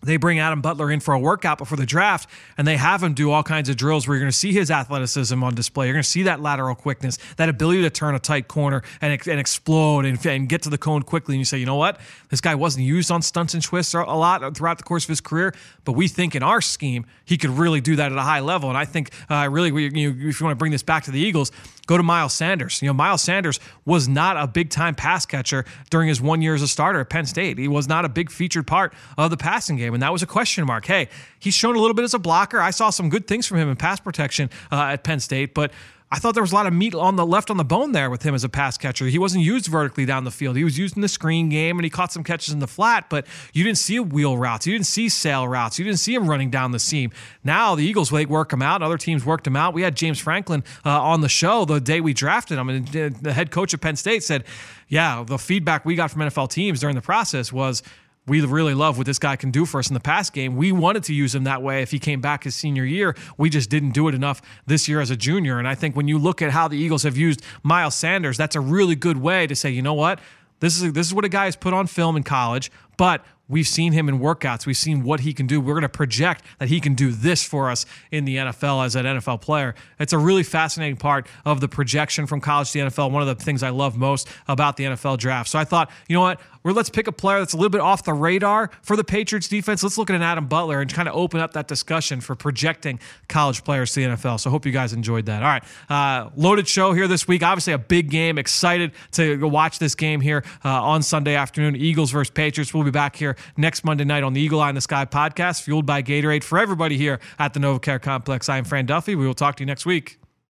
they 0.03 0.17
bring 0.17 0.39
Adam 0.39 0.61
Butler 0.61 0.91
in 0.91 0.99
for 0.99 1.13
a 1.13 1.19
workout 1.19 1.57
before 1.57 1.77
the 1.77 1.85
draft, 1.85 2.29
and 2.57 2.67
they 2.67 2.77
have 2.77 3.01
him 3.01 3.13
do 3.13 3.31
all 3.31 3.43
kinds 3.43 3.69
of 3.69 3.77
drills 3.77 4.07
where 4.07 4.15
you're 4.15 4.23
going 4.23 4.31
to 4.31 4.37
see 4.37 4.51
his 4.51 4.69
athleticism 4.69 5.43
on 5.43 5.55
display. 5.55 5.87
You're 5.87 5.95
going 5.95 6.03
to 6.03 6.09
see 6.09 6.23
that 6.23 6.39
lateral 6.39 6.75
quickness, 6.75 7.17
that 7.37 7.49
ability 7.49 7.81
to 7.83 7.89
turn 7.89 8.15
a 8.15 8.19
tight 8.19 8.47
corner 8.47 8.83
and, 9.01 9.19
and 9.27 9.39
explode 9.39 10.05
and, 10.05 10.23
and 10.25 10.47
get 10.49 10.61
to 10.63 10.69
the 10.69 10.77
cone 10.77 11.03
quickly. 11.03 11.35
And 11.35 11.39
you 11.39 11.45
say, 11.45 11.57
you 11.57 11.65
know 11.65 11.75
what? 11.75 11.99
This 12.29 12.41
guy 12.41 12.55
wasn't 12.55 12.85
used 12.85 13.11
on 13.11 13.21
stunts 13.21 13.53
and 13.53 13.63
twists 13.63 13.93
a 13.93 14.03
lot 14.03 14.55
throughout 14.55 14.77
the 14.77 14.83
course 14.83 15.05
of 15.05 15.09
his 15.09 15.21
career, 15.21 15.53
but 15.85 15.93
we 15.93 16.07
think 16.07 16.35
in 16.35 16.43
our 16.43 16.61
scheme 16.61 17.05
he 17.25 17.37
could 17.37 17.51
really 17.51 17.81
do 17.81 17.95
that 17.95 18.11
at 18.11 18.17
a 18.17 18.21
high 18.21 18.41
level. 18.41 18.69
And 18.69 18.77
I 18.77 18.85
think 18.85 19.11
uh, 19.29 19.47
really, 19.51 19.69
you, 19.69 20.29
if 20.29 20.39
you 20.39 20.45
want 20.45 20.57
to 20.57 20.59
bring 20.59 20.71
this 20.71 20.83
back 20.83 21.03
to 21.03 21.11
the 21.11 21.19
Eagles, 21.19 21.51
Go 21.85 21.97
to 21.97 22.03
Miles 22.03 22.33
Sanders. 22.33 22.81
You 22.81 22.87
know, 22.87 22.93
Miles 22.93 23.21
Sanders 23.21 23.59
was 23.85 24.07
not 24.07 24.37
a 24.37 24.47
big 24.47 24.69
time 24.69 24.95
pass 24.95 25.25
catcher 25.25 25.65
during 25.89 26.07
his 26.07 26.21
one 26.21 26.41
year 26.41 26.55
as 26.55 26.61
a 26.61 26.67
starter 26.67 27.01
at 27.01 27.09
Penn 27.09 27.25
State. 27.25 27.57
He 27.57 27.67
was 27.67 27.89
not 27.89 28.05
a 28.05 28.09
big 28.09 28.31
featured 28.31 28.65
part 28.65 28.93
of 29.17 29.31
the 29.31 29.37
passing 29.37 29.75
game, 29.75 29.93
and 29.93 30.01
that 30.01 30.11
was 30.11 30.23
a 30.23 30.25
question 30.25 30.65
mark. 30.65 30.85
Hey, 30.85 31.09
he's 31.39 31.53
shown 31.53 31.75
a 31.75 31.79
little 31.79 31.93
bit 31.93 32.03
as 32.03 32.13
a 32.13 32.19
blocker. 32.19 32.59
I 32.61 32.71
saw 32.71 32.89
some 32.89 33.09
good 33.09 33.27
things 33.27 33.45
from 33.45 33.57
him 33.57 33.69
in 33.69 33.75
pass 33.75 33.99
protection 33.99 34.49
uh, 34.71 34.91
at 34.93 35.03
Penn 35.03 35.19
State, 35.19 35.53
but 35.53 35.71
I 36.13 36.17
thought 36.17 36.35
there 36.35 36.43
was 36.43 36.51
a 36.51 36.55
lot 36.55 36.67
of 36.67 36.73
meat 36.73 36.93
on 36.93 37.15
the 37.15 37.25
left 37.25 37.49
on 37.49 37.57
the 37.57 37.63
bone 37.63 37.91
there 37.91 38.07
with 38.11 38.21
him 38.21 38.35
as 38.35 38.43
a 38.43 38.49
pass 38.49 38.77
catcher. 38.77 39.07
He 39.07 39.17
wasn't 39.17 39.43
used 39.43 39.65
vertically 39.65 40.05
down 40.05 40.25
the 40.25 40.31
field. 40.31 40.55
He 40.55 40.63
was 40.63 40.77
used 40.77 40.95
in 40.95 41.01
the 41.01 41.07
screen 41.07 41.49
game 41.49 41.79
and 41.79 41.83
he 41.83 41.89
caught 41.89 42.11
some 42.11 42.23
catches 42.23 42.53
in 42.53 42.59
the 42.59 42.67
flat, 42.67 43.09
but 43.09 43.25
you 43.51 43.63
didn't 43.63 43.79
see 43.79 43.99
wheel 43.99 44.37
routes. 44.37 44.67
You 44.67 44.73
didn't 44.73 44.85
see 44.85 45.09
sail 45.09 45.47
routes. 45.47 45.79
You 45.79 45.85
didn't 45.85 45.97
see 45.97 46.13
him 46.13 46.29
running 46.29 46.51
down 46.51 46.71
the 46.71 46.77
seam. 46.77 47.09
Now 47.43 47.73
the 47.73 47.83
Eagles 47.83 48.11
work 48.11 48.53
him 48.53 48.61
out. 48.61 48.83
Other 48.83 48.99
teams 48.99 49.25
worked 49.25 49.47
him 49.47 49.55
out. 49.55 49.73
We 49.73 49.81
had 49.81 49.95
James 49.95 50.19
Franklin 50.19 50.63
uh, 50.85 51.01
on 51.01 51.21
the 51.21 51.29
show 51.29 51.65
the 51.65 51.81
day 51.81 51.99
we 51.99 52.13
drafted 52.13 52.59
him, 52.59 52.69
and 52.69 52.87
the 52.87 53.33
head 53.33 53.49
coach 53.49 53.73
of 53.73 53.81
Penn 53.81 53.95
State 53.95 54.21
said, 54.21 54.43
"Yeah, 54.89 55.23
the 55.25 55.39
feedback 55.39 55.83
we 55.83 55.95
got 55.95 56.11
from 56.11 56.21
NFL 56.21 56.51
teams 56.51 56.79
during 56.79 56.95
the 56.95 57.01
process 57.01 57.51
was." 57.51 57.81
We 58.25 58.41
really 58.41 58.73
love 58.73 58.97
what 58.97 59.05
this 59.05 59.19
guy 59.19 59.35
can 59.35 59.51
do 59.51 59.65
for 59.65 59.79
us 59.79 59.89
in 59.89 59.93
the 59.93 59.99
pass 59.99 60.29
game. 60.29 60.55
We 60.55 60.71
wanted 60.71 61.03
to 61.03 61.13
use 61.13 61.35
him 61.35 61.43
that 61.43 61.61
way 61.61 61.81
if 61.81 61.91
he 61.91 61.99
came 61.99 62.21
back 62.21 62.45
his 62.45 62.55
senior 62.55 62.85
year. 62.85 63.15
We 63.37 63.49
just 63.49 63.69
didn't 63.69 63.91
do 63.91 64.07
it 64.07 64.15
enough 64.15 64.41
this 64.65 64.87
year 64.87 65.01
as 65.01 65.09
a 65.09 65.17
junior. 65.17 65.59
And 65.59 65.67
I 65.67 65.75
think 65.75 65.95
when 65.95 66.07
you 66.07 66.17
look 66.17 66.41
at 66.41 66.51
how 66.51 66.67
the 66.67 66.77
Eagles 66.77 67.03
have 67.03 67.17
used 67.17 67.41
Miles 67.63 67.95
Sanders, 67.95 68.37
that's 68.37 68.55
a 68.55 68.61
really 68.61 68.95
good 68.95 69.17
way 69.17 69.45
to 69.47 69.55
say, 69.55 69.71
you 69.71 69.81
know 69.81 69.93
what? 69.93 70.19
This 70.61 70.81
is 70.81 70.93
this 70.93 71.07
is 71.07 71.13
what 71.13 71.25
a 71.25 71.29
guy 71.29 71.45
has 71.45 71.57
put 71.57 71.73
on 71.73 71.87
film 71.87 72.15
in 72.15 72.23
college, 72.23 72.71
but 72.97 73.23
We've 73.49 73.67
seen 73.67 73.91
him 73.91 74.07
in 74.07 74.19
workouts. 74.19 74.65
We've 74.65 74.77
seen 74.77 75.03
what 75.03 75.19
he 75.19 75.33
can 75.33 75.47
do. 75.47 75.59
We're 75.59 75.73
going 75.73 75.81
to 75.81 75.89
project 75.89 76.45
that 76.59 76.69
he 76.69 76.79
can 76.79 76.93
do 76.93 77.11
this 77.11 77.43
for 77.43 77.69
us 77.69 77.85
in 78.09 78.23
the 78.23 78.37
NFL 78.37 78.85
as 78.85 78.95
an 78.95 79.05
NFL 79.05 79.41
player. 79.41 79.75
It's 79.99 80.13
a 80.13 80.17
really 80.17 80.43
fascinating 80.43 80.95
part 80.95 81.27
of 81.43 81.59
the 81.59 81.67
projection 81.67 82.25
from 82.25 82.39
college 82.39 82.71
to 82.71 82.79
the 82.79 82.89
NFL. 82.89 83.11
One 83.11 83.21
of 83.21 83.27
the 83.27 83.43
things 83.43 83.61
I 83.61 83.69
love 83.69 83.97
most 83.97 84.29
about 84.47 84.77
the 84.77 84.85
NFL 84.85 85.17
draft. 85.17 85.49
So 85.49 85.59
I 85.59 85.65
thought, 85.65 85.91
you 86.07 86.15
know 86.15 86.21
what? 86.21 86.39
Well, 86.63 86.73
let's 86.73 86.89
pick 86.89 87.07
a 87.07 87.11
player 87.11 87.39
that's 87.39 87.51
a 87.51 87.57
little 87.57 87.69
bit 87.69 87.81
off 87.81 88.05
the 88.05 88.13
radar 88.13 88.71
for 88.81 88.95
the 88.95 89.03
Patriots 89.03 89.49
defense. 89.49 89.83
Let's 89.83 89.97
look 89.97 90.09
at 90.09 90.15
an 90.15 90.21
Adam 90.21 90.47
Butler 90.47 90.79
and 90.79 90.91
kind 90.91 91.09
of 91.09 91.15
open 91.15 91.41
up 91.41 91.51
that 91.53 91.67
discussion 91.67 92.21
for 92.21 92.35
projecting 92.35 92.99
college 93.27 93.65
players 93.65 93.91
to 93.93 93.99
the 93.99 94.15
NFL. 94.15 94.39
So 94.39 94.49
I 94.49 94.51
hope 94.51 94.65
you 94.65 94.71
guys 94.71 94.93
enjoyed 94.93 95.25
that. 95.25 95.43
All 95.43 95.49
right. 95.49 95.63
Uh, 95.89 96.29
loaded 96.37 96.65
show 96.69 96.93
here 96.93 97.09
this 97.09 97.27
week. 97.27 97.43
Obviously, 97.43 97.73
a 97.73 97.77
big 97.77 98.09
game. 98.09 98.37
Excited 98.37 98.93
to 99.11 99.45
watch 99.45 99.77
this 99.77 99.93
game 99.93 100.21
here 100.21 100.45
uh, 100.63 100.81
on 100.81 101.03
Sunday 101.03 101.35
afternoon. 101.35 101.75
Eagles 101.75 102.11
versus 102.11 102.31
Patriots. 102.31 102.73
We'll 102.73 102.82
We'll 102.83 102.91
be 102.91 102.95
back 102.95 103.15
here 103.15 103.37
next 103.55 103.85
Monday 103.85 104.03
night 104.03 104.23
on 104.23 104.33
the 104.33 104.41
Eagle 104.41 104.59
Eye 104.59 104.67
in 104.67 104.75
the 104.75 104.81
Sky 104.81 105.05
podcast, 105.05 105.61
fueled 105.61 105.85
by 105.85 106.03
Gatorade 106.03 106.43
for 106.43 106.59
everybody 106.59 106.97
here 106.97 107.21
at 107.39 107.53
the 107.53 107.61
NovaCare 107.61 108.01
Complex. 108.01 108.49
I 108.49 108.57
am 108.57 108.65
Fran 108.65 108.85
Duffy. 108.85 109.15
We 109.15 109.25
will 109.25 109.33
talk 109.33 109.55
to 109.55 109.61
you 109.61 109.67
next 109.67 109.85
week. 109.85 110.19